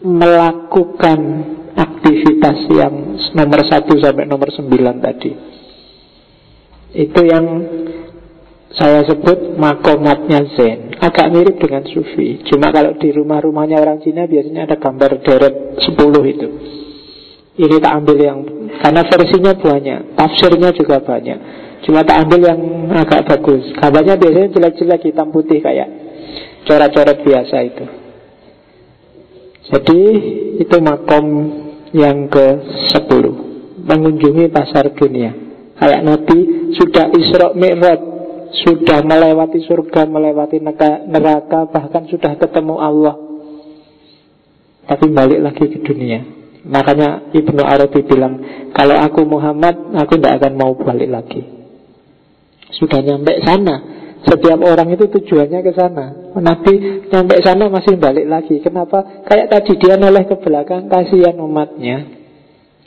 [0.00, 1.20] Melakukan
[1.76, 2.94] aktivitas yang
[3.36, 5.32] nomor satu sampai nomor sembilan tadi.
[6.96, 7.44] Itu yang
[8.80, 12.40] saya sebut makomatnya Zen Agak mirip dengan Sufi.
[12.48, 16.48] Cuma kalau di rumah-rumahnya orang Cina Biasanya ada gambar deret sepuluh itu.
[17.60, 18.38] Ini tak ambil yang
[18.80, 21.38] Karena versinya banyak Tafsirnya juga banyak.
[21.84, 22.60] Cuma tak ambil yang
[22.92, 23.68] agak bagus.
[23.76, 25.88] Gambarnya biasanya jelek-jelek hitam putih kayak
[26.68, 27.84] Coret-coret biasa itu.
[29.72, 30.00] Jadi
[30.60, 31.26] itu makom
[31.96, 32.46] yang ke
[32.92, 33.64] sepuluh.
[33.80, 35.32] Mengunjungi pasar dunia.
[35.80, 36.38] Kayak Nabi
[36.76, 38.19] sudah Isra Mi'raj
[38.52, 40.58] Sudah melewati surga Melewati
[41.10, 43.16] neraka Bahkan sudah ketemu Allah
[44.90, 46.20] Tapi balik lagi ke dunia
[46.66, 48.34] Makanya Ibnu Arabi bilang
[48.74, 51.42] Kalau aku Muhammad Aku tidak akan mau balik lagi
[52.74, 56.12] Sudah nyampe sana setiap orang itu tujuannya ke sana.
[56.36, 58.60] Nabi nyampe sana masih balik lagi.
[58.60, 59.24] Kenapa?
[59.24, 62.20] Kayak tadi dia noleh ke belakang, kasihan umatnya.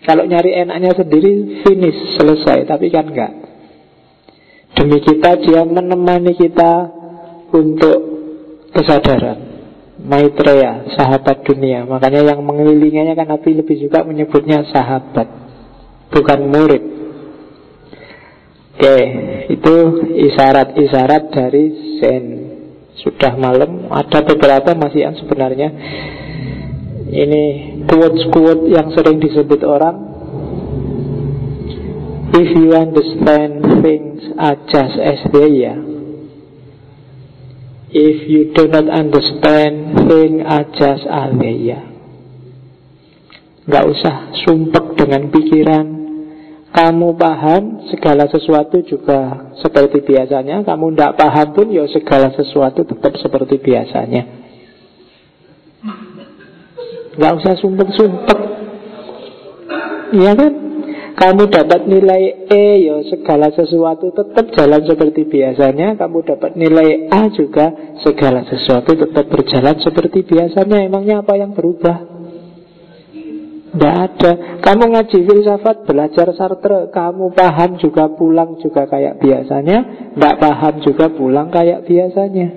[0.06, 2.70] Kalau nyari enaknya sendiri, finish, selesai.
[2.70, 3.32] Tapi kan enggak.
[4.74, 6.90] Demi kita, dia menemani kita
[7.54, 7.98] untuk
[8.74, 9.54] kesadaran.
[10.04, 11.86] Maitreya, sahabat dunia.
[11.86, 15.30] Makanya yang mengelilinginya kan Nabi lebih juga menyebutnya sahabat.
[16.12, 16.84] Bukan murid.
[18.74, 18.98] Oke,
[19.54, 19.76] itu
[20.28, 21.66] isyarat-isyarat dari
[22.02, 22.26] Zen.
[23.00, 25.70] Sudah malam, ada beberapa masih yang sebenarnya.
[27.14, 27.44] Ini
[27.86, 29.96] quotes-quotes yang sering disebut orang.
[32.34, 35.84] If you understand things are just as they are.
[37.92, 41.88] If you do not understand things are just as they are.
[43.64, 46.04] Gak usah sumpek dengan pikiran
[46.74, 53.14] kamu paham segala sesuatu juga seperti biasanya Kamu tidak paham pun ya segala sesuatu tetap
[53.14, 54.26] seperti biasanya
[57.14, 58.40] Gak usah sumpek-sumpek
[60.18, 60.54] Iya kan?
[61.14, 65.94] Kamu dapat nilai E ya segala sesuatu tetap jalan seperti biasanya.
[65.94, 67.70] Kamu dapat nilai A juga
[68.02, 70.82] segala sesuatu tetap berjalan seperti biasanya.
[70.82, 72.14] Emangnya apa yang berubah?
[73.74, 74.32] Tidak ada.
[74.62, 79.78] Kamu ngaji filsafat, belajar Sartre Kamu paham juga pulang juga kayak biasanya.
[80.14, 82.48] Tidak paham juga pulang kayak biasanya.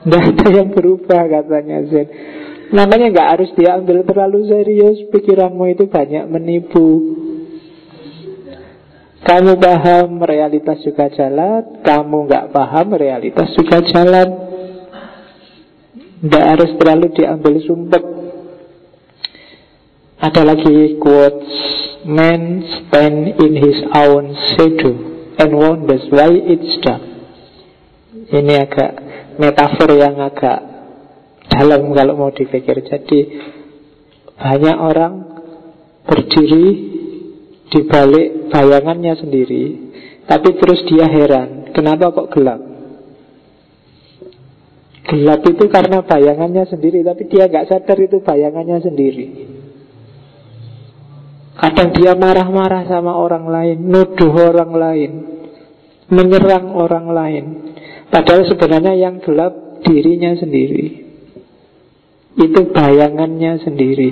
[0.00, 2.08] Tidak ada yang berubah katanya Zen
[2.70, 7.18] Namanya nggak harus diambil terlalu serius Pikiranmu itu banyak menipu.
[9.20, 14.28] Kamu paham realitas juga jalan Kamu nggak paham realitas juga jalan.
[16.20, 18.20] Tidak harus terlalu diambil sumpah
[20.20, 21.48] ada lagi quotes
[22.04, 24.92] Man stand in his own shadow
[25.40, 27.00] And wonders why it's dark
[28.28, 28.92] Ini agak
[29.40, 30.69] metafor yang agak
[31.50, 33.18] dalam kalau mau dipikir Jadi
[34.40, 35.12] banyak orang
[36.06, 36.66] berdiri
[37.70, 39.64] di balik bayangannya sendiri
[40.24, 42.60] Tapi terus dia heran Kenapa kok gelap
[45.10, 49.26] Gelap itu karena bayangannya sendiri Tapi dia nggak sadar itu bayangannya sendiri
[51.60, 55.10] Kadang dia marah-marah sama orang lain, nuduh orang lain,
[56.08, 57.44] menyerang orang lain.
[58.08, 61.09] Padahal sebenarnya yang gelap dirinya sendiri.
[62.40, 64.10] Itu bayangannya sendiri.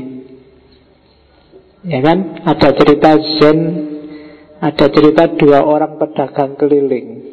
[1.89, 2.45] Ya kan?
[2.45, 3.59] Ada cerita Zen,
[4.61, 7.25] ada cerita dua orang pedagang keliling.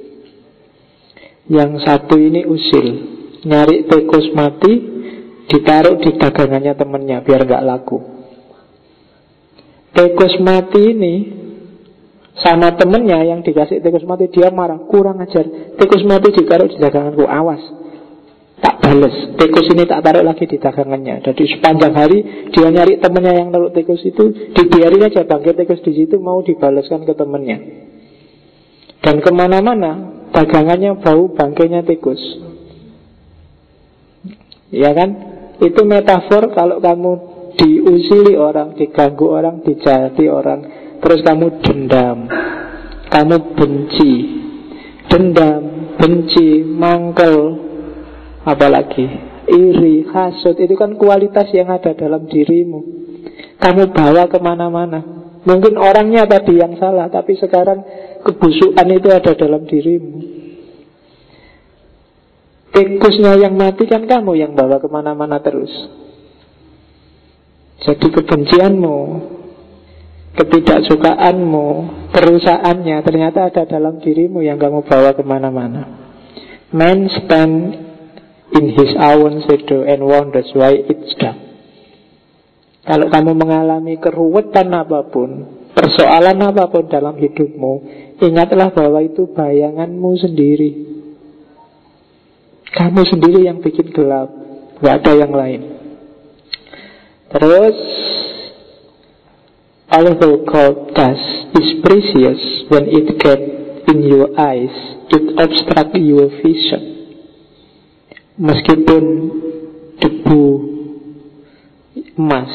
[1.52, 2.88] Yang satu ini usil,
[3.44, 4.74] nyari tikus mati,
[5.52, 8.00] ditaruh di dagangannya temennya biar nggak laku.
[9.96, 11.16] Tikus mati ini
[12.36, 15.48] sama temennya yang dikasih tikus mati dia marah kurang ajar
[15.80, 17.64] tikus mati ditaruh di daganganku awas
[18.60, 19.36] tak bales.
[19.36, 21.24] Tikus ini tak taruh lagi di dagangannya.
[21.24, 22.20] Jadi sepanjang hari
[22.52, 27.04] dia nyari temennya yang naruh tikus itu dibiarin aja bangkit tikus di situ mau dibalaskan
[27.04, 27.58] ke temennya.
[29.04, 32.20] Dan ke mana-mana dagangannya bau bangkainya tikus.
[34.74, 35.10] Ya kan?
[35.62, 37.12] Itu metafor kalau kamu
[37.56, 40.60] diusili orang, diganggu orang, dijati orang,
[41.00, 42.28] terus kamu dendam,
[43.08, 44.14] kamu benci,
[45.08, 47.65] dendam, benci, mangkel,
[48.46, 49.06] Apalagi
[49.50, 52.80] iri, hasut Itu kan kualitas yang ada dalam dirimu.
[53.58, 55.02] Kamu bawa ke mana-mana.
[55.46, 57.82] Mungkin orangnya tadi yang salah Tapi sekarang
[58.22, 60.18] kebusukan itu ada dalam dirimu.
[62.76, 65.72] Tikusnya yang mati kan kamu yang bawa ke mana-mana terus.
[67.82, 68.98] Jadi kebencianmu
[70.36, 71.68] Ketidaksukaanmu
[72.12, 76.04] Perusahaannya Ternyata ada dalam dirimu yang kamu bawa ke mana-mana.
[76.76, 77.85] Man stand
[78.54, 81.46] in his own shadow and wonders why it's dark
[82.86, 87.74] Kalau kamu mengalami keruwetan apa pun Persoalan apa pun dalam hidupmu
[88.22, 90.72] Ingatlah bahwa itu bayanganmu sendiri.
[92.72, 94.30] Kamu sendiri yang bikin gelap
[94.86, 95.62] Gak ada yang lain.
[97.34, 97.78] Terus
[99.90, 103.42] Although cold dust is precious When it get
[103.90, 104.74] in your eyes.
[105.10, 106.95] It obstruct your vision
[108.36, 109.04] Meskipun
[110.00, 110.46] debu
[112.20, 112.52] emas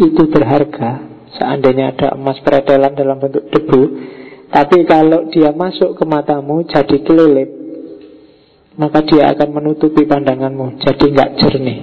[0.00, 1.04] itu berharga
[1.34, 3.82] Seandainya ada emas peredelan dalam bentuk debu
[4.48, 7.64] Tapi kalau dia masuk ke matamu jadi kelelep
[8.74, 11.80] maka dia akan menutupi pandanganmu jadi nggak jernih.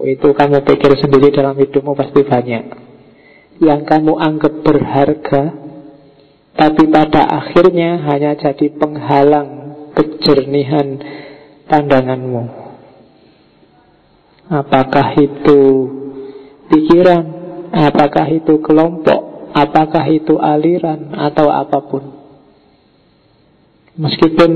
[0.00, 2.64] Itu kamu pikir sendiri dalam hidupmu pasti banyak.
[3.60, 5.42] Yang kamu anggap berharga
[6.56, 9.59] tapi pada akhirnya hanya jadi penghalang
[9.94, 10.98] kejernihan
[11.70, 12.44] pandanganmu.
[14.50, 15.60] Apakah itu
[16.70, 17.24] pikiran?
[17.70, 19.52] Apakah itu kelompok?
[19.54, 22.04] Apakah itu aliran atau apa pun?
[23.94, 24.50] Meskipun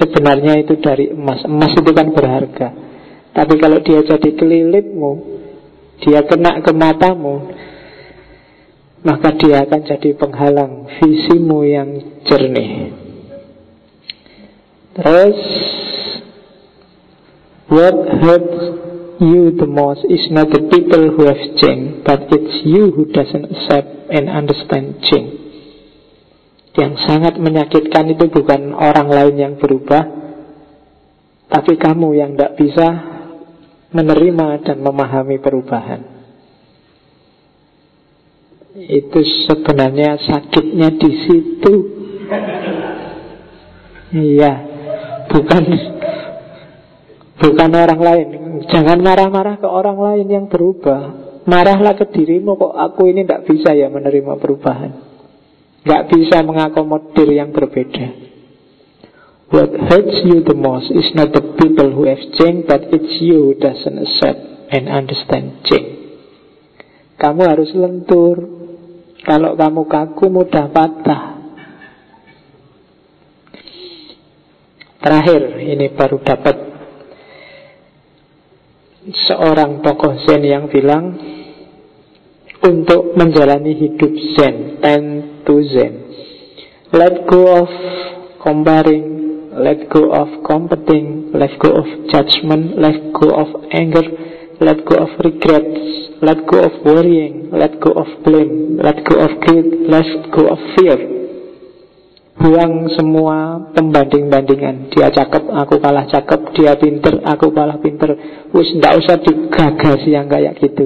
[0.00, 1.44] sebenarnya itu dari emas.
[1.44, 2.86] Emas itu kan berharga.
[3.36, 5.12] Tapi kalau dia jadi kelilitmu
[6.00, 7.52] Dia kena ke matamu
[9.04, 11.88] Maka dia akan jadi penghalang Visimu yang
[12.24, 13.04] jernih
[14.96, 15.38] Terus
[17.66, 18.48] What hurt
[19.20, 23.44] you the most is not the people who have changed But it's you who doesn't
[23.52, 25.34] accept and understand change.
[26.76, 30.04] Yang sangat menyakitkan itu bukan orang lain yang berubah
[31.52, 32.88] Tapi kamu yang tidak bisa
[33.94, 36.02] menerima dan memahami perubahan.
[38.76, 41.74] Itu sebenarnya sakitnya di situ.
[44.06, 44.65] Iya
[45.30, 45.64] Bukan.
[47.36, 48.28] Bukan orang lain.
[48.72, 51.26] Jangan marah-marah ke orang lain yang berubah.
[51.46, 54.92] Marahlah ke dirimu kok aku ini tidak bisa ya menerima perubahan.
[55.86, 58.26] Gak bisa mengakomodir yang berbeda.
[59.46, 63.54] What hurts you the most is not the people who have changed But it's you
[63.54, 64.42] who doesn't accept
[64.74, 66.18] and understand change.
[67.14, 68.42] Kamu harus lentur.
[69.22, 71.35] Kalau kamu kaku mudah patah
[75.06, 76.56] Terakhir ini baru dapat
[79.06, 81.14] Seorang tokoh Zen yang bilang
[82.66, 85.02] Untuk menjalani hidup Zen Ten
[85.46, 85.94] to Zen.
[86.90, 87.70] Let go of
[88.42, 89.06] comparing,
[89.54, 94.02] let go of competing, let go of judgment, let go of anger,
[94.58, 99.30] let go of regrets, let go of worrying, let go of blame, let go of
[99.46, 101.15] guilt, let go of fear.
[102.36, 104.92] Buang semua pembanding-bandingan.
[104.92, 106.40] Dia cakep, aku kalah cakep.
[106.52, 108.12] Dia pinter, aku kalah pinter.
[108.52, 110.84] Wis ndak usah digagas yang kayak gitu.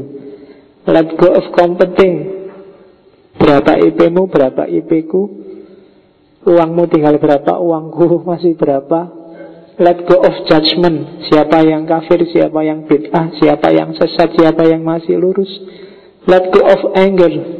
[0.87, 2.39] Let go of competing.
[3.41, 5.41] Berapa IP-mu, berapa IP-ku
[6.41, 9.13] Uangmu tinggal berapa, uangku masih berapa?
[9.81, 11.29] Let go of judgment.
[11.29, 15.49] Siapa yang kafir, siapa yang bid'ah Siapa yang sesat, siapa yang masih lurus.
[16.29, 17.60] Let go of anger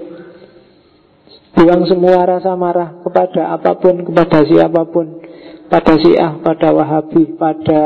[1.51, 5.19] Buang semua rasa marah kepada apa pun, kepada siapa pun.
[5.67, 7.83] Pada Syiah, pada Wahabi, pada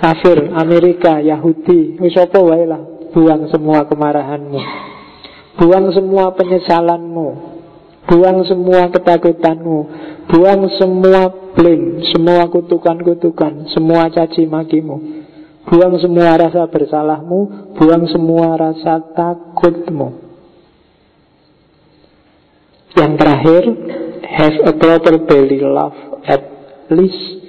[0.00, 2.00] kafir, Amerika, Yahudi.
[2.00, 2.80] Wisopo wailah
[3.16, 4.60] Buang semua kemarahanmu.
[5.56, 7.28] Buang semua penyesalanmu.
[8.04, 9.78] Buang semua ketakutanmu.
[10.28, 14.96] Buang semua blame Semua kutukan-kutukan Semua caci makimu.
[15.64, 17.72] Buang semua rasa bersalahmu.
[17.80, 20.25] Buang semua rasa takutmu
[22.96, 23.62] Yang terakhir
[24.26, 25.96] Have a proper belly love
[26.26, 26.42] At
[26.90, 27.44] least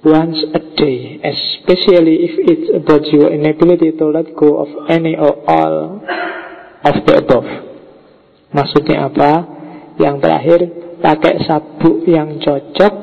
[0.00, 5.44] once a day Especially if it's about your inability to let go of any or
[5.44, 6.00] all
[6.84, 7.48] of the above.
[8.50, 9.32] Maksudnya apa?
[10.00, 10.60] Yang terakhir,
[11.04, 12.94] pakai sabuk yang cocok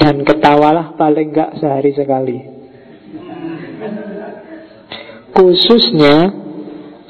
[0.00, 2.38] dan ketawalah paling enggak sehari sekali.
[5.36, 6.32] Khususnya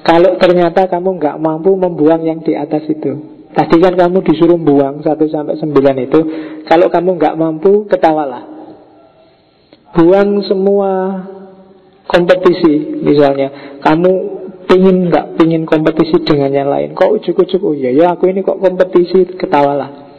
[0.03, 3.40] kalau ternyata kamu nggak mampu membuang yang di atas itu.
[3.51, 6.21] Tadi kan kamu disuruh buang 1 sampai 9 itu.
[6.71, 8.47] Kalau kamu nggak mampu, ketawalah.
[9.91, 10.91] Buang semua
[12.07, 14.11] kompetisi Misalnya, kamu
[14.71, 16.95] pingin nggak pingin kompetisi dengan yang lain?
[16.95, 20.11] Kok ujuk-ujuk, oh iya ya aku ini kok kompetisi Ketawalah.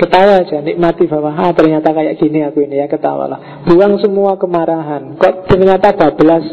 [0.00, 3.68] Ketawa aja, nikmati bahwa ah, ternyata kayak gini aku ini ya ketawalah.
[3.68, 5.20] Buang semua kemarahan.
[5.20, 6.44] Kok ternyata bablas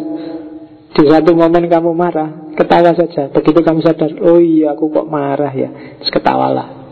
[0.92, 3.30] di satu momen kamu marah, ketawa saja.
[3.30, 5.70] Begitu kamu sadar, oh iya aku kok marah ya,
[6.02, 6.90] terus ketawalah.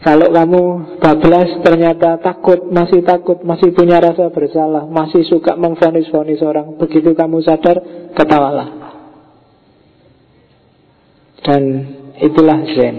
[0.00, 0.62] Kalau kamu
[0.96, 7.44] bablas ternyata takut, masih takut, masih punya rasa bersalah, masih suka memfonis-fonis orang, begitu kamu
[7.44, 8.80] sadar, ketawalah.
[11.44, 11.62] Dan
[12.16, 12.96] itulah Zen.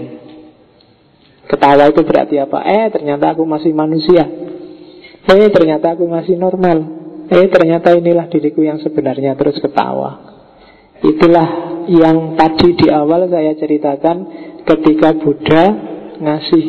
[1.46, 2.64] Ketawa itu berarti apa?
[2.64, 4.24] Eh ternyata aku masih manusia
[5.22, 6.80] Eh ternyata aku masih normal
[7.28, 10.31] Eh ternyata inilah diriku yang sebenarnya Terus ketawa
[11.02, 11.48] Itulah
[11.90, 14.16] yang tadi di awal saya ceritakan
[14.62, 15.64] Ketika Buddha
[16.22, 16.64] ngasih